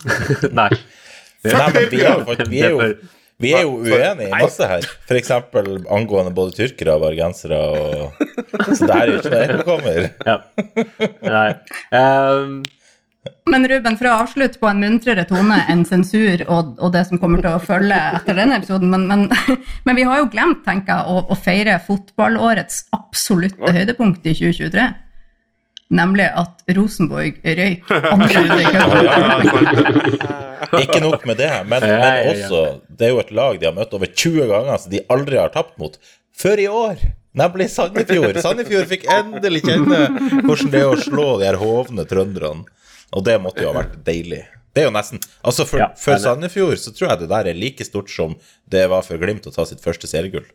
Nei. 0.60 0.70
Nei, 1.44 1.66
men 1.74 1.90
vi 1.92 2.02
er 2.02 2.70
jo, 2.72 2.80
er 2.82 2.94
vi 3.42 3.52
er 3.58 3.64
jo 3.66 3.78
uenige 3.82 4.28
i 4.28 4.34
masse 4.34 4.66
her. 4.70 4.86
F.eks. 5.06 5.32
angående 5.34 6.34
både 6.34 6.54
tyrkere 6.58 6.94
og 6.96 7.02
bergensere. 7.06 7.58
Og... 7.58 8.22
Så 8.70 8.86
det 8.86 8.98
er 8.98 9.10
jo 9.10 9.18
ikke 9.18 9.32
noe 9.32 9.48
ekkokammer. 9.48 10.06
Ja. 10.26 10.38
Nei. 11.26 11.48
Ehm, 12.02 12.62
Men 13.46 13.68
Ruben, 13.70 13.94
for 13.98 14.08
å 14.10 14.16
avslutte 14.24 14.58
på 14.58 14.66
en 14.66 14.80
muntrere 14.82 15.22
tone 15.28 15.60
enn 15.70 15.84
sensur 15.86 16.42
og, 16.48 16.72
og 16.82 16.90
det 16.94 17.04
som 17.06 17.20
kommer 17.22 17.42
til 17.42 17.54
å 17.54 17.62
følge 17.62 17.98
etter 18.18 18.38
denne 18.38 18.58
episoden, 18.58 18.90
men, 18.90 19.06
men, 19.06 19.28
men 19.86 19.98
vi 19.98 20.06
har 20.08 20.22
jo 20.22 20.30
glemt, 20.32 20.64
tenker 20.66 20.96
jeg, 20.96 21.06
å, 21.06 21.22
å 21.30 21.38
feire 21.38 21.76
fotballårets 21.86 22.88
absolutte 22.98 23.74
høydepunkt 23.76 24.26
i 24.26 24.34
2023. 24.40 24.88
nemlig 25.92 26.26
at 26.42 26.74
Rosenborg 26.74 27.38
røyk 27.44 27.94
andre 28.14 28.42
runde 28.42 28.58
i 28.58 28.66
cupen. 28.74 30.20
Ikke 30.82 31.00
nok 31.04 31.26
med 31.28 31.38
det, 31.42 31.52
men, 31.68 31.84
men 31.84 32.30
også 32.32 32.60
Det 32.88 33.06
er 33.06 33.12
jo 33.12 33.22
et 33.22 33.34
lag 33.34 33.58
de 33.60 33.68
har 33.68 33.76
møtt 33.76 33.94
over 33.98 34.10
20 34.10 34.50
ganger 34.50 34.82
som 34.82 34.94
de 34.94 35.06
aldri 35.14 35.38
har 35.38 35.54
tapt 35.54 35.76
mot. 35.78 35.98
Før 36.34 36.58
i 36.58 36.70
år! 36.70 37.10
Nemlig 37.38 37.70
Sandefjord. 37.72 38.36
Sandefjord 38.44 38.90
fikk 38.90 39.06
endelig 39.08 39.62
kjenne 39.64 40.04
hvordan 40.42 40.72
det 40.72 40.80
er 40.82 40.90
å 40.90 40.98
slå 41.00 41.28
de 41.40 41.46
her 41.48 41.56
hovne 41.62 42.04
trønderne. 42.08 42.66
Og 43.12 43.24
det 43.26 43.38
måtte 43.42 43.64
jo 43.64 43.70
ha 43.72 43.82
vært 43.82 44.00
deilig. 44.06 44.42
Det 44.72 44.84
er 44.84 44.88
jo 44.88 44.94
nesten 44.94 45.20
Altså, 45.44 45.66
for, 45.68 45.82
Ja, 45.82 45.90
for. 45.98 46.16
Sandefjord 46.20 46.80
så 46.80 46.94
tror 46.96 47.12
jeg 47.12 47.22
det 47.22 47.30
der 47.32 47.50
er 47.50 47.58
like 47.58 47.84
stort 47.84 48.10
som 48.10 48.36
det 48.72 48.86
var 48.88 49.04
for 49.04 49.20
Glimt 49.20 49.46
å 49.46 49.52
ta 49.54 49.66
sitt 49.68 49.84
første 49.84 50.08
seriegull. 50.08 50.46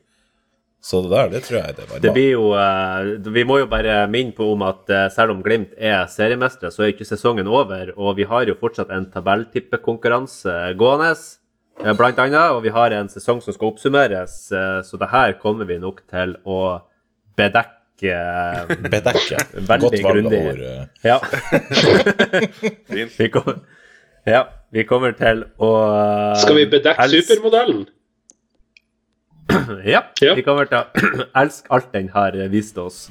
Så 0.82 1.02
det 1.04 1.10
der, 1.12 1.30
det 1.34 1.42
tror 1.46 1.58
jeg 1.60 1.76
det 1.78 1.86
var. 1.90 2.02
Det 2.02 2.14
blir 2.14 2.30
jo 2.32 2.50
uh, 2.54 3.32
Vi 3.34 3.44
må 3.50 3.58
jo 3.60 3.70
bare 3.70 4.06
minne 4.14 4.34
på 4.38 4.46
om 4.54 4.62
at 4.66 4.90
uh, 4.94 5.08
selv 5.14 5.34
om 5.34 5.42
Glimt 5.46 5.74
er 5.78 6.06
seriemestere, 6.10 6.72
så 6.74 6.86
er 6.86 6.94
ikke 6.94 7.08
sesongen 7.10 7.50
over. 7.50 7.92
Og 7.98 8.18
vi 8.20 8.28
har 8.30 8.48
jo 8.48 8.58
fortsatt 8.58 8.94
en 8.94 9.10
tabelltippekonkurranse 9.14 10.54
gående, 10.80 11.14
eh, 11.84 11.94
blant 11.98 12.22
annet. 12.22 12.54
Og 12.56 12.62
vi 12.66 12.74
har 12.74 12.94
en 12.94 13.10
sesong 13.12 13.42
som 13.44 13.54
skal 13.54 13.74
oppsummeres, 13.74 14.38
så 14.50 15.02
det 15.02 15.10
her 15.14 15.38
kommer 15.42 15.68
vi 15.70 15.82
nok 15.82 16.06
til 16.10 16.38
å 16.46 16.62
bedekke 17.38 17.77
eh, 18.06 18.76
Bedekke. 18.84 19.38
Veldig 19.54 19.82
Godt 19.82 20.04
valg 20.04 20.06
av 20.06 20.14
grundig. 20.14 20.42
ord. 20.48 20.62
eh. 20.62 20.86
Ja. 21.04 21.18
Fint. 22.94 23.12
vi, 23.18 23.28
kommer, 23.34 23.60
ja, 24.28 24.44
vi 24.72 24.84
kommer 24.86 25.12
til 25.18 25.46
å 25.58 25.72
eh, 25.98 26.42
Skal 26.44 26.56
vi 26.62 26.66
bedekke 26.72 27.08
els- 27.08 27.26
supermodellen? 27.28 27.86
Ja, 29.94 30.02
Ja. 30.22 30.34
vi 30.36 30.44
kommer 30.44 30.68
til 30.70 30.78
å 30.82 30.84
elske 31.42 31.72
alt 31.74 31.92
den 31.94 32.10
har 32.14 32.36
vist 32.52 32.78
oss. 32.78 33.08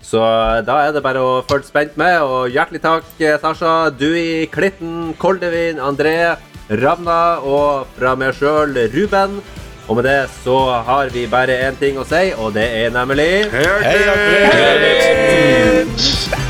Så 0.00 0.20
da 0.64 0.78
er 0.86 0.94
det 0.96 1.02
bare 1.04 1.20
å 1.20 1.40
følge 1.44 1.66
spent 1.68 1.96
med, 2.00 2.22
og 2.24 2.46
hjertelig 2.54 2.80
takk, 2.80 3.04
Sasha, 3.42 3.90
Dui, 3.92 4.46
Klitten, 4.48 5.10
Koldevin, 5.20 5.76
André, 5.84 6.36
Ravna 6.70 7.40
og 7.44 7.90
fra 7.98 8.14
meg 8.16 8.32
sjøl, 8.38 8.72
Ruben. 8.94 9.40
Og 9.90 9.96
med 9.96 10.04
det 10.06 10.30
så 10.44 10.56
har 10.86 11.08
vi 11.10 11.26
bare 11.26 11.56
én 11.66 11.74
ting 11.80 11.98
å 11.98 12.04
si, 12.06 12.30
og 12.38 12.54
det 12.54 12.68
er 12.84 12.94
nemlig 12.94 13.50
Hei, 13.50 13.98
Glimt! 15.90 16.49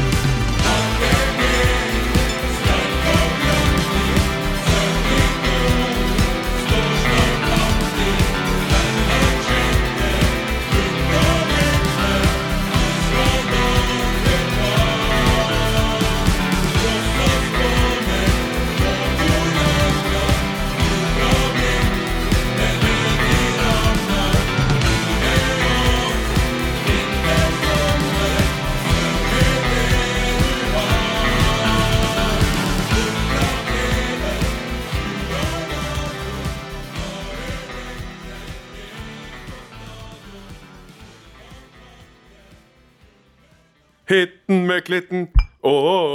Hitten 44.11 44.65
med 44.67 44.81
klitten, 44.83 45.29
å, 45.63 45.73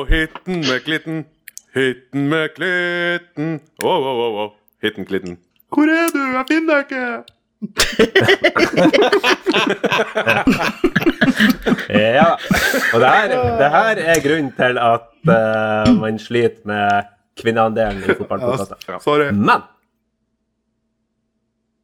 hitten 0.09 0.57
med 0.65 0.81
klitten. 0.83 1.21
Hitten 1.71 2.25
med 2.27 2.51
klitten, 2.51 3.53
å, 3.79 3.87
å, 3.87 4.11
å, 4.11 4.25
å. 4.43 4.47
Hitten 4.83 5.07
klitten. 5.07 5.37
Hvor 5.71 5.87
er 5.87 6.11
du? 6.11 6.19
Jeg 6.19 6.45
finner 6.49 6.67
deg 6.73 6.83
ikke! 6.89 7.23
Ja. 11.95 12.35
Og 12.93 12.99
det 12.99 13.09
her, 13.09 13.31
det 13.59 13.69
her 13.71 13.99
er 14.13 14.19
grunnen 14.23 14.51
til 14.57 14.77
at 14.81 15.07
uh, 15.29 15.87
man 15.95 16.19
sliter 16.19 16.67
med 16.67 17.07
kvinneandelen 17.39 18.03
i 18.03 18.15
fotballpodkaster. 18.17 18.99
Sorry. 19.03 19.31
Men 19.31 19.63